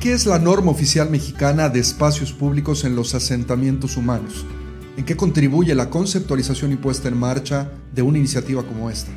¿Qué 0.00 0.12
es 0.12 0.26
la 0.26 0.38
norma 0.38 0.70
oficial 0.70 1.10
mexicana 1.10 1.68
de 1.68 1.80
espacios 1.80 2.32
públicos 2.32 2.84
en 2.84 2.94
los 2.94 3.16
asentamientos 3.16 3.96
humanos? 3.96 4.46
¿En 4.96 5.04
qué 5.04 5.16
contribuye 5.16 5.74
la 5.74 5.90
conceptualización 5.90 6.70
y 6.70 6.76
puesta 6.76 7.08
en 7.08 7.18
marcha 7.18 7.72
de 7.92 8.02
una 8.02 8.18
iniciativa 8.18 8.62
como 8.62 8.90
esta? 8.90 9.10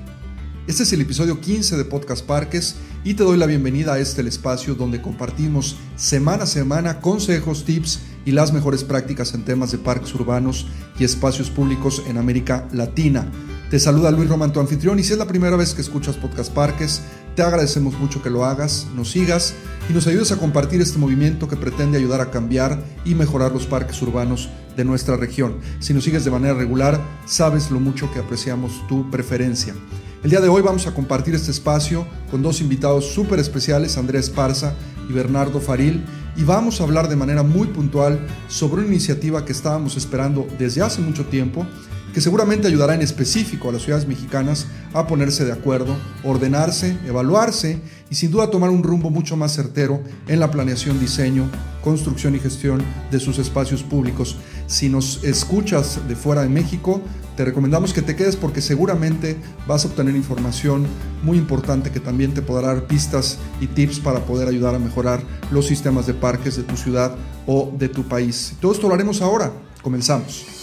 Este 0.66 0.82
es 0.82 0.92
el 0.92 1.02
episodio 1.02 1.40
15 1.40 1.78
de 1.78 1.86
Podcast 1.86 2.26
Parques 2.26 2.78
y 3.04 3.14
te 3.14 3.24
doy 3.24 3.38
la 3.38 3.46
bienvenida 3.46 3.94
a 3.94 4.00
este 4.00 4.28
espacio 4.28 4.74
donde 4.74 5.04
compartimos 5.04 5.76
semana 5.98 6.46
a 6.46 6.48
semana 6.48 7.00
consejos, 7.00 7.64
tips 7.64 8.00
y 8.26 8.32
las 8.32 8.52
mejores 8.52 8.84
prácticas 8.84 9.36
en 9.36 9.46
temas 9.46 9.72
de 9.72 9.78
parques 9.78 10.16
urbanos 10.16 10.66
y 10.98 11.04
espacios 11.04 11.52
públicos 11.52 12.02
en 12.08 12.18
América 12.18 12.68
Latina. 12.72 13.32
Te 13.70 13.80
saluda 13.80 14.10
Luis 14.10 14.30
Román, 14.30 14.52
tu 14.52 14.60
anfitrión, 14.60 14.98
y 14.98 15.04
si 15.04 15.14
es 15.14 15.20
la 15.20 15.28
primera 15.28 15.56
vez 15.56 15.76
que 15.76 15.82
escuchas 15.82 16.18
Podcast 16.18 16.52
Parques, 16.52 17.04
te 17.36 17.44
agradecemos 17.44 17.98
mucho 18.00 18.24
que 18.24 18.32
lo 18.32 18.46
hagas, 18.46 18.88
nos 18.96 19.12
sigas 19.12 19.54
y 19.92 19.94
nos 19.94 20.08
ayudes 20.08 20.32
a 20.32 20.38
compartir 20.38 20.80
este 20.80 20.98
movimiento 20.98 21.50
que 21.50 21.58
pretende 21.58 21.98
ayudar 21.98 22.22
a 22.22 22.32
cambiar 22.32 22.82
y 23.04 23.14
mejorar 23.14 23.52
los 23.52 23.66
parques 23.66 24.02
urbanos 24.02 24.48
de 24.78 24.86
nuestra 24.86 25.18
región. 25.18 25.58
Si 25.82 25.94
nos 25.94 26.06
sigues 26.06 26.24
de 26.24 26.32
manera 26.32 26.54
regular, 26.54 26.98
sabes 27.26 27.70
lo 27.72 27.82
mucho 27.82 28.10
que 28.14 28.20
apreciamos 28.20 28.88
tu 28.88 29.12
preferencia. 29.12 29.76
El 30.24 30.30
día 30.30 30.40
de 30.40 30.48
hoy 30.48 30.62
vamos 30.62 30.88
a 30.88 30.94
compartir 30.94 31.36
este 31.36 31.52
espacio 31.52 32.08
con 32.30 32.42
dos 32.42 32.62
invitados 32.62 33.08
súper 33.08 33.40
especiales, 33.40 33.98
Andrés 33.98 34.28
Esparza 34.28 34.76
y 35.10 35.12
Bernardo 35.12 35.60
Faril, 35.60 36.06
y 36.38 36.46
vamos 36.46 36.80
a 36.80 36.86
hablar 36.86 37.10
de 37.10 37.18
manera 37.18 37.44
muy 37.44 37.68
puntual 37.68 38.26
sobre 38.48 38.84
una 38.84 38.92
iniciativa 38.92 39.44
que 39.44 39.52
estábamos 39.52 39.98
esperando 39.98 40.48
desde 40.58 40.84
hace 40.84 41.02
mucho 41.02 41.26
tiempo 41.26 41.68
que 42.14 42.22
seguramente 42.22 42.68
ayudará 42.68 42.96
en 42.96 43.02
específico 43.02 43.70
a 43.70 43.72
las 43.72 43.84
ciudades 43.84 44.08
mexicanas 44.08 44.68
a 44.94 45.08
ponerse 45.08 45.46
de 45.46 45.52
acuerdo, 45.52 45.96
ordenarse, 46.24 46.98
evaluarse 47.06 47.80
y 48.10 48.16
sin 48.16 48.32
duda 48.32 48.50
tomar 48.50 48.70
un 48.70 48.84
rumbo 48.84 49.10
mucho 49.10 49.38
más 49.38 49.54
certero 49.54 50.02
en 50.28 50.40
la 50.40 50.52
planeación, 50.52 51.00
diseño, 51.00 51.50
construcción 51.84 52.36
y 52.36 52.40
gestión 52.40 52.84
de 53.10 53.20
sus 53.20 53.40
espacios 53.40 53.84
públicos. 53.84 54.38
Si 54.68 54.90
nos 54.90 55.24
escuchas 55.24 56.00
de 56.08 56.16
fuera 56.16 56.44
de 56.44 56.50
México, 56.50 57.02
te 57.36 57.46
recomendamos 57.46 57.94
que 57.94 58.02
te 58.02 58.16
quedes 58.16 58.36
porque 58.36 58.62
seguramente 58.62 59.38
vas 59.68 59.86
a 59.86 59.88
obtener 59.88 60.16
información 60.16 60.86
muy 61.24 61.38
importante 61.38 61.92
que 61.92 62.00
también 62.00 62.34
te 62.34 62.42
podrá 62.42 62.68
dar 62.68 62.88
pistas 62.88 63.38
y 63.62 63.68
tips 63.68 64.00
para 64.00 64.20
poder 64.26 64.48
ayudar 64.48 64.76
a 64.76 64.80
mejorar 64.80 65.22
los 65.50 65.66
sistemas 65.66 66.06
de 66.08 66.14
parques 66.14 66.58
de 66.58 66.64
tu 66.64 66.76
ciudad 66.76 67.16
o 67.48 67.72
de 67.78 67.90
tu 67.90 68.04
país. 68.04 68.54
Todo 68.60 68.74
esto 68.74 68.88
lo 68.88 68.94
haremos 68.94 69.22
ahora. 69.22 69.52
Comenzamos. 69.82 70.61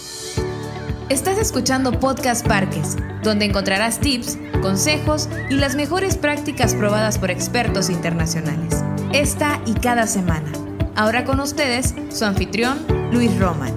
Estás 1.09 1.39
escuchando 1.39 1.99
Podcast 1.99 2.45
Parques, 2.47 2.95
donde 3.23 3.45
encontrarás 3.45 3.99
tips, 3.99 4.37
consejos 4.61 5.27
y 5.49 5.55
las 5.55 5.75
mejores 5.75 6.15
prácticas 6.15 6.75
probadas 6.75 7.17
por 7.17 7.31
expertos 7.31 7.89
internacionales. 7.89 8.83
Esta 9.11 9.59
y 9.65 9.73
cada 9.73 10.05
semana. 10.05 10.51
Ahora 10.95 11.25
con 11.25 11.39
ustedes, 11.39 11.95
su 12.11 12.25
anfitrión, 12.25 12.77
Luis 13.11 13.35
Roman. 13.39 13.73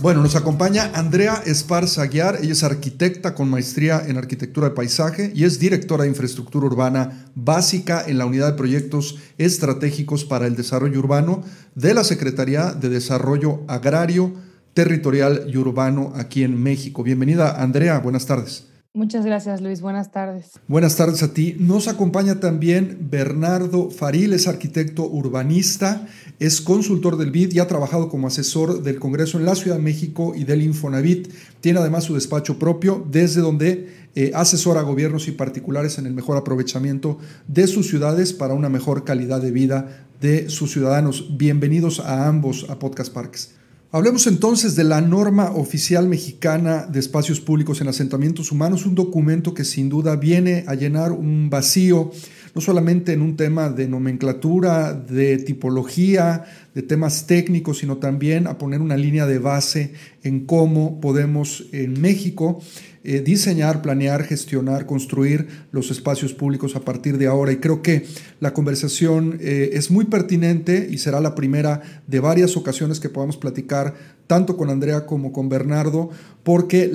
Bueno, 0.00 0.22
nos 0.22 0.34
acompaña 0.34 0.90
Andrea 0.94 1.42
Esparza 1.44 2.00
Aguiar. 2.00 2.38
Ella 2.40 2.52
es 2.52 2.64
arquitecta 2.64 3.34
con 3.34 3.50
maestría 3.50 4.02
en 4.06 4.16
arquitectura 4.16 4.70
de 4.70 4.74
paisaje 4.74 5.30
y 5.34 5.44
es 5.44 5.58
directora 5.58 6.04
de 6.04 6.08
infraestructura 6.08 6.64
urbana 6.64 7.26
básica 7.34 8.02
en 8.06 8.16
la 8.16 8.24
unidad 8.24 8.52
de 8.52 8.56
proyectos 8.56 9.18
estratégicos 9.36 10.24
para 10.24 10.46
el 10.46 10.56
desarrollo 10.56 11.00
urbano 11.00 11.42
de 11.74 11.92
la 11.92 12.02
Secretaría 12.02 12.72
de 12.72 12.88
Desarrollo 12.88 13.60
Agrario 13.68 14.48
territorial 14.74 15.44
y 15.48 15.56
urbano 15.56 16.12
aquí 16.14 16.42
en 16.42 16.62
México. 16.62 17.02
Bienvenida, 17.02 17.62
Andrea. 17.62 17.98
Buenas 17.98 18.26
tardes. 18.26 18.70
Muchas 18.92 19.24
gracias, 19.24 19.60
Luis. 19.60 19.80
Buenas 19.80 20.10
tardes. 20.10 20.58
Buenas 20.66 20.96
tardes 20.96 21.22
a 21.22 21.32
ti. 21.32 21.54
Nos 21.60 21.86
acompaña 21.86 22.40
también 22.40 23.06
Bernardo 23.08 23.88
Faril, 23.88 24.32
es 24.32 24.48
arquitecto 24.48 25.06
urbanista, 25.06 26.08
es 26.40 26.60
consultor 26.60 27.16
del 27.16 27.30
BID 27.30 27.52
y 27.52 27.60
ha 27.60 27.68
trabajado 27.68 28.08
como 28.08 28.26
asesor 28.26 28.82
del 28.82 28.98
Congreso 28.98 29.38
en 29.38 29.44
la 29.44 29.54
Ciudad 29.54 29.76
de 29.76 29.82
México 29.82 30.32
y 30.34 30.42
del 30.42 30.62
Infonavit. 30.62 31.28
Tiene 31.60 31.78
además 31.78 32.02
su 32.02 32.14
despacho 32.14 32.58
propio, 32.58 33.06
desde 33.08 33.42
donde 33.42 34.08
eh, 34.16 34.32
asesora 34.34 34.80
a 34.80 34.82
gobiernos 34.82 35.28
y 35.28 35.32
particulares 35.32 35.98
en 35.98 36.06
el 36.06 36.12
mejor 36.12 36.36
aprovechamiento 36.36 37.18
de 37.46 37.68
sus 37.68 37.86
ciudades 37.86 38.32
para 38.32 38.54
una 38.54 38.70
mejor 38.70 39.04
calidad 39.04 39.40
de 39.40 39.52
vida 39.52 40.08
de 40.20 40.50
sus 40.50 40.72
ciudadanos. 40.72 41.38
Bienvenidos 41.38 42.00
a 42.00 42.26
ambos 42.26 42.66
a 42.68 42.80
Podcast 42.80 43.12
Parks. 43.14 43.59
Hablemos 43.92 44.28
entonces 44.28 44.76
de 44.76 44.84
la 44.84 45.00
norma 45.00 45.50
oficial 45.50 46.06
mexicana 46.06 46.86
de 46.86 47.00
espacios 47.00 47.40
públicos 47.40 47.80
en 47.80 47.88
asentamientos 47.88 48.52
humanos, 48.52 48.86
un 48.86 48.94
documento 48.94 49.52
que 49.52 49.64
sin 49.64 49.88
duda 49.88 50.14
viene 50.14 50.62
a 50.68 50.76
llenar 50.76 51.10
un 51.10 51.50
vacío, 51.50 52.12
no 52.54 52.60
solamente 52.60 53.12
en 53.12 53.20
un 53.20 53.36
tema 53.36 53.68
de 53.68 53.88
nomenclatura, 53.88 54.92
de 54.92 55.38
tipología, 55.38 56.44
de 56.74 56.82
temas 56.82 57.26
técnicos, 57.26 57.78
sino 57.78 57.96
también 57.96 58.46
a 58.46 58.58
poner 58.58 58.80
una 58.80 58.96
línea 58.96 59.26
de 59.26 59.38
base 59.38 59.94
en 60.22 60.46
cómo 60.46 61.00
podemos 61.00 61.66
en 61.72 62.00
México 62.00 62.60
eh, 63.02 63.22
diseñar, 63.22 63.80
planear, 63.80 64.24
gestionar, 64.24 64.84
construir 64.84 65.48
los 65.72 65.90
espacios 65.90 66.34
públicos 66.34 66.76
a 66.76 66.80
partir 66.80 67.16
de 67.16 67.28
ahora. 67.28 67.50
Y 67.50 67.56
creo 67.56 67.80
que 67.80 68.04
la 68.40 68.52
conversación 68.52 69.38
eh, 69.40 69.70
es 69.72 69.90
muy 69.90 70.04
pertinente 70.04 70.86
y 70.90 70.98
será 70.98 71.18
la 71.20 71.34
primera 71.34 71.80
de 72.06 72.20
varias 72.20 72.58
ocasiones 72.58 73.00
que 73.00 73.08
podamos 73.08 73.38
platicar 73.38 73.94
tanto 74.26 74.56
con 74.58 74.68
Andrea 74.68 75.06
como 75.06 75.32
con 75.32 75.48
Bernardo, 75.48 76.10
porque 76.44 76.92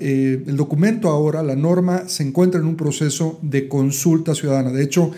eh, 0.00 0.42
el 0.46 0.56
documento 0.56 1.08
ahora, 1.08 1.42
la 1.42 1.56
norma, 1.56 2.08
se 2.08 2.22
encuentra 2.22 2.60
en 2.60 2.66
un 2.66 2.76
proceso 2.76 3.40
de 3.42 3.68
consulta 3.68 4.34
ciudadana. 4.34 4.70
De 4.70 4.84
hecho, 4.84 5.10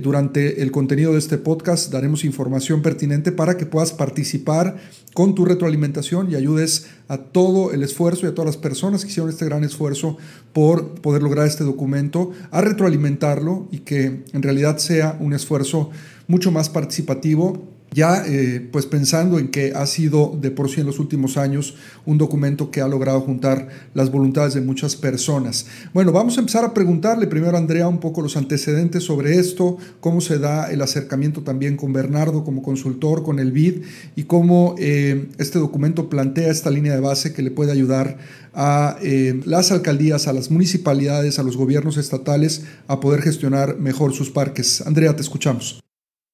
durante 0.00 0.62
el 0.62 0.70
contenido 0.70 1.12
de 1.12 1.18
este 1.18 1.36
podcast 1.36 1.92
daremos 1.92 2.24
información 2.24 2.80
pertinente 2.80 3.30
para 3.30 3.58
que 3.58 3.66
puedas 3.66 3.92
participar 3.92 4.76
con 5.12 5.34
tu 5.34 5.44
retroalimentación 5.44 6.30
y 6.30 6.34
ayudes 6.34 6.86
a 7.08 7.18
todo 7.18 7.72
el 7.72 7.82
esfuerzo 7.82 8.26
y 8.26 8.30
a 8.30 8.34
todas 8.34 8.46
las 8.46 8.56
personas 8.56 9.04
que 9.04 9.10
hicieron 9.10 9.30
este 9.30 9.44
gran 9.44 9.64
esfuerzo 9.64 10.16
por 10.52 11.00
poder 11.00 11.22
lograr 11.22 11.46
este 11.46 11.64
documento, 11.64 12.32
a 12.50 12.60
retroalimentarlo 12.60 13.68
y 13.70 13.80
que 13.80 14.24
en 14.32 14.42
realidad 14.42 14.78
sea 14.78 15.16
un 15.20 15.32
esfuerzo 15.34 15.90
mucho 16.26 16.50
más 16.50 16.68
participativo 16.68 17.75
ya 17.96 18.22
eh, 18.26 18.68
pues 18.70 18.84
pensando 18.84 19.38
en 19.38 19.48
que 19.48 19.72
ha 19.74 19.86
sido 19.86 20.36
de 20.38 20.50
por 20.50 20.68
sí 20.68 20.82
en 20.82 20.86
los 20.86 20.98
últimos 20.98 21.38
años 21.38 21.76
un 22.04 22.18
documento 22.18 22.70
que 22.70 22.82
ha 22.82 22.88
logrado 22.88 23.22
juntar 23.22 23.68
las 23.94 24.12
voluntades 24.12 24.52
de 24.52 24.60
muchas 24.60 24.96
personas. 24.96 25.64
Bueno, 25.94 26.12
vamos 26.12 26.36
a 26.36 26.40
empezar 26.40 26.62
a 26.62 26.74
preguntarle 26.74 27.26
primero 27.26 27.56
a 27.56 27.58
Andrea 27.58 27.88
un 27.88 27.98
poco 27.98 28.20
los 28.20 28.36
antecedentes 28.36 29.02
sobre 29.02 29.38
esto, 29.38 29.78
cómo 30.00 30.20
se 30.20 30.38
da 30.38 30.70
el 30.70 30.82
acercamiento 30.82 31.40
también 31.42 31.78
con 31.78 31.94
Bernardo 31.94 32.44
como 32.44 32.62
consultor, 32.62 33.22
con 33.22 33.38
el 33.38 33.50
BID 33.50 33.84
y 34.14 34.24
cómo 34.24 34.74
eh, 34.78 35.30
este 35.38 35.58
documento 35.58 36.10
plantea 36.10 36.50
esta 36.50 36.70
línea 36.70 36.92
de 36.92 37.00
base 37.00 37.32
que 37.32 37.40
le 37.40 37.50
puede 37.50 37.72
ayudar 37.72 38.18
a 38.52 38.98
eh, 39.00 39.40
las 39.46 39.72
alcaldías, 39.72 40.28
a 40.28 40.34
las 40.34 40.50
municipalidades, 40.50 41.38
a 41.38 41.42
los 41.42 41.56
gobiernos 41.56 41.96
estatales 41.96 42.64
a 42.88 43.00
poder 43.00 43.22
gestionar 43.22 43.78
mejor 43.78 44.12
sus 44.12 44.28
parques. 44.28 44.82
Andrea, 44.82 45.16
te 45.16 45.22
escuchamos. 45.22 45.85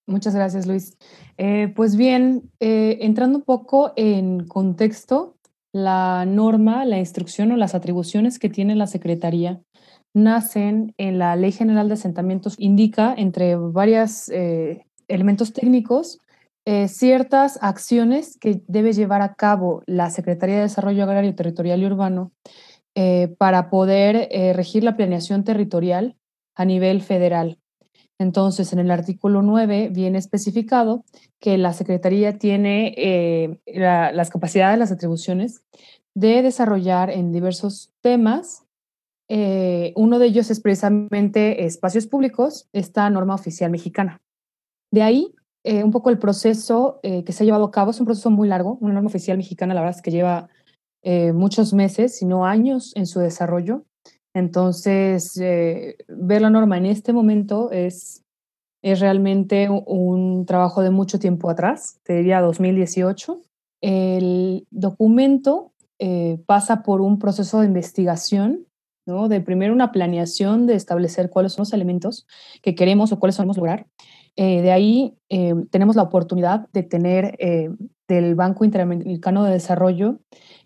Muchas 0.07 0.35
gracias, 0.35 0.67
Luis. 0.67 0.97
Eh, 1.39 1.73
pues 1.77 1.97
bien, 1.97 2.51
eh, 2.59 2.99
entrando 3.03 3.39
un 3.39 3.45
poco 3.45 3.93
en 3.97 4.47
contexto, 4.47 5.37
la 5.73 6.27
norma, 6.27 6.85
la 6.85 6.99
instrucción 6.99 7.53
o 7.53 7.57
las 7.57 7.75
atribuciones 7.75 8.39
que 8.39 8.51
tiene 8.51 8.75
la 8.75 8.87
Secretaría 8.87 9.61
nacen 10.13 10.93
en 10.99 11.19
la 11.19 11.37
Ley 11.37 11.53
General 11.53 11.89
de 11.89 11.95
Asentamientos, 11.95 12.57
indica 12.59 13.15
entre 13.17 13.57
varios 13.57 14.29
eh, 14.29 14.85
elementos 15.09 15.53
técnicos 15.53 16.19
ciertas 16.87 17.59
acciones 17.61 18.39
que 18.39 18.63
debe 18.69 18.93
llevar 18.93 19.21
a 19.21 19.35
cabo 19.35 19.83
la 19.87 20.11
Secretaría 20.11 20.57
de 20.57 20.63
Desarrollo 20.63 21.03
Agrario, 21.03 21.35
Territorial 21.35 21.83
y 21.83 21.87
Urbano 21.87 22.31
para 23.37 23.69
poder 23.69 24.29
regir 24.55 24.85
la 24.85 24.97
planeación 24.97 25.43
territorial 25.43 26.15
a 26.55 26.65
nivel 26.65 27.03
federal. 27.03 27.59
Entonces, 28.23 28.73
en 28.73 28.79
el 28.79 28.91
artículo 28.91 29.43
9 29.43 29.91
viene 29.93 30.19
especificado 30.19 31.05
que 31.41 31.59
la 31.59 31.73
Secretaría 31.73 32.39
tiene 32.39 32.95
eh, 32.97 33.59
las 33.67 34.31
capacidades, 34.31 34.79
las 34.79 34.93
atribuciones 34.93 35.63
de 36.15 36.43
desarrollar 36.43 37.11
en 37.11 37.33
diversos 37.33 37.93
temas. 38.01 38.65
Eh, 39.29 39.93
uno 39.97 40.19
de 40.19 40.27
ellos 40.27 40.51
es 40.51 40.61
precisamente 40.61 41.65
espacios 41.65 42.07
públicos, 42.07 42.69
esta 42.73 43.11
norma 43.11 43.35
oficial 43.35 43.71
mexicana. 43.71 44.21
De 44.93 45.03
ahí, 45.03 45.35
eh, 45.65 45.83
un 45.83 45.91
poco 45.91 46.11
el 46.11 46.19
proceso 46.19 47.01
que 47.03 47.33
se 47.33 47.43
ha 47.43 47.47
llevado 47.47 47.65
a 47.65 47.71
cabo 47.71 47.91
es 47.91 48.01
un 48.01 48.07
proceso 48.07 48.31
muy 48.31 48.47
largo. 48.47 48.79
Una 48.81 48.95
norma 48.95 49.09
oficial 49.09 49.37
mexicana, 49.37 49.75
la 49.75 49.81
verdad 49.81 49.97
es 49.97 50.03
que 50.03 50.11
lleva 50.11 50.49
muchos 51.35 51.73
meses, 51.73 52.17
si 52.17 52.27
no 52.27 52.47
años 52.47 52.93
en 52.95 53.07
su 53.07 53.19
desarrollo. 53.19 53.85
Entonces, 54.35 55.37
eh, 55.39 55.97
ver 56.09 56.43
la 56.43 56.51
norma 56.51 56.79
en 56.79 56.87
este 56.87 57.13
momento 57.13 57.71
es, 57.71 58.22
es 58.83 59.01
realmente 59.01 59.69
un 59.71 60.45
trabajo 60.47 60.83
de 60.83 60.91
mucho 60.91 61.19
tiempo 61.19 61.49
atrás, 61.49 62.01
te 62.03 62.17
diría 62.17 62.41
2018. 62.41 63.41
El 63.81 64.67
documento 64.71 65.73
eh, 65.99 66.39
pasa 66.47 66.83
por 66.83 67.01
un 67.01 67.19
proceso 67.19 67.61
de 67.61 67.67
investigación, 67.67 68.67
¿no? 69.07 69.29
de 69.29 69.41
primero 69.41 69.73
una 69.73 69.93
planeación 69.93 70.67
de 70.67 70.75
establecer 70.75 71.31
cuáles 71.31 71.53
son 71.53 71.63
los 71.63 71.73
elementos 71.73 72.27
que 72.61 72.75
queremos 72.75 73.13
o 73.13 73.19
cuáles 73.19 73.37
podemos 73.37 73.57
lograr. 73.57 73.87
de 74.37 74.73
ahí 74.73 75.15
tenemos 75.71 75.95
la 75.97 76.03
oportunidad 76.03 76.69
de 76.73 76.83
tener 76.83 77.37
del 78.09 78.35
Banco 78.35 78.65
Interamericano 78.65 79.45
de 79.45 79.53
Desarrollo 79.53 80.21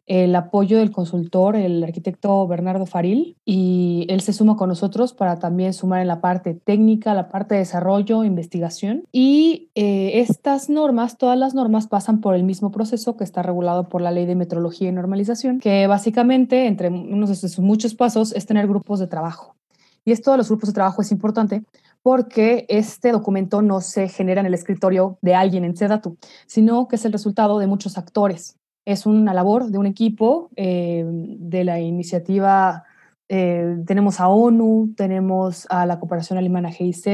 el 0.07 0.35
apoyo 0.37 0.79
del 0.79 0.93
consultor, 0.93 1.57
el 1.57 1.83
arquitecto 1.83 2.47
Bernardo 2.47 2.87
Faril, 2.87 3.37
y 3.45 4.07
él 4.09 4.21
se 4.21 4.33
suma 4.33 4.57
con 4.57 4.69
nosotros 4.69 5.13
para 5.13 5.39
también 5.39 5.75
sumar 5.75 6.01
en 6.01 6.07
la 6.07 6.21
parte 6.21 6.55
técnica, 6.55 7.13
la 7.15 7.29
parte 7.29 7.55
de 7.55 7.61
desarrollo, 7.61 8.25
investigación. 8.25 9.05
Y 9.11 9.71
eh, 9.75 10.21
estas 10.21 10.71
normas, 10.71 11.19
todas 11.19 11.39
las 11.39 11.55
normas 11.55 11.89
pasan 11.89 12.21
por 12.21 12.35
el 12.35 12.45
mismo 12.45 12.71
proceso 12.71 13.17
que 13.17 13.25
está 13.25 13.43
regulado 13.43 13.89
por 13.89 14.01
la 14.01 14.13
Ley 14.13 14.27
de 14.27 14.37
Metrología 14.37 14.89
y 14.89 14.93
Normalización, 14.93 15.59
que 15.59 15.87
básicamente, 15.89 16.67
entre 16.67 16.89
unos 16.89 17.29
de 17.29 17.37
sus 17.37 17.59
muchos 17.59 17.95
pasos, 17.95 18.33
es 18.33 18.47
tener 18.47 18.69
grupos 18.69 19.01
de 19.01 19.09
trabajo. 19.09 19.57
Y 20.05 20.13
esto 20.13 20.31
de 20.31 20.37
los 20.37 20.49
grupos 20.49 20.69
de 20.69 20.75
trabajo 20.75 21.03
es 21.03 21.11
importante 21.11 21.65
porque 22.03 22.65
este 22.69 23.11
documento 23.11 23.61
no 23.61 23.81
se 23.81 24.09
genera 24.09 24.41
en 24.41 24.47
el 24.47 24.55
escritorio 24.55 25.19
de 25.21 25.35
alguien 25.35 25.65
en 25.65 25.77
Sedatu, 25.77 26.17
sino 26.47 26.87
que 26.87 26.95
es 26.95 27.05
el 27.05 27.13
resultado 27.13 27.59
de 27.59 27.67
muchos 27.67 27.99
actores 27.99 28.57
es 28.87 29.05
una 29.05 29.35
labor 29.35 29.67
de 29.71 29.79
un 29.79 29.87
equipo 29.87 30.49
eh, 30.55 31.05
de 31.05 31.65
la 31.65 31.81
iniciativa. 31.81 32.85
Eh, 33.29 33.83
tenemos 33.85 34.21
a 34.21 34.29
ONU, 34.29 34.95
tenemos 34.97 35.67
a 35.69 35.85
la 35.87 35.99
cooperación 35.99 36.39
alemana 36.39 36.71
GIZ, 36.71 37.05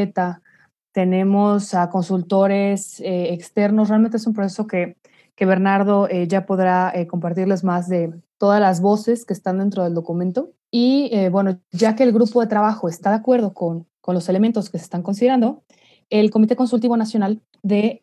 tenemos 0.92 1.72
a 1.72 1.88
consultores 1.88 3.00
eh, 3.00 3.32
externos. 3.32 3.88
Realmente 3.88 4.18
es 4.18 4.26
un 4.26 4.34
proceso 4.34 4.66
que, 4.66 4.98
que 5.34 5.46
Bernardo 5.46 6.08
ya 6.08 6.44
podrá 6.44 6.92
compartirles 7.08 7.64
más 7.64 7.88
de 7.88 8.12
todas 8.36 8.60
las 8.60 8.82
voces 8.82 9.24
que 9.24 9.32
están 9.32 9.58
dentro 9.58 9.82
del 9.82 9.94
documento. 9.94 10.52
Y 10.70 11.10
bueno, 11.30 11.58
ya 11.70 11.96
que 11.96 12.02
el 12.02 12.12
grupo 12.12 12.42
de 12.42 12.48
trabajo 12.48 12.88
está 12.88 13.10
de 13.10 13.16
acuerdo 13.16 13.54
con, 13.54 13.86
con 14.02 14.14
los 14.14 14.28
elementos 14.28 14.68
que 14.68 14.76
se 14.76 14.84
están 14.84 15.02
considerando, 15.02 15.62
el 16.10 16.30
Comité 16.30 16.54
Consultivo 16.54 16.98
Nacional 16.98 17.40
de 17.62 18.02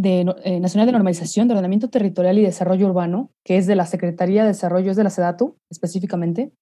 de, 0.00 0.34
eh, 0.44 0.60
Nacional 0.60 0.86
de 0.86 0.92
Normalización 0.92 1.46
de 1.46 1.52
Ordenamiento 1.52 1.90
Territorial 1.90 2.38
y 2.38 2.42
Desarrollo 2.42 2.86
Urbano, 2.86 3.30
que 3.44 3.58
es 3.58 3.66
de 3.66 3.76
la 3.76 3.84
Secretaría 3.84 4.42
de 4.42 4.48
Desarrollo, 4.48 4.90
es 4.90 4.96
de 4.96 5.04
la 5.04 5.10
SEDATU 5.10 5.56
específicamente. 5.68 6.52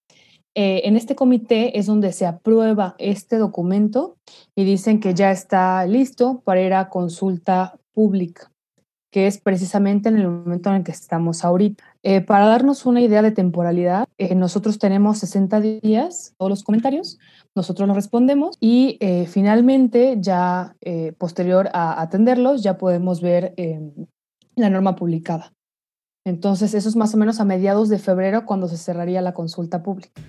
Eh, 0.57 0.83
en 0.85 0.97
este 0.97 1.15
comité 1.15 1.79
es 1.79 1.87
donde 1.87 2.13
se 2.13 2.27
aprueba 2.27 2.97
este 2.99 3.37
documento 3.37 4.17
y 4.57 4.65
dicen 4.65 4.99
que 4.99 5.15
ya 5.15 5.31
está 5.31 5.87
listo 5.87 6.43
para 6.45 6.63
ir 6.63 6.75
a 6.75 6.89
consulta 6.89 7.79
pública, 7.93 8.51
que 9.13 9.29
es 9.29 9.39
precisamente 9.39 10.09
en 10.09 10.17
el 10.17 10.29
momento 10.29 10.71
en 10.71 10.77
el 10.77 10.83
que 10.83 10.91
estamos 10.91 11.45
ahorita. 11.45 11.85
Eh, 12.03 12.21
para 12.21 12.47
darnos 12.47 12.87
una 12.87 13.03
idea 13.03 13.23
de 13.23 13.31
temporalidad, 13.31 14.09
nosotros 14.35 14.81
tenemos 14.81 15.19
60 15.19 15.61
días, 15.61 16.35
todos 16.39 16.51
los 16.51 16.65
comentarios, 16.65 17.21
nosotros 17.59 17.89
lo 17.89 17.95
respondemos 17.95 18.57
y 18.61 18.97
eh, 19.01 19.27
finalmente 19.27 20.17
ya 20.21 20.77
eh, 20.81 21.13
posterior 21.19 21.69
a 21.75 22.01
atenderlos 22.01 22.63
ya 22.63 22.79
podemos 22.79 23.21
ver 23.21 23.53
em, 23.57 23.91
la 24.55 24.71
norma 24.71 24.95
publicada. 24.95 25.53
Entonces 26.25 26.73
eso 26.75 26.89
es 26.89 26.95
más 26.95 27.13
o 27.15 27.17
menos 27.17 27.41
a 27.41 27.45
mediados 27.45 27.89
de 27.89 27.99
febrero 27.99 28.47
cuando 28.47 28.69
se 28.69 28.77
cerraría 28.77 29.21
la 29.23 29.35
consulta 29.35 29.83
pública. 29.83 30.23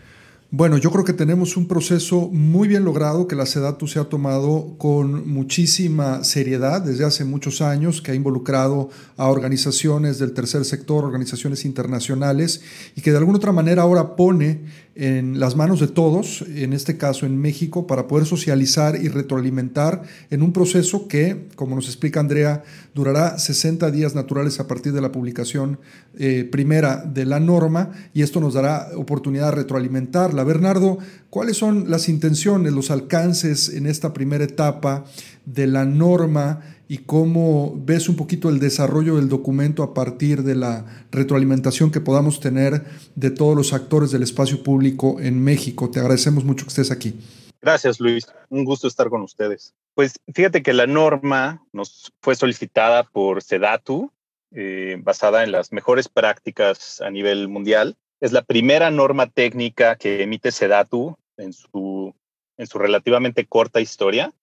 Bueno, 0.52 0.80
yo 0.80 0.90
creo 0.90 1.06
que 1.06 1.14
tenemos 1.14 1.58
un 1.58 1.68
proceso 1.68 2.28
muy 2.32 2.68
bien 2.68 2.84
logrado 2.84 3.28
que 3.28 3.36
la 3.36 3.46
SEDATU 3.46 3.86
se 3.86 4.00
ha 4.00 4.06
tomado 4.06 4.80
con 4.80 5.30
muchísima 5.30 6.24
seriedad 6.24 6.82
desde 6.82 7.06
hace 7.06 7.24
muchos 7.24 7.62
años, 7.62 8.02
que 8.02 8.14
ha 8.14 8.16
involucrado 8.16 8.90
a 9.16 9.28
organizaciones 9.28 10.18
del 10.18 10.34
tercer 10.34 10.66
sector, 10.66 11.06
organizaciones 11.06 11.66
internacionales, 11.66 12.62
y 12.96 13.02
que 13.02 13.12
de 13.12 13.18
alguna 13.20 13.38
otra 13.38 13.52
manera 13.52 13.84
ahora 13.84 14.16
pone 14.16 14.66
en 14.96 15.40
las 15.40 15.56
manos 15.56 15.80
de 15.80 15.88
todos, 15.88 16.44
en 16.48 16.74
este 16.74 16.98
caso 16.98 17.26
en 17.26 17.38
México, 17.38 17.88
para 17.88 18.08
poder 18.08 18.26
socializar 18.26 19.02
y 19.02 19.08
retroalimentar 19.08 20.04
en 20.30 20.42
un 20.42 20.52
proceso 20.52 21.08
que, 21.08 21.48
como 21.56 21.76
nos 21.76 21.86
explica 21.86 22.20
Andrea, 22.20 22.64
durará 22.94 23.40
60 23.40 23.92
días 23.92 24.16
naturales 24.16 24.60
a 24.60 24.68
partir 24.68 24.92
de 24.92 25.02
la 25.02 25.12
publicación 25.12 25.80
eh, 26.18 26.44
primera 26.44 26.98
de 26.98 27.26
la 27.26 27.40
norma 27.40 27.92
y 28.14 28.24
esto 28.24 28.42
nos 28.42 28.56
dará 28.56 28.90
oportunidad 28.96 29.52
de 29.52 29.56
retroalimentarla. 29.58 30.44
Bernardo, 30.44 30.98
¿cuáles 31.30 31.56
son 31.56 31.90
las 31.90 32.10
intenciones, 32.10 32.74
los 32.74 32.92
alcances 32.92 33.70
en 33.70 33.86
esta 33.86 34.12
primera 34.12 34.44
etapa 34.44 35.06
de 35.46 35.68
la 35.68 35.86
norma? 35.86 36.62
Y 36.92 36.98
cómo 36.98 37.72
ves 37.78 38.10
un 38.10 38.16
poquito 38.16 38.50
el 38.50 38.60
desarrollo 38.60 39.18
del 39.18 39.30
documento 39.30 39.84
a 39.84 39.94
partir 39.94 40.42
de 40.42 40.56
la 40.56 41.06
retroalimentación 41.12 41.92
que 41.92 42.02
podamos 42.02 42.40
tener 42.40 42.84
de 43.14 43.30
todos 43.30 43.56
los 43.56 43.74
actores 43.74 44.10
del 44.10 44.24
espacio 44.24 44.64
público 44.64 45.18
en 45.20 45.42
México. 45.42 45.92
Te 45.92 46.00
agradecemos 46.00 46.44
mucho 46.44 46.66
que 46.66 46.70
estés 46.70 46.90
aquí. 46.90 47.14
Gracias, 47.62 48.00
Luis. 48.00 48.26
Un 48.50 48.66
gusto 48.66 48.88
estar 48.88 49.08
con 49.10 49.22
ustedes. 49.22 49.76
Pues 49.94 50.20
fíjate 50.34 50.64
que 50.64 50.74
la 50.74 50.88
norma 50.88 51.64
nos 51.74 52.12
fue 52.24 52.36
solicitada 52.36 53.04
por 53.04 53.44
Sedatu, 53.44 54.12
eh, 54.56 54.98
basada 55.00 55.44
en 55.44 55.52
las 55.52 55.72
mejores 55.72 56.10
prácticas 56.10 57.02
a 57.02 57.12
nivel 57.12 57.50
mundial. 57.50 57.98
Es 58.20 58.32
la 58.32 58.42
primera 58.42 58.90
norma 58.90 59.28
técnica 59.28 59.96
que 59.96 60.24
emite 60.24 60.52
Sedatu 60.52 61.16
en 61.38 61.54
su, 61.54 62.16
en 62.58 62.66
su 62.66 62.80
relativamente 62.80 63.46
corta 63.46 63.80
historia 63.80 64.34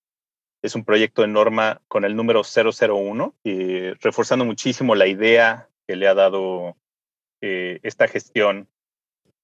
es 0.67 0.75
un 0.75 0.85
proyecto 0.85 1.23
de 1.23 1.29
norma 1.29 1.81
con 1.89 2.05
el 2.05 2.17
número 2.17 2.43
001, 2.43 3.35
y 3.45 3.91
reforzando 3.95 4.45
muchísimo 4.45 4.95
la 4.95 5.07
idea 5.07 5.69
que 5.87 5.97
le 5.97 6.09
ha 6.09 6.15
dado 6.15 6.77
eh, 7.41 7.81
esta 7.83 8.09
gestión 8.09 8.69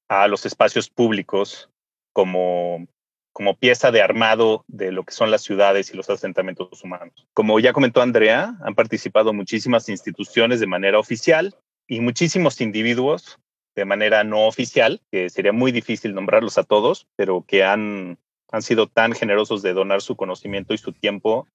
a 0.09 0.27
los 0.29 0.45
espacios 0.45 0.91
públicos 0.91 1.71
como, 2.13 2.87
como 3.33 3.57
pieza 3.57 3.91
de 3.91 4.03
armado 4.03 4.65
de 4.67 4.93
lo 4.93 5.05
que 5.05 5.15
son 5.15 5.31
las 5.31 5.43
ciudades 5.43 5.93
y 5.93 5.97
los 5.97 6.11
asentamientos 6.11 6.83
humanos. 6.85 7.27
Como 7.33 7.59
ya 7.61 7.73
comentó 7.73 8.03
Andrea, 8.03 8.57
han 8.63 8.75
participado 8.75 9.33
muchísimas 9.33 9.89
instituciones 9.89 10.61
de 10.61 10.67
manera 10.67 10.99
oficial 10.99 11.55
y 11.87 12.01
muchísimos 12.01 12.61
individuos 12.61 13.39
de 13.75 13.85
manera 13.87 14.23
no 14.23 14.47
oficial, 14.47 15.01
que 15.11 15.31
sería 15.31 15.53
muy 15.53 15.73
difícil 15.73 16.15
nombrarlos 16.15 16.59
a 16.59 16.65
todos, 16.65 17.07
pero 17.17 17.45
que 17.47 17.65
han 17.65 18.19
han 18.53 18.63
sido 18.63 18.87
tan 18.87 19.13
generosos 19.13 19.63
de 19.63 19.73
donar 19.73 20.03
su 20.03 20.15
conocimiento 20.15 20.75
y 20.75 20.79
su 20.79 20.93
tiempo 20.93 21.49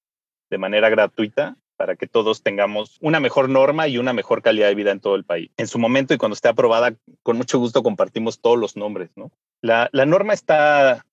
de 0.50 0.58
manera 0.58 0.90
gratuita 0.90 1.56
para 1.76 1.94
que 1.94 2.08
todos 2.08 2.42
tengamos 2.42 2.98
una 3.00 3.20
mejor 3.20 3.48
norma 3.48 3.86
y 3.86 3.98
una 3.98 4.12
mejor 4.12 4.42
calidad 4.42 4.66
de 4.66 4.74
vida 4.74 4.90
en 4.90 5.00
todo 5.00 5.14
el 5.14 5.24
país. 5.24 5.50
En 5.56 5.68
su 5.68 5.78
momento 5.78 6.12
y 6.12 6.18
cuando 6.18 6.34
esté 6.34 6.48
aprobada, 6.48 6.94
con 7.22 7.36
mucho 7.36 7.60
gusto 7.60 7.84
compartimos 7.84 8.40
todos 8.40 8.58
los 8.58 8.76
nombres. 8.76 9.10
¿no? 9.14 9.30
La, 9.62 9.88
norma 9.92 10.34
está 10.34 11.06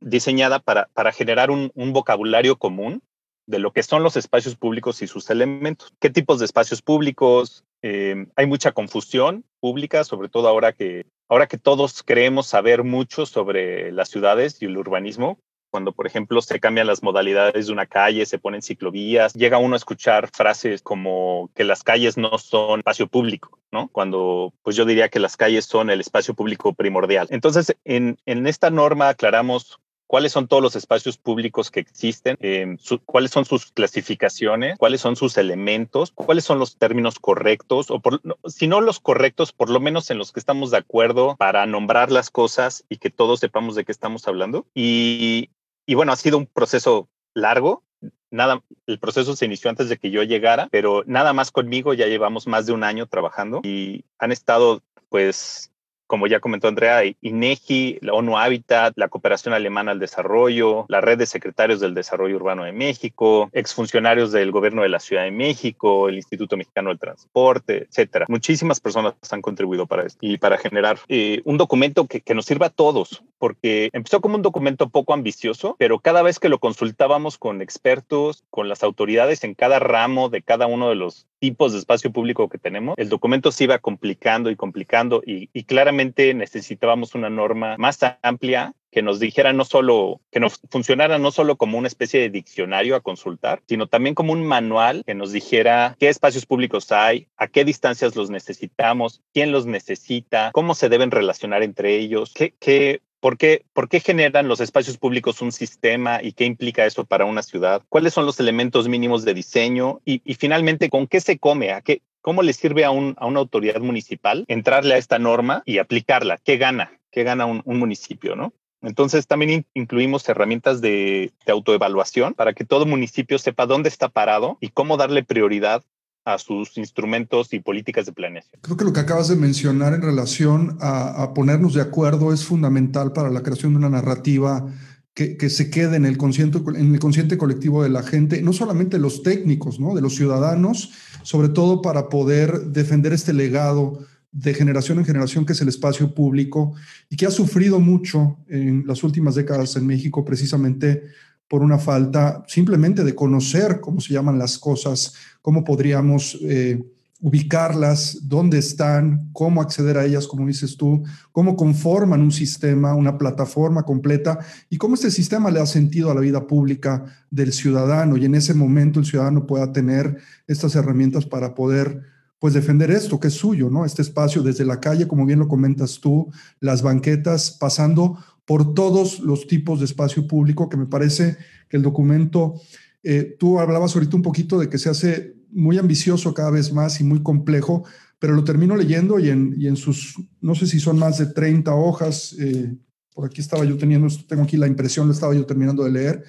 diseñada 0.00 0.60
para, 0.60 0.88
para 0.94 1.12
generar 1.12 1.50
un, 1.50 1.70
vocabulario 1.92 2.56
común 2.56 3.02
de 3.48 3.58
lo 3.58 3.72
que 3.72 3.82
son 3.82 4.02
los 4.02 4.16
espacios 4.16 4.56
públicos 4.56 5.00
y 5.00 5.06
sus 5.06 5.30
elementos. 5.30 5.92
¿Qué 6.00 6.10
tipos 6.10 6.38
de 6.38 6.44
espacios 6.44 6.82
públicos? 6.82 7.64
Eh, 7.82 8.26
hay 8.36 8.46
mucha 8.46 8.72
confusión 8.72 9.44
pública, 9.58 10.04
sobre 10.04 10.28
todo 10.28 10.48
ahora 10.48 10.72
que 10.72 11.06
ahora 11.28 11.46
que 11.46 11.58
todos 11.58 12.02
creemos 12.02 12.46
saber 12.46 12.84
mucho 12.84 13.24
sobre 13.26 13.90
las 13.92 14.08
ciudades 14.08 14.60
y 14.60 14.66
el 14.66 14.76
urbanismo, 14.76 15.38
cuando, 15.70 15.92
por 15.92 16.06
ejemplo, 16.06 16.40
se 16.40 16.60
cambian 16.60 16.86
las 16.86 17.02
modalidades 17.02 17.66
de 17.66 17.72
una 17.72 17.86
calle, 17.86 18.24
se 18.26 18.38
ponen 18.38 18.62
ciclovías, 18.62 19.34
llega 19.34 19.58
uno 19.58 19.74
a 19.74 19.76
escuchar 19.76 20.28
frases 20.32 20.82
como 20.82 21.50
que 21.54 21.64
las 21.64 21.82
calles 21.82 22.16
no 22.16 22.38
son 22.38 22.80
espacio 22.80 23.06
público, 23.06 23.58
¿no? 23.70 23.88
Cuando, 23.88 24.52
pues 24.62 24.76
yo 24.76 24.84
diría 24.84 25.08
que 25.08 25.20
las 25.20 25.36
calles 25.36 25.66
son 25.66 25.90
el 25.90 26.00
espacio 26.00 26.34
público 26.34 26.72
primordial. 26.74 27.28
Entonces, 27.30 27.76
en, 27.84 28.18
en 28.24 28.46
esta 28.46 28.70
norma 28.70 29.10
aclaramos 29.10 29.78
cuáles 30.08 30.32
son 30.32 30.48
todos 30.48 30.62
los 30.62 30.74
espacios 30.74 31.18
públicos 31.18 31.70
que 31.70 31.80
existen, 31.80 32.36
em, 32.40 32.78
cuáles 33.04 33.30
son 33.30 33.44
sus 33.44 33.70
clasificaciones, 33.70 34.76
cuáles 34.78 35.02
son 35.02 35.14
sus 35.14 35.36
elementos, 35.36 36.10
cuáles 36.12 36.44
son 36.44 36.58
los 36.58 36.76
términos 36.78 37.18
correctos, 37.20 37.90
o 37.90 38.00
por, 38.00 38.20
si 38.46 38.66
no 38.66 38.80
los 38.80 38.98
correctos, 38.98 39.52
por 39.52 39.70
lo 39.70 39.78
menos 39.78 40.10
en 40.10 40.18
los 40.18 40.32
que 40.32 40.40
estamos 40.40 40.70
de 40.70 40.78
acuerdo 40.78 41.36
para 41.36 41.66
nombrar 41.66 42.10
las 42.10 42.30
cosas 42.30 42.84
y 42.88 42.96
que 42.96 43.10
todos 43.10 43.40
sepamos 43.40 43.74
de 43.74 43.84
qué 43.84 43.92
estamos 43.92 44.26
hablando. 44.26 44.66
Y, 44.74 45.50
y 45.86 45.94
bueno, 45.94 46.12
ha 46.12 46.16
sido 46.16 46.38
un 46.38 46.46
proceso 46.46 47.08
largo. 47.34 47.84
Nada, 48.30 48.62
el 48.86 48.98
proceso 48.98 49.36
se 49.36 49.44
inició 49.44 49.68
antes 49.68 49.90
de 49.90 49.98
que 49.98 50.10
yo 50.10 50.22
llegara, 50.22 50.68
pero 50.70 51.02
nada 51.06 51.34
más 51.34 51.50
conmigo. 51.50 51.92
Ya 51.92 52.06
llevamos 52.06 52.46
más 52.46 52.66
de 52.66 52.72
un 52.72 52.82
año 52.82 53.06
trabajando 53.06 53.60
y 53.62 54.04
han 54.18 54.32
estado 54.32 54.82
pues 55.10 55.70
como 56.08 56.26
ya 56.26 56.40
comentó 56.40 56.66
Andrea, 56.66 57.02
INEGI, 57.20 57.98
la 58.00 58.14
ONU 58.14 58.36
Habitat, 58.36 58.94
la 58.96 59.08
Cooperación 59.08 59.54
Alemana 59.54 59.92
al 59.92 60.00
Desarrollo, 60.00 60.86
la 60.88 61.00
Red 61.00 61.18
de 61.18 61.26
Secretarios 61.26 61.78
del 61.78 61.94
Desarrollo 61.94 62.34
Urbano 62.34 62.64
de 62.64 62.72
México, 62.72 63.48
exfuncionarios 63.52 64.32
del 64.32 64.50
Gobierno 64.50 64.82
de 64.82 64.88
la 64.88 64.98
Ciudad 64.98 65.22
de 65.22 65.30
México, 65.30 66.08
el 66.08 66.16
Instituto 66.16 66.56
Mexicano 66.56 66.88
del 66.88 66.98
Transporte, 66.98 67.86
etcétera. 67.88 68.26
Muchísimas 68.28 68.80
personas 68.80 69.14
han 69.30 69.42
contribuido 69.42 69.86
para 69.86 70.04
esto 70.04 70.18
y 70.22 70.38
para 70.38 70.58
generar 70.58 70.98
eh, 71.08 71.42
un 71.44 71.58
documento 71.58 72.06
que 72.06 72.34
nos 72.34 72.46
sirva 72.46 72.66
a 72.66 72.70
todos, 72.70 73.22
porque 73.38 73.90
empezó 73.92 74.20
como 74.20 74.36
un 74.36 74.42
documento 74.42 74.88
poco 74.88 75.12
ambicioso, 75.12 75.76
pero 75.78 75.98
cada 75.98 76.22
vez 76.22 76.38
que 76.38 76.48
lo 76.48 76.58
consultábamos 76.58 77.38
con 77.38 77.60
expertos, 77.60 78.44
con 78.50 78.68
las 78.68 78.82
autoridades 78.82 79.44
en 79.44 79.54
cada 79.54 79.78
ramo 79.78 80.30
de 80.30 80.42
cada 80.42 80.66
uno 80.66 80.88
de 80.88 80.94
los 80.94 81.27
tipos 81.38 81.72
de 81.72 81.78
espacio 81.78 82.12
público 82.12 82.48
que 82.48 82.58
tenemos, 82.58 82.94
el 82.98 83.08
documento 83.08 83.52
se 83.52 83.64
iba 83.64 83.78
complicando 83.78 84.50
y 84.50 84.56
complicando 84.56 85.22
y, 85.24 85.48
claramente 85.64 86.32
necesitábamos 86.32 87.14
una 87.14 87.28
norma 87.28 87.76
más 87.78 87.98
amplia 88.22 88.74
que 88.90 89.02
nos 89.02 89.20
dijera 89.20 89.52
no 89.52 89.64
solo, 89.64 90.20
que 90.30 90.40
nos 90.40 90.60
funcionara 90.70 91.18
no 91.18 91.30
solo 91.30 91.56
como 91.56 91.76
una 91.76 91.88
especie 91.88 92.20
de 92.20 92.30
diccionario 92.30 92.96
a 92.96 93.00
consultar, 93.00 93.62
sino 93.68 93.86
también 93.86 94.14
como 94.14 94.32
un 94.32 94.46
manual 94.46 95.02
que 95.06 95.14
nos 95.14 95.30
dijera 95.32 95.94
qué 96.00 96.08
espacios 96.08 96.46
públicos 96.46 96.90
hay, 96.90 97.28
a 97.36 97.48
qué 97.48 97.64
distancias 97.64 98.16
los 98.16 98.30
necesitamos, 98.30 99.20
quién 99.34 99.52
los 99.52 99.66
necesita, 99.66 100.50
cómo 100.52 100.74
se 100.74 100.88
deben 100.88 101.10
relacionar 101.10 101.62
entre 101.62 101.96
ellos, 101.96 102.32
qué, 102.34 102.54
qué 102.58 103.02
¿Por 103.20 103.36
qué, 103.36 103.64
¿Por 103.72 103.88
qué, 103.88 103.98
generan 104.00 104.46
los 104.46 104.60
espacios 104.60 104.96
públicos 104.96 105.42
un 105.42 105.50
sistema 105.50 106.22
y 106.22 106.32
qué 106.32 106.44
implica 106.44 106.86
eso 106.86 107.04
para 107.04 107.24
una 107.24 107.42
ciudad? 107.42 107.82
¿Cuáles 107.88 108.14
son 108.14 108.26
los 108.26 108.38
elementos 108.38 108.86
mínimos 108.88 109.24
de 109.24 109.34
diseño? 109.34 110.00
Y, 110.04 110.20
finalmente, 110.34 110.88
¿con 110.88 111.08
qué 111.08 111.20
se 111.20 111.38
come? 111.38 111.72
¿A 111.72 111.80
qué, 111.80 112.02
¿Cómo 112.20 112.42
le 112.42 112.52
sirve 112.52 112.84
a, 112.84 112.90
un, 112.90 113.16
a, 113.18 113.26
una 113.26 113.40
autoridad 113.40 113.80
municipal 113.80 114.44
entrarle 114.46 114.94
a 114.94 114.98
esta 114.98 115.18
norma 115.18 115.62
y 115.66 115.78
aplicarla? 115.78 116.38
¿Qué 116.38 116.58
gana? 116.58 116.92
¿Qué 117.10 117.24
gana 117.24 117.46
un, 117.46 117.62
un 117.64 117.78
municipio? 117.78 118.36
¿no? 118.36 118.52
Entonces 118.82 119.26
también 119.26 119.66
incluimos 119.74 120.28
herramientas 120.28 120.80
de, 120.80 121.32
de, 121.44 121.52
autoevaluación 121.52 122.34
para 122.34 122.52
que 122.52 122.64
todo 122.64 122.86
municipio 122.86 123.38
sepa 123.38 123.66
dónde 123.66 123.88
está 123.88 124.08
parado 124.08 124.58
y 124.60 124.68
cómo 124.68 124.96
darle 124.96 125.24
prioridad 125.24 125.82
a 126.28 126.38
sus 126.38 126.76
instrumentos 126.76 127.54
y 127.54 127.60
políticas 127.60 128.04
de 128.04 128.12
planeación. 128.12 128.60
Creo 128.60 128.76
que 128.76 128.84
lo 128.84 128.92
que 128.92 129.00
acabas 129.00 129.28
de 129.28 129.36
mencionar 129.36 129.94
en 129.94 130.02
relación 130.02 130.76
a, 130.78 131.32
ponernos 131.34 131.72
de 131.72 131.80
acuerdo 131.80 132.34
es 132.34 132.44
fundamental 132.44 133.14
para 133.14 133.30
la 133.30 133.42
creación 133.42 133.72
de 133.72 133.78
una 133.78 133.88
narrativa 133.88 134.66
que, 135.14 135.38
que, 135.38 135.48
se 135.48 135.70
quede 135.70 135.96
en 135.96 136.04
el, 136.04 136.18
consciente, 136.18 136.58
en 136.76 136.92
el 136.92 137.00
consciente 137.00 137.38
colectivo 137.38 137.82
de 137.82 137.88
la 137.88 138.02
gente, 138.02 138.42
no 138.42 138.52
solamente 138.52 138.98
los 138.98 139.22
técnicos, 139.22 139.80
¿no? 139.80 139.94
de 139.94 140.02
los 140.02 140.16
ciudadanos, 140.16 140.92
sobre 141.22 141.48
todo 141.48 141.80
para 141.80 142.10
poder 142.10 142.60
defender 142.66 143.14
este 143.14 143.32
legado 143.32 143.98
de 144.30 144.52
generación 144.52 144.98
en 144.98 145.06
generación, 145.06 145.46
que 145.46 145.54
es 145.54 145.60
el 145.62 145.68
espacio 145.68 146.14
público, 146.14 146.74
y 147.08 147.16
que 147.16 147.24
ha 147.24 147.30
sufrido 147.30 147.80
mucho 147.80 148.36
en 148.48 148.86
las 148.86 149.02
últimas 149.02 149.34
décadas 149.34 149.76
en 149.76 149.86
México 149.86 150.26
precisamente 150.26 151.04
por 151.48 151.62
una 151.62 151.78
falta 151.78 152.44
simplemente 152.46 153.04
de 153.04 153.14
conocer 153.14 153.80
cómo 153.80 154.00
se 154.00 154.12
llaman 154.12 154.38
las 154.38 154.58
cosas, 154.58 155.14
cómo 155.40 155.64
podríamos 155.64 156.38
eh, 156.42 156.84
ubicarlas, 157.20 158.18
dónde 158.22 158.58
están, 158.58 159.30
cómo 159.32 159.60
acceder 159.60 159.98
a 159.98 160.04
ellas, 160.04 160.28
como 160.28 160.46
dices 160.46 160.76
tú, 160.76 161.02
cómo 161.32 161.56
conforman 161.56 162.20
un 162.20 162.30
sistema, 162.30 162.94
una 162.94 163.18
plataforma 163.18 163.82
completa 163.82 164.38
y 164.70 164.76
cómo 164.76 164.94
este 164.94 165.10
sistema 165.10 165.50
le 165.50 165.58
da 165.58 165.66
sentido 165.66 166.10
a 166.10 166.14
la 166.14 166.20
vida 166.20 166.46
pública 166.46 167.04
del 167.30 167.52
ciudadano 167.52 168.16
y 168.16 168.24
en 168.24 168.36
ese 168.36 168.54
momento 168.54 169.00
el 169.00 169.06
ciudadano 169.06 169.46
pueda 169.46 169.72
tener 169.72 170.18
estas 170.46 170.76
herramientas 170.76 171.26
para 171.26 171.54
poder 171.54 172.02
pues 172.38 172.54
defender 172.54 172.92
esto 172.92 173.18
que 173.18 173.28
es 173.28 173.34
suyo, 173.34 173.68
¿no? 173.68 173.84
Este 173.84 174.02
espacio 174.02 174.42
desde 174.42 174.64
la 174.64 174.78
calle, 174.78 175.08
como 175.08 175.26
bien 175.26 175.40
lo 175.40 175.48
comentas 175.48 175.98
tú, 176.00 176.30
las 176.60 176.82
banquetas, 176.82 177.50
pasando 177.50 178.16
por 178.48 178.72
todos 178.72 179.20
los 179.20 179.46
tipos 179.46 179.78
de 179.78 179.84
espacio 179.84 180.26
público, 180.26 180.70
que 180.70 180.78
me 180.78 180.86
parece 180.86 181.36
que 181.68 181.76
el 181.76 181.82
documento, 181.82 182.54
eh, 183.02 183.36
tú 183.38 183.60
hablabas 183.60 183.94
ahorita 183.94 184.16
un 184.16 184.22
poquito 184.22 184.58
de 184.58 184.70
que 184.70 184.78
se 184.78 184.88
hace 184.88 185.34
muy 185.50 185.76
ambicioso 185.76 186.32
cada 186.32 186.50
vez 186.50 186.72
más 186.72 186.98
y 187.02 187.04
muy 187.04 187.22
complejo, 187.22 187.84
pero 188.18 188.34
lo 188.34 188.44
termino 188.44 188.74
leyendo 188.74 189.18
y 189.18 189.28
en, 189.28 189.54
y 189.58 189.66
en 189.66 189.76
sus, 189.76 190.14
no 190.40 190.54
sé 190.54 190.66
si 190.66 190.80
son 190.80 190.98
más 190.98 191.18
de 191.18 191.26
30 191.26 191.74
hojas, 191.74 192.34
eh, 192.40 192.74
por 193.12 193.26
aquí 193.26 193.42
estaba 193.42 193.66
yo 193.66 193.76
teniendo, 193.76 194.08
tengo 194.26 194.44
aquí 194.44 194.56
la 194.56 194.66
impresión, 194.66 195.08
lo 195.08 195.12
estaba 195.12 195.34
yo 195.34 195.44
terminando 195.44 195.84
de 195.84 195.90
leer, 195.90 196.24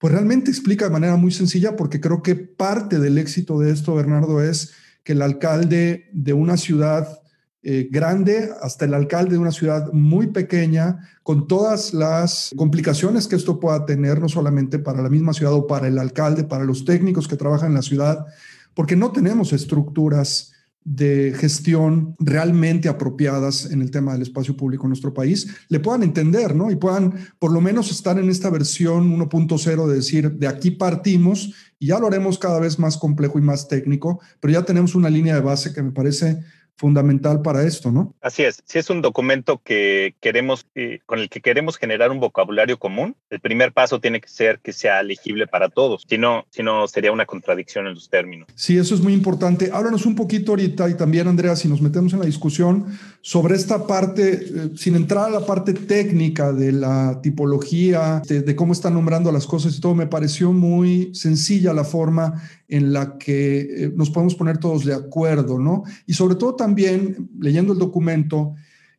pues 0.00 0.12
realmente 0.12 0.50
explica 0.50 0.86
de 0.86 0.90
manera 0.90 1.14
muy 1.14 1.30
sencilla, 1.30 1.76
porque 1.76 2.00
creo 2.00 2.20
que 2.20 2.34
parte 2.34 2.98
del 2.98 3.16
éxito 3.16 3.60
de 3.60 3.70
esto, 3.70 3.94
Bernardo, 3.94 4.42
es 4.42 4.72
que 5.04 5.12
el 5.12 5.22
alcalde 5.22 6.10
de 6.12 6.32
una 6.32 6.56
ciudad 6.56 7.20
eh, 7.62 7.88
grande 7.90 8.50
hasta 8.62 8.86
el 8.86 8.94
alcalde 8.94 9.32
de 9.32 9.38
una 9.38 9.52
ciudad 9.52 9.92
muy 9.92 10.28
pequeña, 10.28 11.10
con 11.22 11.46
todas 11.46 11.92
las 11.92 12.54
complicaciones 12.56 13.28
que 13.28 13.36
esto 13.36 13.60
pueda 13.60 13.84
tener, 13.84 14.18
no 14.18 14.30
solamente 14.30 14.78
para 14.78 15.02
la 15.02 15.10
misma 15.10 15.34
ciudad 15.34 15.52
o 15.52 15.66
para 15.66 15.86
el 15.86 15.98
alcalde, 15.98 16.44
para 16.44 16.64
los 16.64 16.86
técnicos 16.86 17.28
que 17.28 17.36
trabajan 17.36 17.68
en 17.68 17.74
la 17.74 17.82
ciudad, 17.82 18.26
porque 18.72 18.96
no 18.96 19.12
tenemos 19.12 19.52
estructuras 19.52 20.52
de 20.84 21.34
gestión 21.36 22.16
realmente 22.18 22.88
apropiadas 22.88 23.70
en 23.70 23.82
el 23.82 23.90
tema 23.90 24.14
del 24.14 24.22
espacio 24.22 24.56
público 24.56 24.86
en 24.86 24.90
nuestro 24.90 25.12
país, 25.12 25.54
le 25.68 25.80
puedan 25.80 26.02
entender, 26.02 26.56
¿no? 26.56 26.70
Y 26.70 26.76
puedan 26.76 27.12
por 27.38 27.52
lo 27.52 27.60
menos 27.60 27.90
estar 27.90 28.18
en 28.18 28.30
esta 28.30 28.48
versión 28.48 29.18
1.0 29.18 29.86
de 29.86 29.94
decir, 29.94 30.32
de 30.32 30.46
aquí 30.46 30.70
partimos 30.70 31.54
y 31.78 31.88
ya 31.88 31.98
lo 31.98 32.06
haremos 32.06 32.38
cada 32.38 32.58
vez 32.58 32.78
más 32.78 32.96
complejo 32.96 33.38
y 33.38 33.42
más 33.42 33.68
técnico, 33.68 34.20
pero 34.40 34.54
ya 34.54 34.64
tenemos 34.64 34.94
una 34.94 35.10
línea 35.10 35.34
de 35.34 35.42
base 35.42 35.74
que 35.74 35.82
me 35.82 35.92
parece 35.92 36.40
fundamental 36.80 37.42
para 37.42 37.62
esto, 37.64 37.92
¿no? 37.92 38.14
Así 38.22 38.42
es. 38.42 38.62
Si 38.64 38.78
es 38.78 38.88
un 38.88 39.02
documento 39.02 39.60
que 39.62 40.14
queremos, 40.18 40.64
eh, 40.74 41.00
con 41.04 41.18
el 41.18 41.28
que 41.28 41.42
queremos 41.42 41.76
generar 41.76 42.10
un 42.10 42.20
vocabulario 42.20 42.78
común, 42.78 43.14
el 43.28 43.38
primer 43.38 43.72
paso 43.72 44.00
tiene 44.00 44.18
que 44.18 44.28
ser 44.28 44.60
que 44.60 44.72
sea 44.72 45.02
legible 45.02 45.46
para 45.46 45.68
todos. 45.68 46.06
Si 46.08 46.16
no, 46.16 46.46
si 46.48 46.62
no 46.62 46.88
sería 46.88 47.12
una 47.12 47.26
contradicción 47.26 47.86
en 47.86 47.92
los 47.92 48.08
términos. 48.08 48.48
Sí, 48.54 48.78
eso 48.78 48.94
es 48.94 49.02
muy 49.02 49.12
importante. 49.12 49.70
Háblanos 49.70 50.06
un 50.06 50.14
poquito 50.14 50.52
ahorita 50.52 50.88
y 50.88 50.94
también, 50.96 51.28
Andrea, 51.28 51.54
si 51.54 51.68
nos 51.68 51.82
metemos 51.82 52.14
en 52.14 52.20
la 52.20 52.24
discusión 52.24 52.86
sobre 53.22 53.54
esta 53.54 53.86
parte, 53.86 54.32
eh, 54.32 54.70
sin 54.76 54.96
entrar 54.96 55.26
a 55.26 55.40
la 55.40 55.46
parte 55.46 55.74
técnica 55.74 56.52
de 56.52 56.72
la 56.72 57.20
tipología, 57.22 58.22
de, 58.26 58.56
cómo 58.56 58.72
están 58.72 58.94
nombrando 58.94 59.30
las 59.30 59.46
cosas 59.46 59.76
y 59.76 59.80
todo, 59.80 59.94
me 59.94 60.06
pareció 60.06 60.52
muy 60.52 61.14
sencilla 61.14 61.74
la 61.74 61.84
forma 61.84 62.42
en 62.66 62.92
la 62.92 63.18
que 63.18 63.60
eh, 63.60 63.92
nos 63.94 64.10
podemos 64.10 64.34
poner 64.34 64.58
todos 64.58 64.84
de 64.86 64.94
acuerdo, 64.94 65.58
¿no? 65.58 65.84
Y 66.06 66.14
sobre 66.14 66.36
todo 66.36 66.54
también, 66.54 67.28
leyendo 67.38 67.74
el 67.74 67.78
documento, 67.78 68.54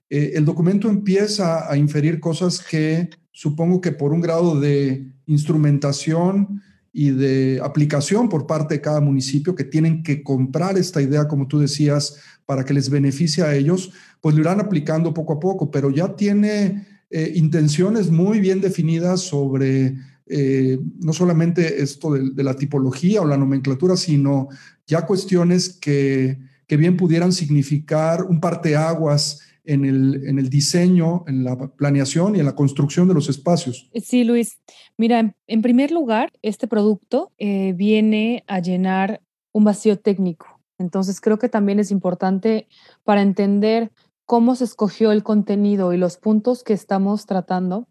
eh, 0.10 0.34
el 0.36 0.46
documento 0.46 0.88
empieza 0.88 1.72
a 1.72 1.76
inferir 1.78 2.20
cosas 2.20 2.60
que 2.60 3.10
supongo 3.32 3.82
que 3.82 3.92
por 3.92 4.14
un 4.14 4.22
grado 4.22 4.60
de 4.60 5.08
instrumentación 5.26 6.62
y 6.94 7.12
de 7.12 7.60
aplicación 7.64 8.28
por 8.28 8.46
parte 8.46 8.76
de 8.76 8.82
cada 8.82 9.00
municipio 9.00 9.56
que 9.56 9.64
tienen 9.64 10.04
que 10.04 10.22
comprar 10.24 10.78
esta 10.78 11.02
idea, 11.02 11.28
como 11.28 11.48
tú 11.48 11.60
decías, 11.60 12.18
para 12.46 12.66
que 12.66 12.74
les 12.74 12.90
beneficie 12.90 13.44
a 13.44 13.56
ellos, 13.56 13.92
pues 14.20 14.36
lo 14.36 14.42
irán 14.42 14.60
aplicando 14.60 15.14
poco 15.14 15.34
a 15.34 15.40
poco, 15.40 15.72
pero 15.72 15.90
ya 15.90 16.16
tiene 16.16 16.86
eh, 17.10 17.32
intenciones 17.36 18.10
muy 18.10 18.40
bien 18.40 18.62
definidas 18.62 19.22
sobre 19.22 19.96
eh, 20.28 20.80
no 21.00 21.12
solamente 21.12 21.82
esto 21.82 22.14
de, 22.14 22.44
la 22.44 22.56
tipología 22.56 23.22
o 23.22 23.26
la 23.26 23.38
nomenclatura, 23.38 23.98
sino 23.98 24.48
ya 24.88 25.06
cuestiones 25.06 25.70
que, 25.70 26.40
que 26.68 26.78
bien 26.78 26.96
pudieran 26.96 27.34
significar 27.34 28.24
un 28.24 28.40
parteaguas 28.40 29.42
en 29.66 29.86
el, 29.86 30.28
en 30.28 30.40
el 30.40 30.50
diseño, 30.50 31.24
en 31.28 31.44
la 31.44 31.58
planeación 31.58 32.36
y 32.36 32.40
en 32.40 32.46
la 32.46 32.56
construcción 32.56 33.08
de 33.08 33.14
los 33.14 33.30
espacios. 33.30 33.90
Sí, 34.04 34.24
Luis. 34.24 34.60
Mira, 34.98 35.36
en 35.48 35.62
primer 35.62 35.92
lugar, 35.92 36.32
este 36.42 36.68
producto 36.68 37.32
eh, 37.38 37.74
viene 37.76 38.44
a 38.48 38.60
llenar 38.60 39.22
un 39.52 39.64
vacío 39.64 40.00
técnico. 40.00 40.51
Entonces, 40.82 41.22
creo 41.22 41.40
que 41.40 41.50
también 41.50 41.80
es 41.80 41.92
importante 41.92 42.68
para 43.04 43.22
entender 43.22 43.92
cómo 44.26 44.56
se 44.56 44.64
escogió 44.64 45.12
el 45.12 45.24
contenido 45.24 45.92
y 45.92 45.98
los 45.98 46.18
puntos 46.18 46.64
que 46.64 46.74
estamos 46.74 47.26
tratando, 47.26 47.88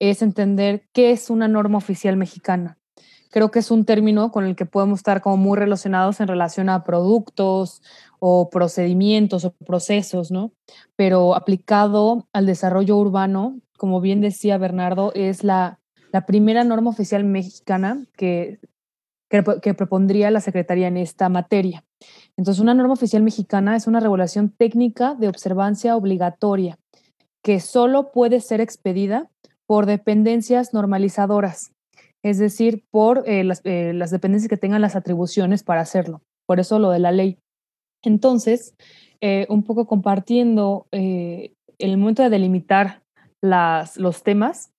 es 0.00 0.22
entender 0.22 0.88
qué 0.92 1.12
es 1.12 1.30
una 1.30 1.46
norma 1.46 1.78
oficial 1.78 2.16
mexicana. 2.16 2.78
Creo 3.30 3.50
que 3.50 3.60
es 3.60 3.70
un 3.70 3.84
término 3.84 4.32
con 4.32 4.44
el 4.44 4.56
que 4.56 4.66
podemos 4.66 5.00
estar 5.00 5.20
como 5.20 5.36
muy 5.36 5.58
relacionados 5.58 6.20
en 6.20 6.28
relación 6.28 6.68
a 6.68 6.84
productos 6.84 7.82
o 8.18 8.50
procedimientos 8.50 9.44
o 9.44 9.52
procesos, 9.52 10.30
¿no? 10.30 10.52
Pero 10.96 11.34
aplicado 11.34 12.26
al 12.32 12.46
desarrollo 12.46 12.96
urbano, 12.96 13.60
como 13.76 14.00
bien 14.00 14.20
decía 14.20 14.58
Bernardo, 14.58 15.12
es 15.14 15.44
la, 15.44 15.78
la 16.12 16.26
primera 16.26 16.64
norma 16.64 16.90
oficial 16.90 17.24
mexicana 17.24 18.04
que, 18.16 18.58
que, 19.28 19.74
propondría 19.74 20.30
la 20.30 20.40
Secretaría 20.40 20.88
en 20.88 20.96
esta 20.96 21.28
materia. 21.28 21.84
Entonces, 22.36 22.60
una 22.60 22.74
norma 22.74 22.92
oficial 22.92 23.22
mexicana 23.22 23.76
es 23.76 23.86
una 23.86 24.00
regulación 24.00 24.50
técnica 24.50 25.14
de 25.14 25.28
observancia 25.28 25.96
obligatoria 25.96 26.78
que 27.42 27.60
solo 27.60 28.10
puede 28.12 28.40
ser 28.40 28.60
expedida 28.60 29.30
por 29.66 29.86
dependencias 29.86 30.72
normalizadoras, 30.72 31.72
es 32.22 32.38
decir, 32.38 32.84
por 32.90 33.28
eh, 33.28 33.44
las, 33.44 33.60
eh, 33.64 33.92
las, 33.94 34.10
dependencias 34.10 34.48
que 34.48 34.56
tengan 34.56 34.80
las 34.80 34.96
atribuciones 34.96 35.62
para 35.62 35.80
hacerlo. 35.80 36.22
Por 36.46 36.60
eso 36.60 36.78
lo 36.78 36.90
de 36.90 36.98
la 36.98 37.12
ley. 37.12 37.38
Entonces, 38.02 38.74
eh, 39.20 39.46
un 39.48 39.62
poco 39.62 39.86
compartiendo 39.86 40.86
el 40.90 41.98
momento 41.98 42.22
de 42.22 42.30
delimitar 42.30 43.02
las, 43.42 43.96
los 43.96 44.22
temas, 44.22 44.73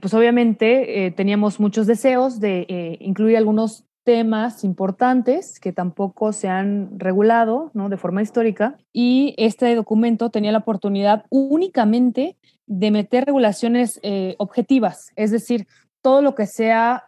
pues 0.00 0.12
obviamente 0.12 1.12
teníamos 1.16 1.60
muchos 1.60 1.86
deseos 1.86 2.40
de 2.40 2.98
incluir 3.00 3.36
algunos 3.36 3.88
temas 4.08 4.64
importantes 4.64 5.60
que 5.60 5.70
tampoco 5.70 6.32
se 6.32 6.48
han 6.48 6.98
regulado 6.98 7.70
¿no? 7.74 7.90
de 7.90 7.98
forma 7.98 8.22
histórica 8.22 8.78
y 8.90 9.34
este 9.36 9.74
documento 9.74 10.30
tenía 10.30 10.50
la 10.50 10.60
oportunidad 10.60 11.26
únicamente 11.28 12.38
de 12.66 12.90
meter 12.90 13.26
regulaciones 13.26 14.00
eh, 14.02 14.34
objetivas, 14.38 15.12
es 15.14 15.30
decir, 15.30 15.66
todo 16.00 16.22
lo 16.22 16.34
que 16.34 16.46
sea 16.46 17.04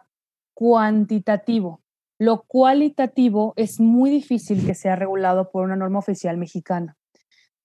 cuantitativo, 0.53 1.81
lo 2.19 2.43
cualitativo 2.43 3.53
es 3.55 3.79
muy 3.79 4.11
difícil 4.11 4.63
que 4.63 4.75
sea 4.75 4.95
regulado 4.95 5.49
por 5.49 5.63
una 5.65 5.75
norma 5.75 5.97
oficial 5.97 6.37
mexicana. 6.37 6.97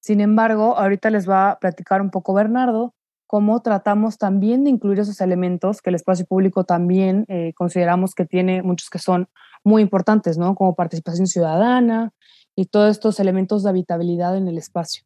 Sin 0.00 0.22
embargo, 0.22 0.78
ahorita 0.78 1.10
les 1.10 1.28
va 1.28 1.50
a 1.50 1.58
platicar 1.58 2.00
un 2.00 2.10
poco 2.10 2.32
Bernardo 2.32 2.94
cómo 3.26 3.60
tratamos 3.62 4.18
también 4.18 4.64
de 4.64 4.70
incluir 4.70 5.00
esos 5.00 5.20
elementos 5.20 5.82
que 5.82 5.90
el 5.90 5.96
espacio 5.96 6.26
público 6.26 6.64
también 6.64 7.24
eh, 7.28 7.52
consideramos 7.54 8.14
que 8.14 8.24
tiene 8.24 8.62
muchos 8.62 8.90
que 8.90 8.98
son 8.98 9.28
muy 9.64 9.82
importantes, 9.82 10.38
¿no? 10.38 10.54
Como 10.54 10.74
participación 10.74 11.26
ciudadana 11.26 12.12
y 12.54 12.66
todos 12.66 12.90
estos 12.90 13.20
elementos 13.20 13.62
de 13.62 13.70
habitabilidad 13.70 14.36
en 14.36 14.48
el 14.48 14.58
espacio. 14.58 15.04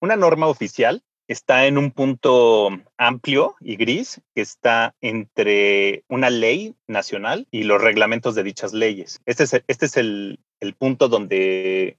Una 0.00 0.16
norma 0.16 0.46
oficial 0.46 1.02
está 1.26 1.66
en 1.66 1.78
un 1.78 1.90
punto 1.90 2.68
amplio 2.98 3.56
y 3.60 3.76
gris 3.76 4.20
que 4.34 4.42
está 4.42 4.94
entre 5.00 6.04
una 6.08 6.28
ley 6.28 6.76
nacional 6.86 7.48
y 7.50 7.64
los 7.64 7.80
reglamentos 7.80 8.34
de 8.34 8.42
dichas 8.42 8.74
leyes. 8.74 9.20
Este 9.24 9.44
es, 9.44 9.62
este 9.66 10.00
el, 10.00 10.38
el 10.60 10.74
punto 10.74 11.08
donde 11.08 11.96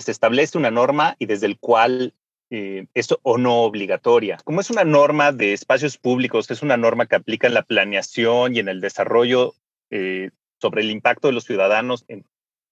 se 0.00 0.10
establece 0.10 0.58
una 0.58 0.72
norma 0.72 1.14
y 1.20 1.26
desde 1.26 1.46
el 1.46 1.58
cual 1.60 2.14
eh, 2.50 2.86
es 2.94 3.08
o 3.22 3.38
no 3.38 3.62
obligatoria. 3.62 4.38
Como 4.44 4.60
es 4.60 4.70
una 4.70 4.84
norma 4.84 5.32
de 5.32 5.52
espacios 5.52 5.98
públicos, 5.98 6.50
es 6.50 6.62
una 6.62 6.76
norma 6.76 7.06
que 7.06 7.16
aplica 7.16 7.46
en 7.46 7.54
la 7.54 7.62
planeación 7.62 8.56
y 8.56 8.60
en 8.60 8.68
el 8.68 8.80
desarrollo 8.80 9.54
eh, 9.90 10.30
sobre 10.60 10.82
el 10.82 10.90
impacto 10.90 11.28
de 11.28 11.34
los 11.34 11.44
ciudadanos 11.44 12.04
en 12.08 12.24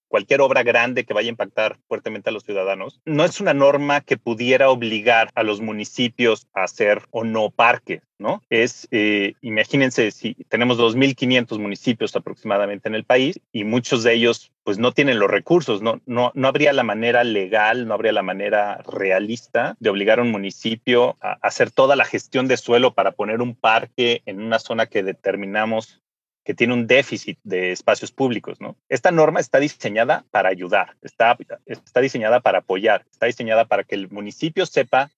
cualquier 0.09 0.41
obra 0.41 0.63
grande 0.63 1.05
que 1.05 1.15
vaya 1.15 1.29
a 1.29 1.31
impactar 1.31 1.79
fuertemente 1.89 2.31
a 2.31 2.33
los 2.33 2.45
ciudadanos, 2.45 3.01
no 3.05 3.25
es 3.25 3.41
una 3.41 3.55
norma 3.55 4.01
que 4.01 4.17
pudiera 4.17 4.71
obligar 4.71 5.31
a 5.35 5.43
los 5.43 5.61
municipios 5.61 6.47
a 6.55 6.65
hacer 6.65 7.03
o 7.11 7.25
no 7.25 7.51
parques, 7.51 8.03
¿no? 8.19 8.43
Es, 8.51 8.89
eh, 8.91 9.35
imagínense, 9.43 10.11
si 10.11 10.35
tenemos 10.49 10.79
2.500 10.79 11.59
municipios 11.59 12.17
aproximadamente 12.17 12.89
en 12.89 12.95
el 12.95 13.05
país 13.05 13.41
y 13.53 13.65
muchos 13.65 14.03
de 14.03 14.15
ellos 14.15 14.53
pues 14.65 14.79
no 14.79 14.91
tienen 14.91 15.21
los 15.21 15.31
recursos, 15.31 15.81
no, 15.81 16.01
no, 16.07 16.33
no 16.35 16.49
habría 16.49 16.73
la 16.73 16.83
manera 16.83 17.23
legal, 17.23 17.87
no 17.87 17.95
habría 17.95 18.13
la 18.13 18.23
manera 18.23 18.83
realista 18.83 19.77
de 19.79 19.91
obligar 19.91 20.19
a 20.19 20.23
un 20.23 20.33
municipio 20.33 21.17
a 21.21 21.39
hacer 21.41 21.71
toda 21.71 21.95
la 21.95 22.05
gestión 22.05 22.49
de 22.49 22.57
suelo 22.57 22.93
para 22.93 23.13
poner 23.13 23.43
un 23.43 23.55
parque 23.55 24.23
en 24.27 24.43
una 24.43 24.59
zona 24.59 24.87
que 24.87 25.05
determinamos 25.05 26.03
que 26.47 26.55
tiene 26.55 26.75
un 26.75 26.87
déficit 26.87 27.41
de 27.43 27.73
espacios 27.73 28.13
públicos, 28.13 28.61
¿no? 28.61 28.77
Esta 28.89 29.11
norma 29.11 29.41
está 29.41 29.59
diseñada 29.59 30.25
para 30.31 30.49
ayudar, 30.49 30.97
está, 31.03 31.37
está 31.67 32.01
diseñada 32.01 32.39
para 32.39 32.59
apoyar, 32.59 33.05
está 33.11 33.27
diseñada 33.27 33.65
para 33.65 33.83
que 33.83 33.97
el 33.97 34.09
municipio 34.09 34.65
sepa 34.65 35.11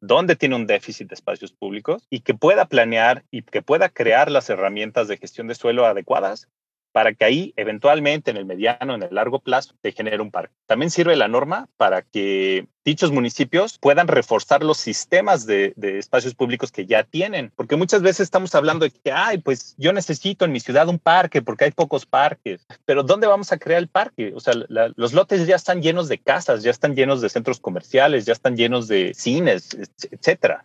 dónde 0.00 0.36
tiene 0.36 0.56
un 0.56 0.66
déficit 0.66 1.08
de 1.08 1.16
espacios 1.16 1.52
públicos 1.52 2.06
y 2.08 2.20
que 2.20 2.32
pueda 2.32 2.64
planear 2.64 3.24
y 3.30 3.42
que 3.42 3.60
pueda 3.60 3.90
crear 3.90 4.30
las 4.30 4.48
herramientas 4.48 5.06
de 5.06 5.18
gestión 5.18 5.48
de 5.48 5.54
suelo 5.54 5.84
adecuadas 5.84 6.48
para 6.92 7.14
que 7.14 7.24
ahí 7.24 7.52
eventualmente 7.56 8.30
en 8.30 8.36
el 8.36 8.46
mediano, 8.46 8.94
en 8.94 9.02
el 9.02 9.14
largo 9.14 9.40
plazo, 9.40 9.74
se 9.82 9.92
genere 9.92 10.20
un 10.20 10.30
parque. 10.30 10.54
También 10.66 10.90
sirve 10.90 11.16
la 11.16 11.28
norma 11.28 11.68
para 11.76 12.02
que 12.02 12.66
dichos 12.84 13.12
municipios 13.12 13.78
puedan 13.78 14.08
reforzar 14.08 14.62
los 14.62 14.78
sistemas 14.78 15.46
de, 15.46 15.74
espacios 15.80 16.34
públicos 16.34 16.72
que 16.72 16.86
ya 16.86 17.04
tienen, 17.04 17.52
porque 17.54 17.76
muchas 17.76 18.02
veces 18.02 18.20
estamos 18.20 18.54
hablando 18.54 18.84
de 18.84 18.90
que, 18.90 19.12
ay, 19.12 19.38
pues 19.38 19.74
yo 19.78 19.92
necesito 19.92 20.44
en 20.44 20.52
mi 20.52 20.60
ciudad 20.60 20.88
un 20.88 20.98
parque 20.98 21.42
porque 21.42 21.64
hay 21.64 21.70
pocos 21.72 22.06
parques, 22.06 22.66
pero 22.84 23.02
¿dónde 23.02 23.26
vamos 23.26 23.52
a 23.52 23.58
crear 23.58 23.80
el 23.80 23.88
parque? 23.88 24.32
O 24.34 24.40
sea, 24.40 24.54
los 24.96 25.12
lotes 25.12 25.46
ya 25.46 25.56
están 25.56 25.82
llenos 25.82 26.08
de 26.08 26.18
casas, 26.18 26.62
ya 26.62 26.70
están 26.70 26.94
llenos 26.94 27.20
de 27.20 27.28
centros 27.28 27.60
comerciales, 27.60 28.24
ya 28.26 28.32
están 28.32 28.56
llenos 28.56 28.88
de 28.88 29.12
cines, 29.14 29.76
etcétera 30.10 30.62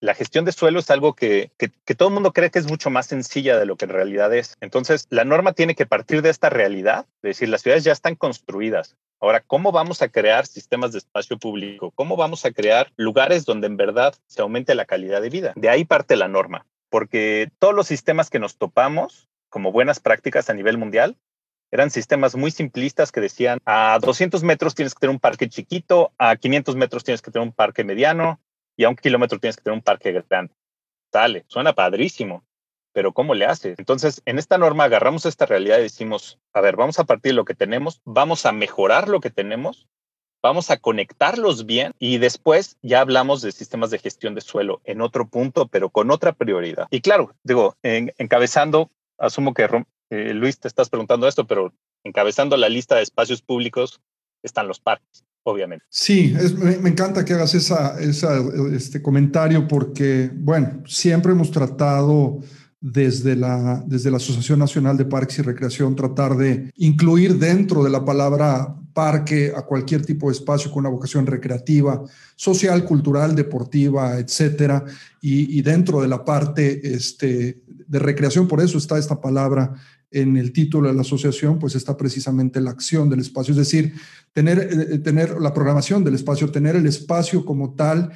la 0.00 0.14
gestión 0.14 0.44
de 0.44 0.52
suelo 0.52 0.78
es 0.80 0.90
algo 0.90 1.14
que, 1.14 1.52
todo 1.96 2.08
el 2.08 2.14
mundo 2.14 2.32
cree 2.32 2.50
que 2.50 2.58
es 2.58 2.66
mucho 2.66 2.90
más 2.90 3.06
sencilla 3.06 3.58
de 3.58 3.66
lo 3.66 3.76
que 3.76 3.84
en 3.84 3.90
realidad 3.90 4.34
es. 4.34 4.56
Entonces, 4.60 5.06
la 5.10 5.24
norma 5.24 5.52
tiene 5.52 5.74
que 5.74 5.86
partir 5.86 6.22
de 6.22 6.30
esta 6.30 6.48
realidad, 6.48 7.06
es 7.16 7.22
decir, 7.22 7.48
las 7.48 7.62
ciudades 7.62 7.84
ya 7.84 7.92
están 7.92 8.14
construidas. 8.14 8.96
Ahora, 9.20 9.40
¿cómo 9.46 9.70
vamos 9.70 10.00
a 10.00 10.08
crear 10.08 10.46
sistemas 10.46 10.92
de 10.92 10.98
espacio 10.98 11.38
público? 11.38 11.90
¿Cómo 11.94 12.16
vamos 12.16 12.46
a 12.46 12.52
crear 12.52 12.90
lugares 12.96 13.44
donde 13.44 13.66
en 13.66 13.76
verdad 13.76 14.14
se 14.26 14.40
aumente 14.40 14.74
la 14.74 14.86
calidad 14.86 15.20
de 15.20 15.28
vida? 15.28 15.52
De 15.56 15.68
ahí 15.68 15.84
parte 15.84 16.16
la 16.16 16.28
norma, 16.28 16.66
porque 16.88 17.50
todos 17.58 17.74
los 17.74 17.86
sistemas 17.86 18.30
que 18.30 18.38
nos 18.38 18.56
topamos 18.56 19.28
como 19.50 19.72
buenas 19.72 20.00
prácticas 20.00 20.48
a 20.48 20.54
nivel 20.54 20.78
mundial 20.78 21.18
eran 21.72 21.90
sistemas 21.90 22.34
muy 22.34 22.50
simplistas 22.50 23.12
que 23.12 23.20
decían 23.20 23.58
a 23.64 23.98
200 24.00 24.42
metros 24.42 24.74
tienes 24.74 24.94
que 24.94 25.00
tener 25.00 25.14
un 25.14 25.20
parque 25.20 25.48
chiquito, 25.48 26.12
a 26.18 26.36
500 26.36 26.74
metros 26.76 27.04
tienes 27.04 27.22
que 27.22 27.30
tener 27.30 27.46
un 27.46 27.52
parque 27.52 27.84
mediano, 27.84 28.40
y 28.80 28.84
a 28.84 28.88
un 28.88 28.96
kilómetro 28.96 29.38
tienes 29.38 29.56
que 29.56 29.62
tener 29.62 29.76
un 29.76 29.82
parque 29.82 30.10
grande. 30.10 30.54
Sale, 31.12 31.44
suena 31.48 31.74
padrísimo, 31.74 32.46
pero 32.94 33.12
¿cómo 33.12 33.34
le 33.34 33.44
haces? 33.44 33.78
Entonces, 33.78 34.22
en 34.24 34.38
esta 34.38 34.56
norma 34.56 34.84
agarramos 34.84 35.26
esta 35.26 35.44
realidad 35.44 35.80
y 35.80 35.82
decimos, 35.82 36.38
a 36.54 36.62
ver, 36.62 36.76
vamos 36.76 36.98
a 36.98 37.04
partir 37.04 37.32
de 37.32 37.36
lo 37.36 37.44
que 37.44 37.52
tenemos, 37.52 38.00
vamos 38.06 38.46
a 38.46 38.52
mejorar 38.52 39.10
lo 39.10 39.20
que 39.20 39.28
tenemos, 39.28 39.86
vamos 40.42 40.70
a 40.70 40.78
conectarlos 40.78 41.66
bien 41.66 41.92
y 41.98 42.16
después 42.16 42.78
ya 42.80 43.02
hablamos 43.02 43.42
de 43.42 43.52
sistemas 43.52 43.90
de 43.90 43.98
gestión 43.98 44.34
de 44.34 44.40
suelo 44.40 44.80
en 44.84 45.02
otro 45.02 45.28
punto, 45.28 45.68
pero 45.68 45.90
con 45.90 46.10
otra 46.10 46.32
prioridad. 46.32 46.88
Y 46.90 47.02
claro, 47.02 47.34
digo, 47.42 47.76
encabezando, 47.82 48.90
asumo 49.18 49.52
que 49.52 49.68
eh, 50.08 50.32
Luis 50.32 50.58
te 50.58 50.68
estás 50.68 50.88
preguntando 50.88 51.28
esto, 51.28 51.46
pero 51.46 51.74
encabezando 52.02 52.56
la 52.56 52.70
lista 52.70 52.96
de 52.96 53.02
espacios 53.02 53.42
públicos 53.42 54.00
están 54.42 54.68
los 54.68 54.80
parques 54.80 55.26
obviamente. 55.44 55.84
Sí, 55.88 56.34
me, 56.58 56.88
encanta 56.88 57.24
que 57.24 57.34
hagas 57.34 57.54
esa, 57.54 57.98
este 58.00 59.02
comentario 59.02 59.66
porque, 59.66 60.30
bueno, 60.34 60.82
siempre 60.86 61.32
hemos 61.32 61.50
tratado 61.50 62.40
desde 62.80 63.36
la, 63.36 63.82
desde 63.86 64.10
la 64.10 64.16
Asociación 64.16 64.58
Nacional 64.58 64.96
de 64.96 65.04
Parques 65.04 65.38
y 65.38 65.42
Recreación 65.42 65.94
tratar 65.94 66.36
de 66.36 66.72
incluir 66.76 67.38
dentro 67.38 67.84
de 67.84 67.90
la 67.90 68.04
palabra 68.04 68.74
parque 68.92 69.52
a 69.54 69.62
cualquier 69.62 70.04
tipo 70.04 70.28
de 70.28 70.32
espacio 70.32 70.70
con 70.70 70.80
una 70.80 70.88
vocación 70.88 71.26
recreativa, 71.26 72.02
social, 72.36 72.84
cultural, 72.84 73.34
deportiva, 73.34 74.18
etcétera, 74.18 74.84
y, 75.20 75.58
y 75.58 75.62
dentro 75.62 76.00
de 76.00 76.08
la 76.08 76.24
parte 76.24 76.80
este, 76.94 77.62
de 77.66 77.98
recreación, 77.98 78.48
por 78.48 78.60
eso 78.60 78.78
está 78.78 78.98
esta 78.98 79.20
palabra 79.20 79.74
en 80.10 80.36
el 80.36 80.52
título 80.52 80.88
de 80.88 80.94
la 80.94 81.02
asociación, 81.02 81.58
pues 81.58 81.74
está 81.74 81.96
precisamente 81.96 82.60
la 82.60 82.70
acción 82.70 83.08
del 83.08 83.20
espacio, 83.20 83.52
es 83.52 83.58
decir, 83.58 83.94
tener, 84.32 84.58
eh, 84.58 84.98
tener 84.98 85.40
la 85.40 85.54
programación 85.54 86.02
del 86.04 86.14
espacio, 86.14 86.50
tener 86.50 86.76
el 86.76 86.86
espacio 86.86 87.44
como 87.44 87.74
tal. 87.74 88.10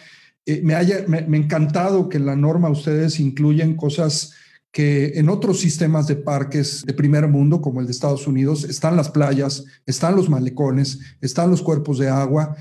Eh, 0.45 0.61
me, 0.63 0.75
haya, 0.75 1.05
me, 1.07 1.19
ha 1.19 1.41
encantado 1.41 2.09
que 2.09 2.17
en 2.17 2.27
la 2.27 2.37
norma 2.37 2.69
ustedes 2.69 3.21
incluyen 3.21 3.77
cosas 3.77 4.33
que 4.73 5.13
en 5.15 5.29
otros 5.29 5.61
sistemas 5.61 6.09
de 6.09 6.17
parques 6.17 6.83
de 6.85 6.93
primer 6.95 7.29
mundo, 7.29 7.61
como 7.61 7.81
el 7.81 7.87
de 7.87 7.93
Estados 7.93 8.27
Unidos, 8.27 8.65
están 8.65 8.97
las 8.97 9.09
playas, 9.09 9.65
están 9.87 10.17
los 10.17 10.29
malecones, 10.29 10.99
están 11.21 11.49
los 11.49 11.63
cuerpos 11.63 11.99
de 11.99 12.09
agua. 12.09 12.57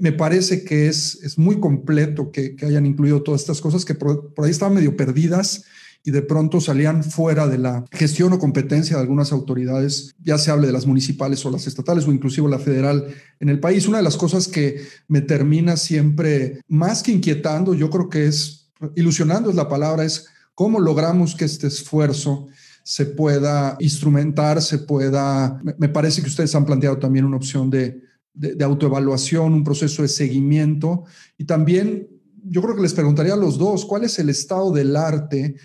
Me 0.00 0.12
parece 0.12 0.64
que 0.64 0.88
es, 0.88 1.22
es 1.22 1.36
muy 1.36 1.60
completo 1.60 2.32
que, 2.32 2.56
que 2.56 2.64
hayan 2.64 2.86
incluido 2.86 3.22
todas 3.22 3.42
estas 3.42 3.60
cosas 3.60 3.84
que 3.84 3.94
por, 3.94 4.32
por 4.32 4.46
ahí 4.46 4.52
estaban 4.52 4.74
medio 4.74 4.96
perdidas 4.96 5.64
y 6.02 6.10
de 6.10 6.22
pronto 6.22 6.60
salían 6.60 7.04
fuera 7.04 7.46
de 7.46 7.58
la 7.58 7.84
gestión 7.92 8.32
o 8.32 8.38
competencia 8.38 8.96
de 8.96 9.02
algunas 9.02 9.32
autoridades, 9.32 10.14
ya 10.22 10.38
se 10.38 10.50
hable 10.50 10.66
de 10.66 10.72
las 10.72 10.86
municipales 10.86 11.44
o 11.44 11.50
las 11.50 11.66
estatales 11.66 12.06
o 12.06 12.12
inclusive 12.12 12.48
la 12.48 12.58
federal 12.58 13.06
en 13.38 13.48
el 13.48 13.60
país. 13.60 13.86
Una 13.86 13.98
de 13.98 14.04
las 14.04 14.16
cosas 14.16 14.48
que 14.48 14.82
me 15.08 15.20
termina 15.20 15.76
siempre 15.76 16.60
más 16.68 17.02
que 17.02 17.12
inquietando, 17.12 17.74
yo 17.74 17.90
creo 17.90 18.08
que 18.08 18.26
es, 18.26 18.70
ilusionando 18.96 19.50
es 19.50 19.56
la 19.56 19.68
palabra, 19.68 20.04
es 20.04 20.26
cómo 20.54 20.80
logramos 20.80 21.34
que 21.34 21.44
este 21.44 21.66
esfuerzo 21.66 22.46
se 22.82 23.04
pueda 23.04 23.76
instrumentar, 23.78 24.62
se 24.62 24.78
pueda, 24.78 25.60
me 25.78 25.88
parece 25.90 26.22
que 26.22 26.28
ustedes 26.28 26.54
han 26.54 26.64
planteado 26.64 26.98
también 26.98 27.26
una 27.26 27.36
opción 27.36 27.68
de, 27.68 28.00
de, 28.32 28.54
de 28.54 28.64
autoevaluación, 28.64 29.52
un 29.52 29.64
proceso 29.64 30.00
de 30.00 30.08
seguimiento 30.08 31.04
y 31.36 31.44
también 31.44 32.08
yo 32.42 32.62
creo 32.62 32.74
que 32.74 32.82
les 32.82 32.94
preguntaría 32.94 33.34
a 33.34 33.36
los 33.36 33.58
dos, 33.58 33.84
¿cuál 33.84 34.04
es 34.04 34.18
el 34.18 34.30
estado 34.30 34.72
del 34.72 34.96
arte 34.96 35.56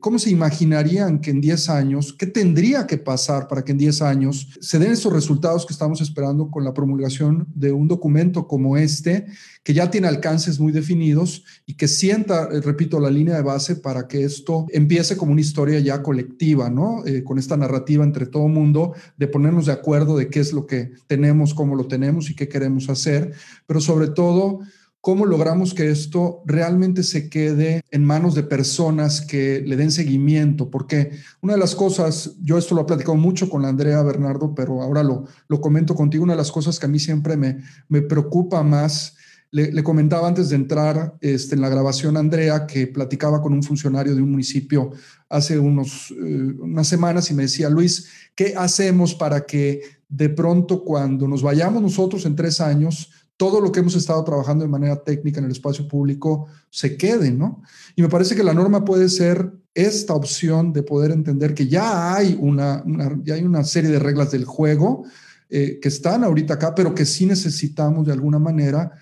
¿Cómo 0.00 0.18
se 0.18 0.28
imaginarían 0.28 1.18
que 1.20 1.30
en 1.30 1.40
10 1.40 1.70
años, 1.70 2.14
qué 2.18 2.26
tendría 2.26 2.86
que 2.86 2.98
pasar 2.98 3.48
para 3.48 3.64
que 3.64 3.72
en 3.72 3.78
10 3.78 4.02
años 4.02 4.48
se 4.60 4.78
den 4.78 4.92
estos 4.92 5.12
resultados 5.12 5.64
que 5.64 5.72
estamos 5.72 6.02
esperando 6.02 6.50
con 6.50 6.62
la 6.62 6.74
promulgación 6.74 7.48
de 7.54 7.72
un 7.72 7.88
documento 7.88 8.46
como 8.46 8.76
este, 8.76 9.26
que 9.62 9.72
ya 9.72 9.90
tiene 9.90 10.08
alcances 10.08 10.60
muy 10.60 10.72
definidos 10.72 11.44
y 11.64 11.74
que 11.74 11.88
sienta, 11.88 12.48
eh, 12.52 12.60
repito, 12.60 13.00
la 13.00 13.10
línea 13.10 13.34
de 13.34 13.42
base 13.42 13.76
para 13.76 14.08
que 14.08 14.24
esto 14.24 14.66
empiece 14.70 15.16
como 15.16 15.32
una 15.32 15.40
historia 15.40 15.78
ya 15.80 16.02
colectiva, 16.02 16.68
¿no? 16.68 17.04
Eh, 17.06 17.24
con 17.24 17.38
esta 17.38 17.56
narrativa 17.56 18.04
entre 18.04 18.26
todo 18.26 18.48
mundo 18.48 18.94
de 19.16 19.28
ponernos 19.28 19.66
de 19.66 19.72
acuerdo 19.72 20.16
de 20.16 20.28
qué 20.28 20.40
es 20.40 20.52
lo 20.52 20.66
que 20.66 20.92
tenemos, 21.06 21.54
cómo 21.54 21.76
lo 21.76 21.86
tenemos 21.86 22.28
y 22.28 22.34
qué 22.34 22.48
queremos 22.48 22.90
hacer, 22.90 23.32
pero 23.66 23.80
sobre 23.80 24.08
todo 24.08 24.60
¿Cómo 25.02 25.26
logramos 25.26 25.74
que 25.74 25.90
esto 25.90 26.44
realmente 26.46 27.02
se 27.02 27.28
quede 27.28 27.82
en 27.90 28.04
manos 28.04 28.36
de 28.36 28.44
personas 28.44 29.20
que 29.20 29.60
le 29.66 29.74
den 29.74 29.90
seguimiento? 29.90 30.70
Porque 30.70 31.10
una 31.40 31.54
de 31.54 31.58
las 31.58 31.74
cosas, 31.74 32.36
yo 32.40 32.56
esto 32.56 32.76
lo 32.76 32.82
he 32.82 32.84
platicado 32.84 33.16
mucho 33.16 33.50
con 33.50 33.64
Andrea 33.64 34.00
Bernardo, 34.04 34.54
pero 34.54 34.80
ahora 34.80 35.02
lo, 35.02 35.24
lo 35.48 35.60
comento 35.60 35.96
contigo, 35.96 36.22
una 36.22 36.34
de 36.34 36.38
las 36.38 36.52
cosas 36.52 36.78
que 36.78 36.86
a 36.86 36.88
mí 36.88 37.00
siempre 37.00 37.36
me, 37.36 37.64
me 37.88 38.02
preocupa 38.02 38.62
más, 38.62 39.16
le, 39.50 39.82
comentaba 39.82 40.28
antes 40.28 40.50
de 40.50 40.56
entrar 40.56 41.16
este, 41.20 41.56
en 41.56 41.62
la 41.62 41.68
grabación 41.68 42.16
Andrea 42.16 42.64
que 42.68 42.86
platicaba 42.86 43.42
con 43.42 43.54
un 43.54 43.64
funcionario 43.64 44.14
de 44.14 44.22
un 44.22 44.30
municipio 44.30 44.92
hace 45.28 45.58
unos, 45.58 46.12
eh, 46.12 46.54
unas 46.60 46.86
semanas 46.86 47.28
y 47.28 47.34
me 47.34 47.42
decía, 47.42 47.68
Luis, 47.68 48.06
¿qué 48.36 48.54
hacemos 48.56 49.16
para 49.16 49.46
que 49.46 49.82
de 50.08 50.28
pronto 50.28 50.84
cuando 50.84 51.26
nos 51.26 51.42
vayamos 51.42 51.82
nosotros 51.82 52.24
en 52.24 52.36
tres 52.36 52.60
años, 52.60 53.10
todo 53.36 53.60
lo 53.60 53.72
que 53.72 53.80
hemos 53.80 53.94
estado 53.94 54.22
trabajando 54.24 54.64
de 54.64 54.70
manera 54.70 55.02
técnica 55.02 55.40
en 55.40 55.46
el 55.46 55.52
espacio 55.52 55.88
público 55.88 56.46
se 56.70 56.96
quede, 56.96 57.30
¿no? 57.30 57.62
Y 57.96 58.02
me 58.02 58.08
parece 58.08 58.36
que 58.36 58.44
la 58.44 58.54
norma 58.54 58.84
puede 58.84 59.08
ser 59.08 59.52
esta 59.74 60.14
opción 60.14 60.72
de 60.72 60.82
poder 60.82 61.10
entender 61.10 61.54
que 61.54 61.66
ya 61.66 62.14
hay 62.14 62.36
una, 62.40 62.84
ya 63.24 63.34
hay 63.34 63.42
una 63.42 63.64
serie 63.64 63.90
de 63.90 63.98
reglas 63.98 64.30
del 64.30 64.44
juego 64.44 65.04
eh, 65.48 65.78
que 65.80 65.88
están 65.88 66.24
ahorita 66.24 66.54
acá, 66.54 66.74
pero 66.74 66.94
que 66.94 67.06
sí 67.06 67.26
necesitamos 67.26 68.06
de 68.06 68.12
alguna 68.12 68.38
manera 68.38 68.92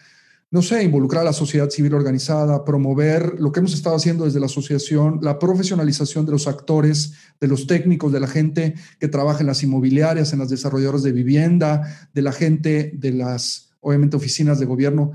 no 0.52 0.62
sé, 0.62 0.82
involucrar 0.82 1.22
a 1.22 1.26
la 1.26 1.32
sociedad 1.32 1.70
civil 1.70 1.94
organizada, 1.94 2.64
promover 2.64 3.38
lo 3.38 3.52
que 3.52 3.60
hemos 3.60 3.72
estado 3.72 3.94
haciendo 3.94 4.24
desde 4.24 4.40
la 4.40 4.46
asociación, 4.46 5.20
la 5.22 5.38
profesionalización 5.38 6.26
de 6.26 6.32
los 6.32 6.48
actores, 6.48 7.12
de 7.40 7.46
los 7.46 7.68
técnicos, 7.68 8.12
de 8.12 8.18
la 8.18 8.26
gente 8.26 8.74
que 8.98 9.06
trabaja 9.06 9.40
en 9.40 9.46
las 9.46 9.62
inmobiliarias, 9.62 10.32
en 10.32 10.40
las 10.40 10.50
desarrolladoras 10.50 11.04
de 11.04 11.12
vivienda, 11.12 12.08
de 12.12 12.22
la 12.22 12.32
gente 12.32 12.90
de 12.94 13.12
las, 13.12 13.69
obviamente, 13.80 14.16
oficinas 14.16 14.60
de 14.60 14.66
gobierno, 14.66 15.12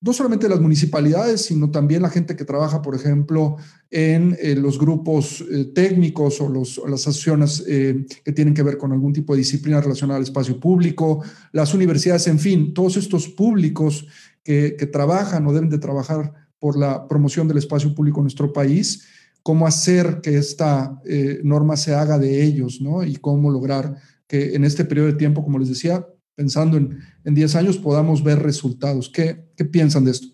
no 0.00 0.12
solamente 0.12 0.48
las 0.48 0.60
municipalidades, 0.60 1.42
sino 1.46 1.70
también 1.70 2.02
la 2.02 2.10
gente 2.10 2.36
que 2.36 2.44
trabaja, 2.44 2.82
por 2.82 2.94
ejemplo, 2.94 3.56
en 3.90 4.36
eh, 4.40 4.54
los 4.54 4.78
grupos 4.78 5.44
eh, 5.50 5.72
técnicos 5.74 6.40
o, 6.40 6.48
las 6.48 7.00
asociaciones 7.00 7.64
eh, 7.66 8.06
que 8.24 8.32
tienen 8.32 8.54
que 8.54 8.62
ver 8.62 8.78
con 8.78 8.92
algún 8.92 9.12
tipo 9.12 9.32
de 9.32 9.38
disciplina 9.38 9.80
relacionada 9.80 10.18
al 10.18 10.22
espacio 10.22 10.60
público, 10.60 11.24
las 11.50 11.74
universidades, 11.74 12.28
en 12.28 12.38
fin, 12.38 12.74
todos 12.74 12.96
estos 12.96 13.28
públicos 13.28 14.06
que, 14.44 14.70
trabajan 14.90 15.46
o 15.46 15.52
deben 15.52 15.68
de 15.68 15.78
trabajar 15.78 16.32
por 16.58 16.78
la 16.78 17.06
promoción 17.06 17.48
del 17.48 17.58
espacio 17.58 17.94
público 17.94 18.20
en 18.20 18.24
nuestro 18.24 18.52
país, 18.52 19.04
cómo 19.42 19.66
hacer 19.66 20.20
que 20.22 20.38
esta 20.38 20.98
norma 21.42 21.76
se 21.76 21.94
haga 21.94 22.18
de 22.18 22.42
ellos, 22.42 22.80
¿no? 22.80 23.04
Y 23.04 23.16
cómo 23.16 23.50
lograr 23.50 23.96
que 24.26 24.54
en 24.54 24.64
este 24.64 24.86
periodo 24.86 25.08
de 25.08 25.18
tiempo, 25.18 25.44
como 25.44 25.58
les 25.58 25.68
decía, 25.68 26.06
pensando 26.38 26.76
en, 26.76 27.00
en 27.24 27.34
10 27.34 27.56
años, 27.56 27.78
podamos 27.78 28.22
ver 28.22 28.38
resultados. 28.38 29.08
¿Qué, 29.08 29.50
qué 29.56 29.64
piensan 29.64 30.04
de 30.04 30.12
esto? 30.12 30.28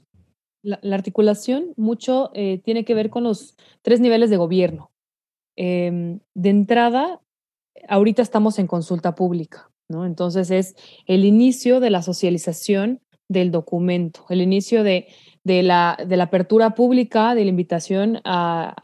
La, 0.62 0.78
articulación 0.94 1.72
mucho 1.76 2.30
eh, 2.34 2.60
tiene 2.62 2.84
que 2.84 2.94
ver 2.94 3.08
con 3.08 3.24
los 3.24 3.56
tres 3.80 4.00
niveles 4.00 4.28
de 4.28 4.36
gobierno. 4.36 4.92
Em, 5.56 6.20
de 6.34 6.50
entrada, 6.50 7.20
ahorita 7.88 8.20
estamos 8.20 8.58
en 8.58 8.66
consulta 8.66 9.14
pública, 9.14 9.70
¿no? 9.88 10.04
Entonces 10.04 10.50
es 10.50 10.74
el 11.06 11.24
inicio 11.24 11.80
de 11.80 11.90
la 11.90 12.02
socialización 12.02 13.00
del 13.28 13.50
documento, 13.50 14.26
el 14.28 14.42
inicio 14.42 14.84
de, 14.84 15.08
la, 15.44 15.98
de 16.06 16.16
la, 16.16 16.24
apertura 16.24 16.74
pública, 16.74 17.34
de 17.34 17.44
la 17.44 17.50
invitación 17.50 18.20
a, 18.24 18.74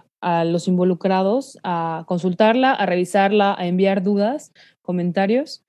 los 0.45 0.69
involucrados 0.69 1.59
a 1.63 2.05
consultarla, 2.07 2.73
a 2.73 2.85
revisarla, 2.85 3.55
a 3.59 3.67
enviar 3.67 4.03
dudas, 4.03 4.53
comentarios. 4.83 5.65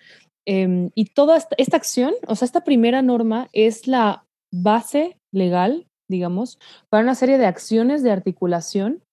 Em, 0.46 0.90
y 0.96 1.06
toda 1.06 1.38
esta, 1.38 1.78
acción, 1.78 2.14
o 2.28 2.36
sea, 2.36 2.46
esta 2.46 2.64
primera 2.64 3.02
norma 3.02 3.50
es 3.54 3.88
la 3.88 4.26
base 4.52 5.18
legal, 5.32 5.88
digamos, 6.10 6.60
para 6.90 7.04
una 7.04 7.16
serie 7.16 7.38
de 7.38 7.46
acciones 7.46 8.04
de 8.04 8.12
articulación 8.12 9.04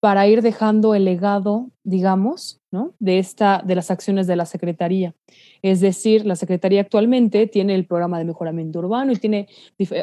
para 0.00 0.26
ir 0.26 0.40
dejando 0.40 0.94
el 0.94 1.04
legado, 1.04 1.70
digamos, 1.84 2.58
¿no? 2.72 2.94
de, 2.98 3.18
esta, 3.18 3.62
de 3.64 3.74
las 3.74 3.90
acciones 3.90 4.26
de 4.26 4.36
la 4.36 4.46
Secretaría. 4.46 5.14
Es 5.60 5.80
decir, 5.80 6.24
la 6.24 6.36
Secretaría 6.36 6.80
actualmente 6.80 7.46
tiene 7.46 7.74
el 7.74 7.86
programa 7.86 8.18
de 8.18 8.24
mejoramiento 8.24 8.78
urbano 8.78 9.12
y 9.12 9.16
tiene 9.16 9.48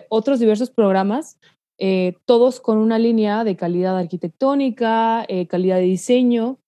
otros 0.09 0.39
diversos 0.39 0.69
programas, 0.69 1.39
eh, 1.79 2.13
todos 2.25 2.61
con 2.61 2.77
una 2.77 2.99
línea 2.99 3.43
de 3.43 3.55
calidad 3.55 3.97
arquitectónica, 3.97 5.25
eh, 5.27 5.47
calidad 5.47 5.77
de 5.77 5.83
diseño, 5.83 6.59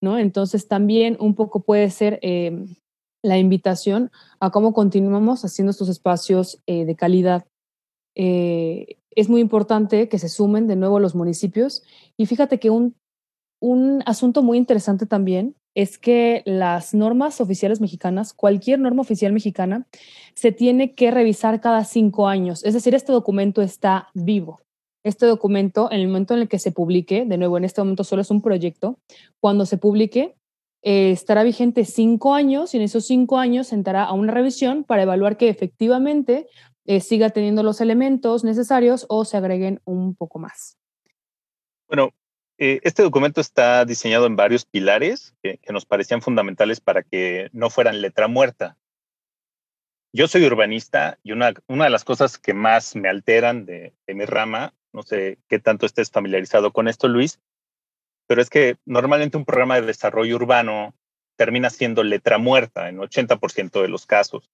¿no? 0.00 0.18
Entonces 0.18 0.68
también 0.68 1.16
un 1.18 1.34
poco 1.34 1.60
puede 1.60 1.90
ser 1.90 2.20
eh, 2.22 2.66
la 3.26 3.38
invitación 3.38 4.10
a 4.40 4.50
cómo 4.50 4.72
continuamos 4.72 5.44
haciendo 5.44 5.70
estos 5.70 5.88
espacios 5.88 6.62
de 6.66 6.96
calidad 6.96 7.46
es 9.16 9.28
muy 9.28 9.40
importante 9.40 10.08
que 10.08 10.18
se 10.18 10.28
sumen 10.28 10.66
de 10.66 10.76
nuevo 10.76 11.00
los 11.00 11.14
municipios. 11.14 11.82
Y 12.16 12.26
fíjate 12.26 12.60
que 12.60 12.70
un, 12.70 12.94
un 13.60 14.02
asunto 14.06 14.42
muy 14.42 14.58
interesante 14.58 15.06
también 15.06 15.56
es 15.74 15.98
que 15.98 16.42
las 16.44 16.94
normas 16.94 17.40
oficiales 17.40 17.80
mexicanas, 17.80 18.32
cualquier 18.32 18.78
norma 18.78 19.02
oficial 19.02 19.32
mexicana, 19.32 19.86
se 20.34 20.52
tiene 20.52 20.94
que 20.94 21.10
revisar 21.10 21.60
cada 21.60 21.84
cinco 21.84 22.28
años. 22.28 22.64
Es 22.64 22.74
decir, 22.74 22.94
este 22.94 23.12
documento 23.12 23.62
está 23.62 24.08
vivo. 24.14 24.60
Este 25.02 25.26
documento, 25.26 25.90
en 25.90 26.00
el 26.00 26.08
momento 26.08 26.34
en 26.34 26.40
el 26.40 26.48
que 26.48 26.58
se 26.58 26.72
publique, 26.72 27.24
de 27.24 27.38
nuevo, 27.38 27.56
en 27.56 27.64
este 27.64 27.80
momento 27.80 28.04
solo 28.04 28.22
es 28.22 28.30
un 28.30 28.42
proyecto, 28.42 28.98
cuando 29.40 29.64
se 29.66 29.78
publique, 29.78 30.36
eh, 30.88 31.10
estará 31.10 31.42
vigente 31.42 31.84
cinco 31.84 32.32
años 32.32 32.72
y 32.72 32.76
en 32.76 32.84
esos 32.84 33.08
cinco 33.08 33.40
años 33.40 33.72
entrará 33.72 34.04
a 34.04 34.12
una 34.12 34.32
revisión 34.32 34.84
para 34.84 35.02
evaluar 35.02 35.36
que 35.36 35.48
efectivamente 35.48 36.46
eh, 36.84 37.00
siga 37.00 37.30
teniendo 37.30 37.64
los 37.64 37.80
elementos 37.80 38.44
necesarios 38.44 39.04
o 39.08 39.24
se 39.24 39.36
agreguen 39.36 39.80
un 39.84 40.14
poco 40.14 40.38
más. 40.38 40.78
Bueno, 41.88 42.14
eh, 42.58 42.78
este 42.84 43.02
documento 43.02 43.40
está 43.40 43.84
diseñado 43.84 44.26
en 44.26 44.36
varios 44.36 44.64
pilares 44.64 45.34
que, 45.42 45.58
nos 45.70 45.86
parecían 45.86 46.22
fundamentales 46.22 46.78
para 46.78 47.02
que 47.02 47.48
no 47.52 47.68
fueran 47.68 48.00
letra 48.00 48.28
muerta. 48.28 48.78
Yo 50.12 50.28
soy 50.28 50.44
urbanista 50.44 51.18
y 51.24 51.32
una, 51.32 51.52
una 51.66 51.82
de 51.82 51.90
las 51.90 52.04
cosas 52.04 52.38
que 52.38 52.54
más 52.54 52.94
me 52.94 53.08
alteran 53.08 53.66
de, 53.66 53.92
de 54.06 54.14
mi 54.14 54.24
rama, 54.24 54.72
no 54.92 55.02
sé 55.02 55.38
qué 55.48 55.58
tanto 55.58 55.84
estés 55.84 56.12
familiarizado 56.12 56.72
con 56.72 56.86
esto, 56.86 57.08
Luis, 57.08 57.40
pero 58.26 58.42
es 58.42 58.50
que 58.50 58.76
normalmente 58.84 59.36
un 59.36 59.44
programa 59.44 59.80
de 59.80 59.86
desarrollo 59.86 60.36
urbano 60.36 60.94
termina 61.36 61.70
siendo 61.70 62.02
letra 62.02 62.38
muerta 62.38 62.88
en 62.88 62.98
80% 62.98 63.82
de 63.82 63.88
los 63.88 64.06
casos. 64.06 64.50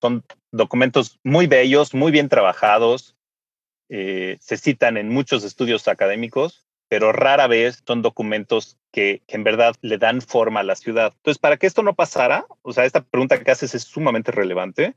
Son 0.00 0.24
documentos 0.52 1.18
muy 1.24 1.46
bellos, 1.46 1.94
muy 1.94 2.12
bien 2.12 2.28
trabajados, 2.28 3.16
eh, 3.88 4.36
se 4.40 4.56
citan 4.56 4.96
en 4.96 5.08
muchos 5.08 5.44
estudios 5.44 5.88
académicos, 5.88 6.66
pero 6.88 7.12
rara 7.12 7.46
vez 7.46 7.82
son 7.86 8.02
documentos 8.02 8.78
que, 8.92 9.22
en 9.28 9.44
verdad 9.44 9.74
le 9.80 9.98
dan 9.98 10.20
forma 10.20 10.60
a 10.60 10.64
la 10.64 10.76
ciudad. 10.76 11.12
Entonces, 11.16 11.38
para 11.38 11.56
que 11.56 11.66
esto 11.66 11.82
no 11.82 11.94
pasara, 11.94 12.46
o 12.62 12.72
sea, 12.72 12.84
esta 12.84 13.02
pregunta 13.02 13.42
que 13.42 13.50
haces 13.50 13.74
es 13.74 13.82
sumamente 13.82 14.32
relevante, 14.32 14.94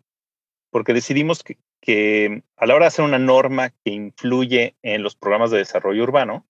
porque 0.71 0.93
decidimos 0.93 1.43
que, 1.43 2.43
a 2.57 2.65
la 2.65 2.75
hora 2.75 2.85
de 2.85 2.87
hacer 2.87 3.05
una 3.05 3.19
norma 3.19 3.71
que 3.83 3.91
influye 3.91 4.75
en 4.81 5.03
los 5.03 5.15
programas 5.15 5.51
de 5.51 5.57
desarrollo 5.57 6.03
urbano 6.03 6.45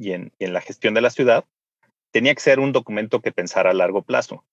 y 0.00 0.12
en 0.12 0.52
la 0.52 0.60
gestión 0.60 0.94
de 0.94 1.02
la 1.02 1.10
ciudad, 1.10 1.44
tenía 2.10 2.34
que 2.34 2.40
ser 2.40 2.58
un 2.58 2.72
documento 2.72 3.20
que 3.20 3.32
pensara 3.32 3.70
a 3.70 3.74
largo 3.74 4.02
plazo 4.02 4.44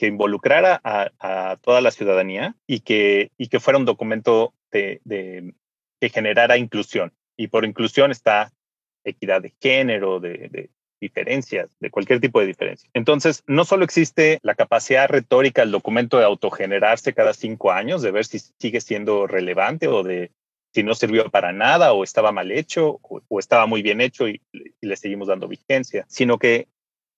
que 0.00 0.06
involucrara 0.06 0.80
a, 0.82 1.58
toda 1.60 1.82
la 1.82 1.90
ciudadanía 1.90 2.56
y 2.66 2.80
que, 2.80 3.32
y 3.36 3.48
que 3.48 3.60
fuera 3.60 3.78
un 3.78 3.84
documento 3.84 4.54
de, 4.72 5.52
que 6.00 6.08
generara 6.08 6.56
inclusión. 6.56 7.12
Y 7.36 7.48
por 7.48 7.66
inclusión 7.66 8.10
está 8.10 8.50
equidad 9.04 9.42
de 9.42 9.52
género, 9.60 10.18
de, 10.18 10.70
diferencias, 11.02 11.68
de 11.80 11.90
cualquier 11.90 12.18
tipo 12.18 12.40
de 12.40 12.46
diferencia. 12.46 12.88
Entonces, 12.94 13.44
no 13.46 13.66
solo 13.66 13.84
existe 13.84 14.38
la 14.42 14.54
capacidad 14.54 15.06
retórica 15.06 15.60
del 15.60 15.70
documento 15.70 16.18
de 16.18 16.24
autogenerarse 16.24 17.12
cada 17.12 17.34
cinco 17.34 17.70
años, 17.70 18.00
de 18.00 18.10
ver 18.10 18.24
si 18.24 18.38
sigue 18.38 18.80
siendo 18.80 19.26
relevante 19.26 19.86
o 19.86 20.02
de 20.02 20.30
si 20.72 20.82
no 20.82 20.94
sirvió 20.94 21.30
para 21.30 21.52
nada 21.52 21.92
o 21.92 22.04
estaba 22.04 22.32
mal 22.32 22.50
hecho 22.50 23.00
o, 23.02 23.38
estaba 23.38 23.66
muy 23.66 23.82
bien 23.82 24.00
hecho 24.00 24.28
y, 24.28 24.40
y, 24.52 24.86
le 24.86 24.96
seguimos 24.96 25.28
dando 25.28 25.48
vigencia, 25.48 26.04
sino 26.08 26.38
que 26.38 26.68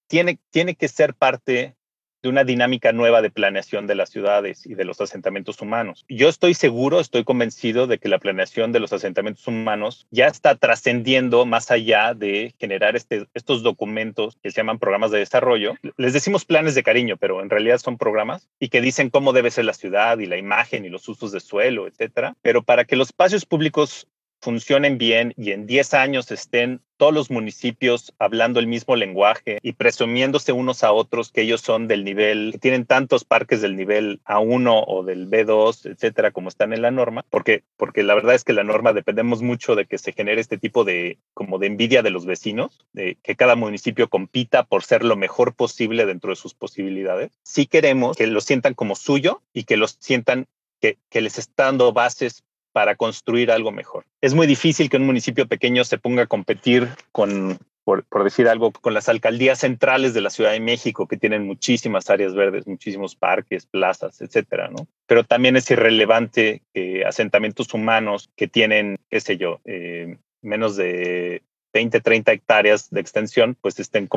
tiene, 0.06 0.38
tiene 0.50 0.74
que 0.74 0.88
ser 0.88 1.14
parte 1.14 1.76
de 2.22 2.28
una 2.28 2.44
dinámica 2.44 2.92
nueva 2.92 3.20
de 3.20 3.30
planeación 3.30 3.86
de 3.86 3.96
las 3.96 4.10
ciudades 4.10 4.64
y 4.64 4.74
de 4.74 4.84
los 4.84 5.00
asentamientos 5.00 5.60
humanos. 5.60 6.04
Yo 6.08 6.28
estoy 6.28 6.54
seguro, 6.54 7.00
estoy 7.00 7.24
convencido 7.24 7.86
de 7.86 7.98
que 7.98 8.08
la 8.08 8.18
planeación 8.18 8.70
de 8.70 8.80
los 8.80 8.92
asentamientos 8.92 9.46
humanos 9.48 10.06
ya 10.10 10.26
está 10.26 10.54
trascendiendo 10.54 11.44
más 11.46 11.70
allá 11.70 12.14
de 12.14 12.54
generar 12.60 12.94
este, 12.94 13.26
estos 13.34 13.62
documentos 13.62 14.38
que 14.42 14.50
se 14.50 14.58
llaman 14.58 14.78
programas 14.78 15.10
de 15.10 15.18
desarrollo. 15.18 15.74
Les 15.96 16.12
decimos 16.12 16.44
planes 16.44 16.74
de 16.74 16.82
cariño, 16.82 17.16
pero 17.16 17.42
en 17.42 17.50
realidad 17.50 17.78
son 17.78 17.98
programas 17.98 18.48
y 18.60 18.68
que 18.68 18.80
dicen 18.80 19.10
cómo 19.10 19.32
debe 19.32 19.50
ser 19.50 19.64
la 19.64 19.74
ciudad 19.74 20.18
y 20.18 20.26
la 20.26 20.36
imagen 20.36 20.84
y 20.84 20.90
los 20.90 21.08
usos 21.08 21.32
de 21.32 21.40
suelo, 21.40 21.88
etcétera. 21.88 22.36
Pero 22.42 22.62
para 22.62 22.84
que 22.84 22.96
los 22.96 23.08
espacios 23.08 23.44
públicos 23.44 24.06
funcionen 24.42 24.98
bien 24.98 25.32
y 25.36 25.52
en 25.52 25.66
10 25.66 25.94
años 25.94 26.30
estén 26.32 26.82
todos 26.96 27.14
los 27.14 27.30
municipios 27.30 28.12
hablando 28.18 28.60
el 28.60 28.66
mismo 28.66 28.96
lenguaje 28.96 29.58
y 29.62 29.72
presumiéndose 29.72 30.52
unos 30.52 30.84
a 30.84 30.92
otros 30.92 31.30
que 31.30 31.42
ellos 31.42 31.60
son 31.60 31.88
del 31.88 32.04
nivel, 32.04 32.50
que 32.52 32.58
tienen 32.58 32.84
tantos 32.84 33.24
parques 33.24 33.60
del 33.60 33.76
nivel 33.76 34.20
A1 34.24 34.84
o 34.86 35.02
del 35.04 35.28
B2, 35.28 35.90
etcétera, 35.90 36.32
como 36.32 36.48
están 36.48 36.72
en 36.72 36.82
la 36.82 36.90
norma, 36.90 37.24
porque, 37.30 37.62
porque 37.76 38.02
la 38.02 38.14
verdad 38.14 38.34
es 38.34 38.44
que 38.44 38.52
la 38.52 38.64
norma 38.64 38.92
dependemos 38.92 39.42
mucho 39.42 39.74
de 39.74 39.86
que 39.86 39.98
se 39.98 40.12
genere 40.12 40.40
este 40.40 40.58
tipo 40.58 40.84
de, 40.84 41.18
como 41.34 41.58
de 41.58 41.68
envidia 41.68 42.02
de 42.02 42.10
los 42.10 42.26
vecinos, 42.26 42.84
de 42.92 43.16
que 43.22 43.36
cada 43.36 43.56
municipio 43.56 44.08
compita 44.08 44.64
por 44.64 44.82
ser 44.82 45.04
lo 45.04 45.16
mejor 45.16 45.54
posible 45.54 46.04
dentro 46.04 46.30
de 46.30 46.36
sus 46.36 46.54
posibilidades. 46.54 47.32
Si 47.44 47.66
queremos 47.66 48.16
que 48.16 48.26
lo 48.26 48.40
sientan 48.40 48.74
como 48.74 48.96
suyo 48.96 49.42
y 49.52 49.64
que 49.64 49.76
los 49.76 49.96
sientan 50.00 50.46
que, 50.80 50.98
que, 51.10 51.20
les 51.20 51.38
está 51.38 51.66
dando 51.66 51.92
bases 51.92 52.42
para 52.72 52.96
construir 52.96 53.50
algo 53.50 53.72
mejor. 53.72 54.04
Es 54.20 54.34
muy 54.34 54.46
difícil 54.46 54.88
que 54.90 54.96
un 54.96 55.06
municipio 55.06 55.46
pequeño 55.46 55.84
se 55.84 55.98
ponga 55.98 56.22
a 56.22 56.26
competir 56.26 56.88
con 57.12 57.58
por, 57.84 58.24
decir 58.24 58.48
algo, 58.48 58.72
con 58.72 58.94
las 58.94 59.08
alcaldías 59.08 59.58
centrales 59.58 60.14
de 60.14 60.20
la 60.20 60.30
Ciudad 60.30 60.52
de 60.52 60.60
México, 60.60 61.08
que 61.08 61.16
tienen 61.16 61.44
muchísimas 61.46 62.10
áreas 62.10 62.34
verdes, 62.34 62.66
muchísimos 62.66 63.16
parques, 63.16 63.66
plazas, 63.66 64.20
etcétera, 64.20 64.68
¿no? 64.68 64.86
Pero 65.06 65.24
también 65.24 65.56
es 65.56 65.70
irrelevante 65.70 66.62
que 66.72 67.04
asentamientos 67.04 67.74
humanos 67.74 68.30
que 68.36 68.46
tienen, 68.46 68.98
qué 69.10 69.20
sé 69.20 69.36
yo, 69.36 69.60
eh, 69.64 70.16
menos 70.42 70.76
de 70.76 71.42
20, 71.72 72.00
30 72.00 72.32
hectáreas 72.32 72.90
de 72.90 73.00
extensión, 73.00 73.56
pues 73.60 73.78
estén, 73.80 74.08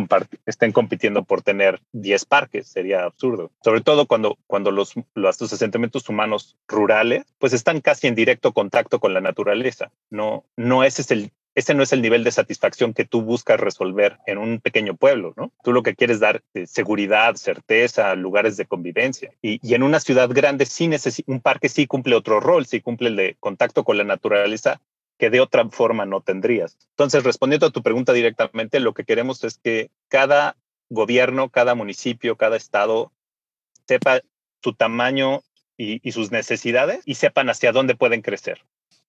estén 0.46 0.72
compitiendo 0.72 1.24
por 1.24 1.41
tener 1.41 1.82
10 1.94 2.26
parques. 2.26 2.68
Sería 2.68 3.04
absurdo. 3.04 3.52
Sobre 3.63 3.82
todo 3.82 4.06
cuando, 4.06 4.38
cuando 4.48 4.72
los, 4.72 4.94
los, 5.13 5.41
asentamientos 5.41 6.10
humanos 6.10 6.58
rurales, 6.68 7.26
pues 7.39 7.54
están 7.54 7.82
casi 7.82 8.08
en 8.08 8.15
directo 8.15 8.54
contacto 8.54 9.00
con 9.00 9.13
la 9.13 9.22
naturaleza. 9.22 9.91
No, 10.10 10.44
no 10.56 10.84
ese 10.84 11.02
es 11.02 11.12
el, 11.12 11.32
ese 11.56 11.74
no 11.74 11.84
es 11.84 11.94
el 11.94 12.02
nivel 12.02 12.24
de 12.26 12.32
satisfacción 12.32 12.94
que 12.94 13.06
tú 13.06 13.22
buscas 13.22 13.60
resolver 13.60 14.18
en 14.28 14.38
un 14.38 14.60
pequeño 14.60 14.96
pueblo, 14.96 15.34
¿no? 15.38 15.52
Tú 15.63 15.72
lo 15.72 15.84
que 15.84 15.96
quieres 15.96 16.20
dar 16.20 16.44
seguridad, 16.65 17.36
certeza, 17.36 18.13
lugares 18.15 18.58
de 18.58 18.65
convivencia. 18.65 19.32
Y, 19.41 19.60
y 19.68 19.74
en 19.74 19.84
una 19.84 20.02
ciudad 20.02 20.30
grande 20.30 20.65
sí 20.65 20.89
un 21.28 21.39
parque 21.39 21.70
sí 21.70 21.88
cumple 21.88 22.15
otro 22.15 22.41
rol, 22.41 22.65
sí 22.65 22.82
cumple 22.82 23.08
el 23.10 23.15
de 23.15 23.38
contacto 23.39 23.86
con 23.86 23.98
la 23.98 24.04
naturaleza, 24.04 24.82
que 25.17 25.30
de 25.30 25.39
otra 25.39 25.67
forma 25.69 26.06
no 26.06 26.21
tendrías. 26.21 26.78
Entonces, 26.91 27.23
respondiendo 27.23 27.67
a 27.67 27.71
tu 27.71 27.82
pregunta 27.82 28.13
directamente, 28.13 28.80
lo 28.80 28.93
que 28.93 29.06
queremos 29.06 29.43
es 29.43 29.58
que 29.58 29.89
cada 30.08 30.58
gobierno, 30.89 31.49
cada 31.49 31.75
municipio, 31.75 32.36
cada 32.36 32.58
estado 32.58 33.12
sepa 33.88 34.21
su 34.63 34.73
tamaño 34.73 35.41
y, 35.78 36.12
sus 36.12 36.32
necesidades 36.32 37.01
y 37.06 37.15
sepan 37.15 37.49
hacia 37.49 37.71
dónde 37.71 37.95
pueden 37.95 38.21
crecer. 38.21 38.60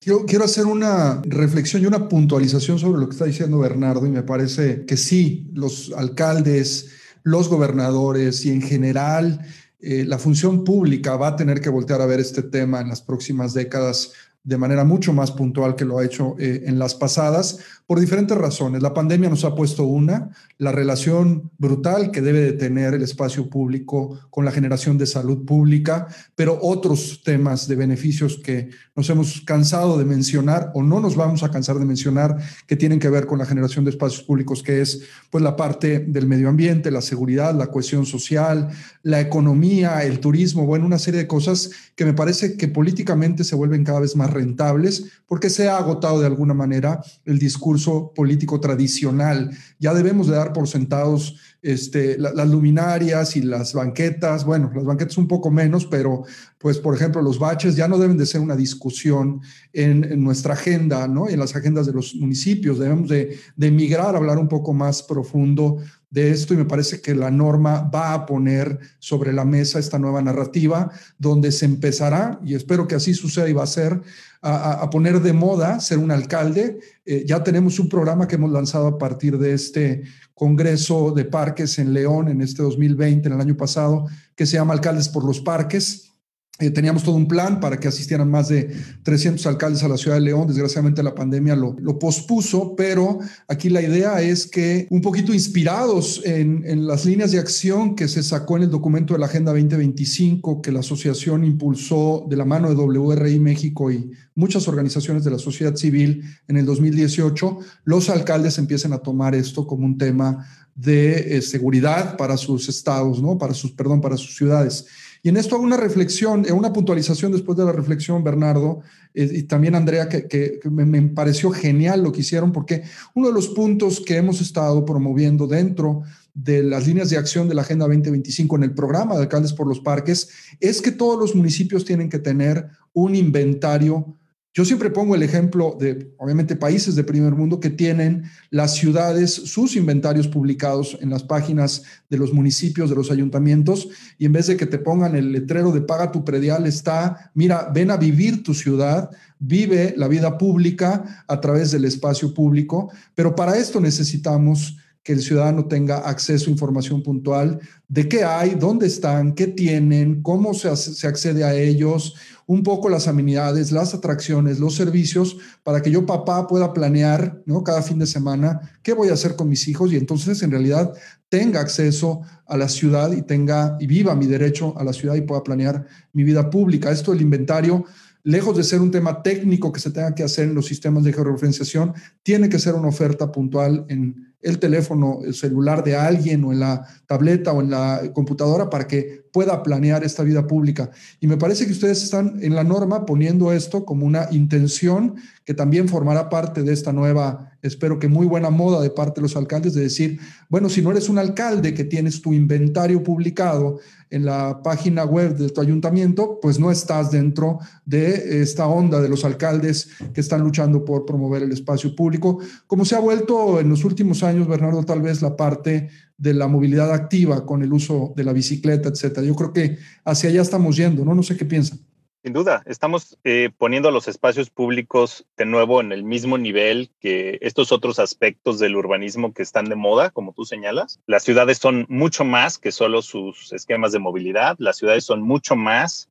Quiero, 0.01 0.27
quiero, 0.27 0.45
hacer 0.45 0.67
una 0.67 1.23
reflexión 1.25 1.83
y 1.83 1.87
una 1.87 2.09
puntualización 2.09 2.79
sobre 2.79 3.01
lo 3.01 3.09
que 3.09 3.13
está 3.13 3.25
diciendo 3.25 3.59
Bernardo 3.59 4.07
y 4.07 4.11
me 4.11 4.23
parece 4.23 4.85
que 4.85 4.97
sí, 4.97 5.49
los 5.55 5.93
alcaldes, 5.97 6.93
los 7.23 7.49
gobernadores 7.49 8.45
y 8.45 8.51
en 8.51 8.63
general 8.63 9.41
eh, 9.79 10.05
la 10.05 10.19
función 10.19 10.65
pública 10.65 11.17
va 11.17 11.29
a 11.29 11.37
tener 11.37 11.61
que 11.61 11.69
voltear 11.69 12.01
a 12.01 12.07
ver 12.07 12.19
este 12.19 12.43
tema 12.43 12.81
en 12.81 12.89
las 12.89 13.03
próximas 13.03 13.53
décadas 13.53 14.13
de 14.47 14.57
manera 14.57 14.85
mucho 14.85 15.13
más 15.13 15.33
puntual 15.33 15.75
que 15.75 15.85
lo 15.85 15.99
ha 15.99 16.05
hecho 16.05 16.37
eh, 16.39 16.63
en 16.67 16.79
las 16.79 16.95
pasadas, 16.95 17.59
por 17.87 18.01
diferentes 18.01 18.37
razones. 18.37 18.83
La 18.83 18.95
pandemia 18.95 19.29
nos 19.29 19.45
ha 19.45 19.55
puesto 19.55 19.85
una, 19.85 20.31
la 20.59 20.73
relación 20.73 21.51
brutal 21.59 22.11
que 22.11 22.21
debe 22.21 22.41
de 22.41 22.53
tener 22.53 22.95
el 22.95 23.03
espacio 23.03 23.49
público 23.49 24.19
con 24.31 24.45
la 24.45 24.51
generación 24.51 24.99
de 24.99 25.07
salud 25.07 25.45
pública, 25.45 26.09
pero 26.35 26.59
otros 26.63 27.23
temas 27.25 27.69
de 27.69 27.77
beneficios 27.77 28.41
que 28.43 28.71
nos 28.97 29.09
hemos 29.11 29.41
cansado 29.43 29.99
de 29.99 30.05
mencionar 30.05 30.71
o 30.75 30.83
no 30.83 31.01
nos 31.01 31.15
vamos 31.15 31.43
a 31.43 31.51
cansar 31.51 31.79
de 31.79 31.85
mencionar 31.85 32.37
que 32.67 32.77
tienen 32.77 32.99
que 32.99 33.11
ver 33.11 33.27
con 33.27 33.39
la 33.39 33.47
generación 33.47 33.85
de 33.85 33.91
espacios 33.91 34.23
públicos, 34.23 34.63
que 34.63 34.81
es 34.81 35.03
pues 35.31 35.43
la 35.45 35.57
parte 35.57 36.01
del 36.01 36.27
medio 36.27 36.49
ambiente, 36.49 36.91
la 36.91 37.03
seguridad, 37.03 37.55
la 37.55 37.69
cohesión 37.69 38.07
social, 38.07 38.69
la 39.03 39.21
economía, 39.21 40.03
el 40.03 40.19
turismo, 40.19 40.67
bueno, 40.67 40.87
una 40.87 40.99
serie 40.99 41.21
de 41.21 41.27
cosas 41.27 41.71
que 41.95 42.05
me 42.05 42.15
parece 42.15 42.57
que 42.57 42.69
políticamente 42.69 43.45
se 43.45 43.55
vuelven 43.55 43.85
cada 43.85 44.01
vez 44.01 44.17
más 44.17 44.31
rentables 44.37 45.07
porque 45.27 45.51
se 45.51 45.69
ha 45.69 45.77
agotado 45.77 46.21
de 46.21 46.27
alguna 46.27 46.55
manera 46.55 47.03
el 47.25 47.39
discurso 47.39 48.13
político 48.15 48.61
tradicional. 48.61 49.51
Ya 49.79 49.93
debemos 49.93 50.29
de 50.29 50.37
dar 50.37 50.53
por 50.53 50.69
sentados 50.69 51.37
este, 51.63 52.17
las 52.17 52.49
luminarias 52.49 53.35
y 53.37 53.43
las 53.43 53.75
banquetas, 53.75 54.45
bueno, 54.45 54.71
las 54.73 54.85
banquetas 54.85 55.19
un 55.19 55.27
poco 55.27 55.51
menos, 55.51 55.85
pero 55.87 56.23
pues 56.59 56.79
por 56.79 56.95
ejemplo 56.95 57.21
los 57.23 57.41
baches 57.41 57.75
ya 57.75 57.89
no 57.89 57.99
deben 57.99 58.17
de 58.17 58.27
ser 58.27 58.41
una 58.41 58.55
discusión 58.55 59.41
en, 59.73 60.23
nuestra 60.23 60.55
agenda, 60.55 61.09
¿no? 61.09 61.29
En 61.29 61.41
las 61.41 61.57
agendas 61.57 61.87
de 61.87 61.93
los 61.93 62.15
municipios, 62.15 62.79
debemos 62.79 63.09
de, 63.09 63.37
de 63.57 63.71
migrar 63.73 64.15
a 64.15 64.19
hablar 64.19 64.39
un 64.39 64.49
poco 64.49 64.73
más 64.73 65.03
profundo 65.03 65.79
de 66.11 66.31
esto 66.31 66.55
y 66.55 66.57
me 66.57 66.65
parece 66.65 67.01
que 67.01 67.15
la 67.15 67.31
norma 67.31 67.91
va 67.93 68.15
a 68.15 68.27
poner 68.27 68.79
sobre 68.99 69.33
la 69.33 69.45
mesa 69.45 69.79
esta 69.79 69.99
nueva 69.99 70.23
narrativa 70.23 70.91
donde 71.19 71.53
se 71.53 71.65
empezará, 71.65 72.39
y 72.45 72.55
espero 72.55 72.87
que 72.87 72.95
así 72.95 73.13
suceda 73.15 73.49
y 73.49 73.53
va 73.53 73.65
a 73.65 73.67
ser, 73.67 74.01
a, 74.43 74.89
poner 74.91 75.21
de 75.21 75.33
moda 75.33 75.81
ser 75.81 75.99
un 75.99 76.11
alcalde. 76.11 76.79
Eh, 77.05 77.25
ya 77.27 77.43
tenemos 77.43 77.79
un 77.81 77.89
programa 77.89 78.29
que 78.29 78.37
hemos 78.37 78.53
lanzado 78.53 78.87
a 78.87 78.99
partir 78.99 79.39
de 79.39 79.55
este 79.55 80.03
Congreso 80.35 81.11
de 81.11 81.25
Parques 81.25 81.79
en 81.79 81.93
León 81.93 82.29
en 82.29 82.41
este 82.41 82.63
2020, 82.63 83.29
en 83.29 83.35
el 83.35 83.41
año 83.41 83.57
pasado, 83.57 84.07
que 84.35 84.47
se 84.47 84.57
llama 84.57 84.75
Alcaldes 84.75 85.09
por 85.09 85.25
los 85.25 85.41
Parques 85.41 86.16
eh, 86.59 86.71
teníamos 86.71 87.03
todo 87.03 87.17
un 87.17 87.29
plan 87.29 87.61
para 87.61 87.79
que 87.79 87.89
asistieran 87.89 88.31
más 88.31 88.49
de 88.49 88.75
300 89.03 89.47
alcaldes 89.47 89.83
a 89.83 89.89
la 89.89 89.99
ciudad 89.99 90.17
de 90.17 90.23
León. 90.23 90.47
Desgraciadamente 90.47 91.03
la 91.03 91.15
pandemia 91.15 91.55
lo, 91.55 91.77
pospuso, 91.99 92.75
pero 92.77 93.19
aquí 93.49 93.69
la 93.69 93.83
idea 93.83 94.23
es 94.23 94.47
que 94.47 94.87
un 94.91 95.03
poquito 95.03 95.35
inspirados 95.35 96.23
en, 96.25 96.63
en, 96.67 96.87
las 96.87 97.05
líneas 97.05 97.33
de 97.33 97.39
acción 97.39 97.95
que 97.95 98.09
se 98.09 98.23
sacó 98.23 98.57
en 98.57 98.65
el 98.65 98.71
documento 98.71 99.15
de 99.15 99.21
la 99.21 99.27
Agenda 99.27 99.53
2025 99.53 100.63
que 100.63 100.73
la 100.73 100.81
asociación 100.81 101.45
impulsó 101.45 102.27
de 102.29 102.37
la 102.37 102.45
mano 102.45 102.69
de 102.69 102.75
WRI 102.75 103.39
México 103.39 103.91
y 103.91 104.13
muchas 104.35 104.69
organizaciones 104.69 105.25
de 105.25 105.31
la 105.31 105.39
sociedad 105.39 105.75
civil 105.77 106.23
en 106.49 106.57
el 106.57 106.67
2018, 106.67 107.59
los 107.85 108.09
alcaldes 108.09 108.59
empiecen 108.59 108.93
a 108.93 108.99
tomar 108.99 109.35
esto 109.35 109.67
como 109.67 109.85
un 109.85 109.99
tema 109.99 110.47
de 110.75 111.37
eh, 111.37 111.43
seguridad 111.43 112.17
para 112.17 112.37
sus 112.37 112.69
estados, 112.69 113.21
¿no? 113.21 113.39
Para 113.39 113.55
sus, 113.55 113.73
perdón, 113.73 114.01
para 114.01 114.17
sus 114.17 114.37
ciudades. 114.37 114.87
Y 115.27 115.29
en 115.29 115.39
esto 115.39 115.57
hago 115.57 115.65
una 115.65 115.77
reflexión, 115.77 116.47
eh, 116.47 116.53
una 116.53 116.73
puntualización 116.73 117.33
después 117.33 117.59
de 117.59 117.65
la 117.65 117.73
reflexión, 117.73 118.23
Bernardo, 118.23 118.83
eh, 119.13 119.29
y 119.29 119.43
también 119.43 119.75
Andrea, 119.75 120.09
que, 120.09 120.61
me, 120.71 121.03
pareció 121.03 121.51
genial 121.51 122.05
lo 122.05 122.13
que 122.13 122.21
hicieron, 122.21 122.53
porque 122.53 122.85
uno 123.13 123.27
de 123.27 123.35
los 123.35 123.49
puntos 123.49 124.01
que 124.01 124.19
hemos 124.19 124.41
estado 124.41 124.85
promoviendo 124.85 125.49
dentro 125.49 126.05
de 126.33 126.63
las 126.63 126.87
líneas 126.87 127.11
de 127.11 127.17
acción 127.17 127.49
de 127.49 127.57
la 127.57 127.63
Agenda 127.63 127.87
2025 127.87 128.55
en 128.55 128.63
el 128.63 128.73
programa 128.73 129.17
de 129.17 129.23
Alcaldes 129.23 129.53
por 129.53 129.67
los 129.67 129.81
Parques 129.81 130.29
es 130.61 130.81
que 130.81 130.93
todos 130.93 131.19
los 131.19 131.35
municipios 131.35 131.85
tienen 131.85 132.09
que 132.09 132.21
tener 132.21 132.69
un 132.93 133.17
inventario 133.17 134.17
yo 134.57 134.65
siempre 134.65 134.89
pongo 134.89 135.15
el 135.15 135.23
ejemplo 135.23 135.77
de, 135.79 136.15
obviamente, 136.17 136.57
países 136.57 136.95
de 136.95 137.05
primer 137.05 137.35
mundo 137.35 137.61
que 137.61 137.69
tienen 137.69 138.23
las 138.49 138.75
ciudades, 138.75 139.31
sus 139.31 139.77
inventarios 139.77 140.29
publicados 140.29 140.97
en 141.03 141.11
las 141.11 141.25
páginas 141.25 141.83
de 142.09 142.17
los 142.17 142.33
municipios, 142.33 142.89
de 142.89 142.97
los 142.97 143.11
ayuntamientos, 143.11 143.87
y 144.17 144.25
en 144.25 144.33
vez 144.33 144.47
de 144.47 144.57
que 144.57 144.65
te 144.65 144.79
pongan 144.79 145.15
el 145.15 145.31
letrero 145.31 145.73
de 145.73 145.83
paga 145.83 146.11
tu 146.11 146.25
predial, 146.25 146.67
está, 146.67 147.31
mira, 147.35 147.71
ven 147.75 147.91
a 147.91 147.99
vivir 147.99 148.43
tu 148.43 148.55
ciudad, 148.55 149.11
vive 149.39 149.93
la 149.95 150.09
vida 150.09 150.39
pública 150.39 151.23
a 151.29 151.39
través 151.39 151.71
del 151.71 151.85
espacio 151.85 152.33
público, 152.33 152.91
pero 153.15 153.37
para 153.37 153.59
esto 153.59 153.79
necesitamos 153.79 154.79
que 155.07 155.13
el 155.13 155.23
ciudadano 155.23 155.67
tenga 155.67 155.99
acceso 155.99 156.49
a 156.49 156.51
información 156.51 157.01
puntual 157.01 157.61
de 157.87 158.09
qué 158.09 158.25
hay, 158.25 158.57
dónde 158.57 158.89
están, 158.89 159.37
qué 159.37 159.47
tienen, 159.47 160.21
cómo 160.21 160.53
se, 160.53 160.75
se, 160.75 161.07
accede 161.07 161.45
a 161.45 161.55
ellos, 161.55 162.17
un 162.45 162.65
poco 162.65 162.89
las 162.89 163.07
amenidades, 163.07 163.71
las 163.71 163.95
atracciones, 163.95 164.59
los 164.59 164.75
servicios, 164.75 165.37
para 165.63 165.81
que 165.81 165.93
yo 165.93 166.05
papá 166.07 166.49
pueda 166.49 166.73
planear 166.73 167.41
¿no? 167.47 167.63
cada 167.63 167.83
fin 167.83 168.01
de 168.01 168.07
semana 168.07 168.79
qué 168.83 168.95
voy 168.95 169.11
a 169.11 169.13
hacer 169.13 169.37
con 169.37 169.49
mis 169.49 169.69
hijos 169.69 169.93
y 169.93 169.97
entonces 169.97 170.43
en 170.43 170.51
realidad 170.51 170.93
tenga 171.29 171.61
acceso 171.61 172.23
a 172.45 172.57
la 172.57 172.69
ciudad 172.69 173.13
y 173.13 173.23
tenga 173.23 173.77
y 173.79 173.87
viva 173.87 174.17
mi 174.17 174.27
derecho 174.27 174.77
a 174.77 174.83
la 174.83 174.93
ciudad 174.93 175.15
y 175.15 175.21
pueda 175.21 175.45
planear 175.45 175.87
mi 176.15 176.25
vida 176.25 176.51
pública. 176.51 176.91
Esto 176.91 177.13
del 177.13 177.23
inventario 177.23 177.85
lejos 178.25 178.57
de 178.57 178.65
ser 178.65 178.81
un 178.81 178.91
tema 178.91 179.23
técnico 179.23 179.71
que 179.71 179.79
se 179.79 179.93
tenga 179.93 180.13
que 180.13 180.25
hacer 180.25 180.49
en 180.49 180.55
los 180.57 180.67
sistemas 180.67 181.05
de 181.05 181.13
georreferenciación, 181.13 181.95
tiene 182.25 182.49
que 182.49 182.59
ser 182.59 182.75
una 182.75 182.89
oferta 182.89 183.31
puntual 183.31 183.87
en 183.89 184.26
el 184.41 184.59
teléfono 184.59 185.21
celular 185.33 185.83
de 185.83 185.97
alguien 185.97 186.45
o 186.45 186.53
en 186.53 186.61
la 186.61 186.87
tableta 187.07 187.53
o 187.53 187.61
en 187.61 187.71
la 187.71 188.03
computadora 188.15 188.71
para 188.71 188.87
que 188.87 189.26
pueda 189.37 189.63
planear 189.63 190.03
esta 190.03 190.23
vida 190.23 190.47
pública. 190.47 190.91
Y 191.21 191.27
me 191.27 191.37
parece 191.37 191.67
que 191.67 191.73
ustedes 191.73 192.03
están 192.03 192.39
en 192.43 192.55
la 192.55 192.65
norma 192.65 193.05
poniendo 193.05 193.53
esto 193.53 193.85
como 193.85 194.07
una 194.07 194.29
intención 194.31 195.17
que 195.45 195.53
también 195.53 195.91
formará 195.91 196.31
parte 196.31 196.63
de 196.63 196.73
esta 196.73 196.91
nueva, 196.91 197.53
espero 197.61 197.99
que 197.99 198.09
muy 198.09 198.27
buena 198.27 198.49
moda 198.49 198.81
de 198.81 198.89
parte 198.89 199.21
de 199.21 199.27
los 199.27 199.37
alcaldes 199.37 199.75
de 199.75 199.83
decir, 199.83 200.19
bueno, 200.49 200.71
si 200.71 200.81
no 200.81 200.91
eres 200.91 201.11
un 201.11 201.19
alcalde 201.19 201.75
que 201.75 201.85
tienes 201.85 202.23
tu 202.23 202.33
inventario 202.33 203.03
publicado 203.03 203.79
en 204.09 204.25
la 204.25 204.63
página 204.63 205.05
web 205.05 205.37
de 205.37 205.51
tu 205.51 205.61
ayuntamiento, 205.61 206.39
pues 206.41 206.59
no 206.59 206.71
estás 206.71 207.11
dentro 207.11 207.59
de 207.85 208.41
esta 208.41 208.67
onda 208.67 209.03
de 209.03 209.11
los 209.11 209.23
alcaldes 209.27 209.91
que 210.15 210.23
están 210.23 210.41
luchando 210.41 210.83
por 210.83 211.05
promover 211.05 211.43
el 211.43 211.53
espacio 211.53 211.95
público, 211.95 212.39
como 212.67 212.87
se 212.87 212.97
ha 212.97 213.01
vuelto 213.01 213.61
en 213.61 213.69
los 213.69 213.85
últimos 213.85 214.23
años, 214.23 214.49
Bernardo, 214.49 214.83
tal 214.83 215.03
vez 215.03 215.21
la 215.21 215.37
parte 215.37 215.91
de 216.19 216.35
la 216.35 216.49
movilidad 216.49 216.93
activa 216.93 217.45
con 217.45 217.63
el 217.63 217.73
uso 217.73 218.13
de 218.17 218.25
la 218.25 218.33
bicicleta, 218.33 218.89
etcétera. 218.89 219.27
Yo 219.27 219.35
creo 219.35 219.53
que 219.53 219.79
hacia 220.05 220.31
allá 220.31 220.43
estamos 220.43 220.77
yendo, 220.77 221.05
¿no? 221.05 221.15
No 221.15 221.23
sé 221.23 221.37
qué 221.37 221.45
piensan. 221.45 221.81
Sin 222.27 222.33
duda, 222.33 222.65
estamos 222.67 223.17
eh, 223.23 223.51
poniendo 223.57 223.93
los 223.93 224.09
espacios 224.09 224.51
públicos 224.51 225.25
de 225.37 225.45
nuevo 225.45 225.81
en 225.81 225.93
el 225.93 226.03
mismo 226.03 226.39
nivel 226.39 226.91
que 226.99 227.39
estos 227.41 227.71
otros 227.71 228.01
aspectos 228.01 228.59
del 228.59 228.75
urbanismo 228.75 229.33
que 229.33 229.45
están 229.45 229.67
de 229.67 229.77
moda, 229.77 230.11
como 230.11 230.33
tú 230.33 230.45
señalas. 230.45 230.99
Las 231.07 231.23
ciudades 231.23 231.59
son 231.59 231.87
mucho 231.89 232.25
más 232.25 232.59
que 232.59 232.73
solo 232.73 233.03
sus 233.03 233.53
esquemas 233.53 233.93
de 233.93 234.01
movilidad, 234.01 234.57
las 234.59 234.77
ciudades 234.77 235.05
son 235.05 235.23
mucho 235.23 235.55
más 235.55 236.09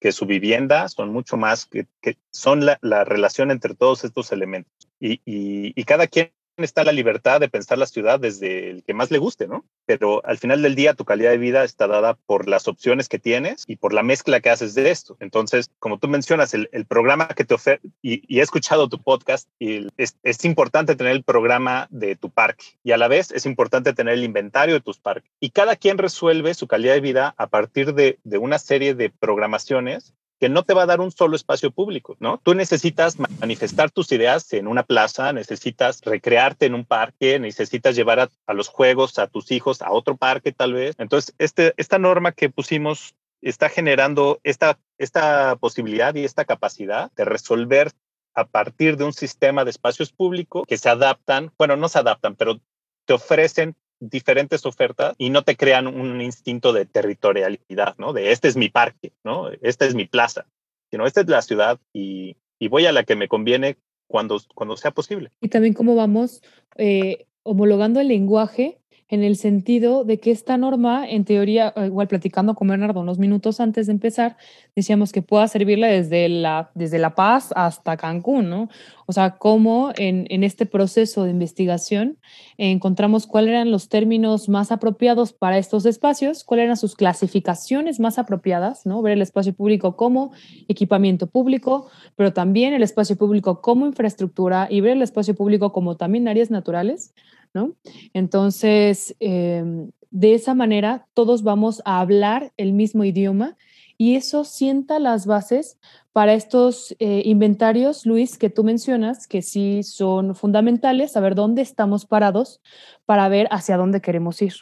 que 0.00 0.12
su 0.12 0.26
vivienda, 0.26 0.86
son 0.90 1.10
mucho 1.10 1.38
más 1.38 1.64
que, 1.64 1.86
son 2.30 2.66
la, 2.66 3.04
relación 3.04 3.50
entre 3.50 3.74
todos 3.74 4.04
estos 4.04 4.32
elementos. 4.32 4.90
Y, 5.00 5.22
y 5.24 5.84
cada 5.84 6.08
quien 6.08 6.30
está 6.62 6.84
la 6.84 6.92
libertad 6.92 7.40
de 7.40 7.48
pensar 7.48 7.78
la 7.78 7.86
ciudad 7.86 8.20
desde 8.20 8.70
el 8.70 8.84
que 8.84 8.94
más 8.94 9.10
le 9.10 9.18
guste, 9.18 9.48
¿no? 9.48 9.64
Pero 9.86 10.24
al 10.24 10.38
final 10.38 10.62
del 10.62 10.74
día 10.74 10.94
tu 10.94 11.04
calidad 11.04 11.30
de 11.30 11.38
vida 11.38 11.64
está 11.64 11.86
dada 11.86 12.14
por 12.14 12.48
las 12.48 12.68
opciones 12.68 13.08
que 13.08 13.18
tienes 13.18 13.64
y 13.66 13.76
por 13.76 13.92
la 13.92 14.02
mezcla 14.02 14.40
que 14.40 14.50
haces 14.50 14.74
de 14.74 14.90
esto. 14.90 15.16
Entonces, 15.20 15.70
como 15.78 15.98
tú 15.98 16.06
mencionas, 16.08 16.54
el, 16.54 16.68
programa 16.86 17.28
que 17.28 17.44
te 17.44 17.54
ofrece, 17.54 17.80
y, 18.02 18.38
he 18.38 18.42
escuchado 18.42 18.88
tu 18.88 19.02
podcast, 19.02 19.48
es, 19.58 20.44
importante 20.44 20.94
tener 20.94 21.12
el 21.12 21.24
programa 21.24 21.88
de 21.90 22.14
tu 22.14 22.30
parque 22.30 22.66
y 22.82 22.92
a 22.92 22.98
la 22.98 23.08
vez 23.08 23.30
es 23.30 23.46
importante 23.46 23.94
tener 23.94 24.14
el 24.14 24.24
inventario 24.24 24.74
de 24.74 24.80
tus 24.80 24.98
parques. 24.98 25.32
Y 25.40 25.50
cada 25.50 25.76
quien 25.76 25.98
resuelve 25.98 26.54
su 26.54 26.68
calidad 26.68 26.94
de 26.94 27.00
vida 27.00 27.34
a 27.38 27.46
partir 27.48 27.94
de 27.94 28.18
una 28.38 28.58
serie 28.58 28.94
de 28.94 29.10
programaciones 29.10 30.14
que 30.40 30.48
no 30.48 30.64
te 30.64 30.74
va 30.74 30.82
a 30.82 30.86
dar 30.86 31.00
un 31.00 31.10
solo 31.10 31.36
espacio 31.36 31.70
público, 31.70 32.16
¿no? 32.20 32.40
Tú 32.42 32.54
necesitas 32.54 33.18
manifestar 33.18 33.90
tus 33.90 34.10
ideas 34.12 34.52
en 34.52 34.66
una 34.66 34.82
plaza, 34.82 35.32
necesitas 35.32 36.00
recrearte 36.02 36.66
en 36.66 36.74
un 36.74 36.84
parque, 36.84 37.38
necesitas 37.38 37.96
llevar 37.96 38.20
a, 38.20 38.52
los 38.52 38.68
juegos 38.68 39.18
a 39.18 39.26
tus 39.26 39.50
hijos 39.52 39.80
a 39.80 39.92
otro 39.92 40.16
parque 40.16 40.52
tal 40.52 40.72
vez. 40.72 40.96
Entonces, 40.98 41.34
este, 41.38 41.72
esta 41.76 41.98
norma 41.98 42.32
que 42.32 42.50
pusimos 42.50 43.14
está 43.40 43.68
generando 43.68 44.40
esta, 44.42 44.78
esta 44.98 45.56
posibilidad 45.56 46.14
y 46.14 46.24
esta 46.24 46.44
capacidad 46.44 47.12
de 47.12 47.24
resolver 47.24 47.92
a 48.34 48.46
partir 48.46 48.96
de 48.96 49.04
un 49.04 49.12
sistema 49.12 49.64
de 49.64 49.70
espacios 49.70 50.12
públicos 50.12 50.64
que 50.66 50.78
se 50.78 50.88
adaptan, 50.88 51.52
bueno, 51.56 51.76
no 51.76 51.88
se 51.88 52.00
adaptan, 52.00 52.34
pero 52.34 52.60
te 53.04 53.12
ofrecen 53.12 53.76
diferentes 54.08 54.66
ofertas 54.66 55.14
y 55.18 55.30
no 55.30 55.42
te 55.42 55.56
crean 55.56 55.86
un 55.86 56.20
instinto 56.20 56.72
de 56.72 56.86
territorialidad, 56.86 57.96
¿no? 57.98 58.12
De 58.12 58.32
este 58.32 58.48
es 58.48 58.56
mi 58.56 58.68
parque, 58.68 59.12
¿no? 59.24 59.50
Esta 59.62 59.86
es 59.86 59.94
mi 59.94 60.06
plaza, 60.06 60.46
sino 60.90 61.06
esta 61.06 61.20
es 61.20 61.28
la 61.28 61.42
ciudad 61.42 61.78
y, 61.92 62.36
y 62.58 62.68
voy 62.68 62.86
a 62.86 62.92
la 62.92 63.04
que 63.04 63.16
me 63.16 63.28
conviene 63.28 63.76
cuando, 64.06 64.40
cuando 64.54 64.76
sea 64.76 64.90
posible. 64.90 65.30
Y 65.40 65.48
también 65.48 65.74
cómo 65.74 65.94
vamos 65.94 66.42
eh, 66.76 67.26
homologando 67.42 68.00
el 68.00 68.08
lenguaje 68.08 68.78
en 69.14 69.24
el 69.24 69.36
sentido 69.36 70.04
de 70.04 70.18
que 70.18 70.30
esta 70.30 70.56
norma, 70.56 71.08
en 71.08 71.24
teoría, 71.24 71.72
eh, 71.76 71.86
igual 71.86 72.08
platicando 72.08 72.54
con 72.54 72.68
Bernardo 72.68 73.00
unos 73.00 73.18
minutos 73.18 73.60
antes 73.60 73.86
de 73.86 73.92
empezar, 73.92 74.36
decíamos 74.74 75.12
que 75.12 75.22
pueda 75.22 75.46
servirle 75.48 75.86
desde 75.86 76.28
La, 76.28 76.70
desde 76.74 76.98
la 76.98 77.14
Paz 77.14 77.52
hasta 77.54 77.96
Cancún, 77.96 78.50
¿no? 78.50 78.68
O 79.06 79.12
sea, 79.12 79.36
cómo 79.36 79.92
en, 79.96 80.26
en 80.30 80.44
este 80.44 80.66
proceso 80.66 81.24
de 81.24 81.30
investigación 81.30 82.18
encontramos 82.56 83.26
cuáles 83.26 83.50
eran 83.50 83.70
los 83.70 83.88
términos 83.88 84.48
más 84.48 84.72
apropiados 84.72 85.32
para 85.32 85.58
estos 85.58 85.86
espacios, 85.86 86.42
cuáles 86.42 86.64
eran 86.64 86.76
sus 86.76 86.96
clasificaciones 86.96 88.00
más 88.00 88.18
apropiadas, 88.18 88.86
¿no? 88.86 89.00
Ver 89.02 89.12
el 89.14 89.22
espacio 89.22 89.54
público 89.54 89.96
como 89.96 90.32
equipamiento 90.68 91.26
público, 91.26 91.88
pero 92.16 92.32
también 92.32 92.74
el 92.74 92.82
espacio 92.82 93.16
público 93.16 93.60
como 93.60 93.86
infraestructura 93.86 94.66
y 94.70 94.80
ver 94.80 94.92
el 94.92 95.02
espacio 95.02 95.34
público 95.34 95.72
como 95.72 95.96
también 95.96 96.26
áreas 96.26 96.50
naturales 96.50 97.14
¿no? 97.54 97.76
Entonces, 98.12 99.16
em, 99.20 99.90
de 100.10 100.34
esa 100.34 100.54
manera, 100.54 101.06
todos 101.14 101.42
vamos 101.42 101.80
a 101.84 102.00
hablar 102.00 102.52
el 102.56 102.72
mismo 102.72 103.04
idioma 103.04 103.56
y 103.96 104.16
eso 104.16 104.44
sienta 104.44 104.98
las 104.98 105.26
bases 105.26 105.78
para 106.12 106.34
estos 106.34 106.94
eh, 106.98 107.22
inventarios, 107.24 108.06
Luis, 108.06 108.38
que 108.38 108.50
tú 108.50 108.64
mencionas, 108.64 109.26
que 109.26 109.42
sí 109.42 109.82
son 109.82 110.34
fundamentales, 110.34 111.12
saber 111.12 111.34
dónde 111.34 111.62
estamos 111.62 112.06
parados 112.06 112.60
para 113.06 113.28
ver 113.28 113.48
hacia 113.50 113.76
dónde 113.76 114.00
queremos 114.00 114.40
ir. 114.42 114.54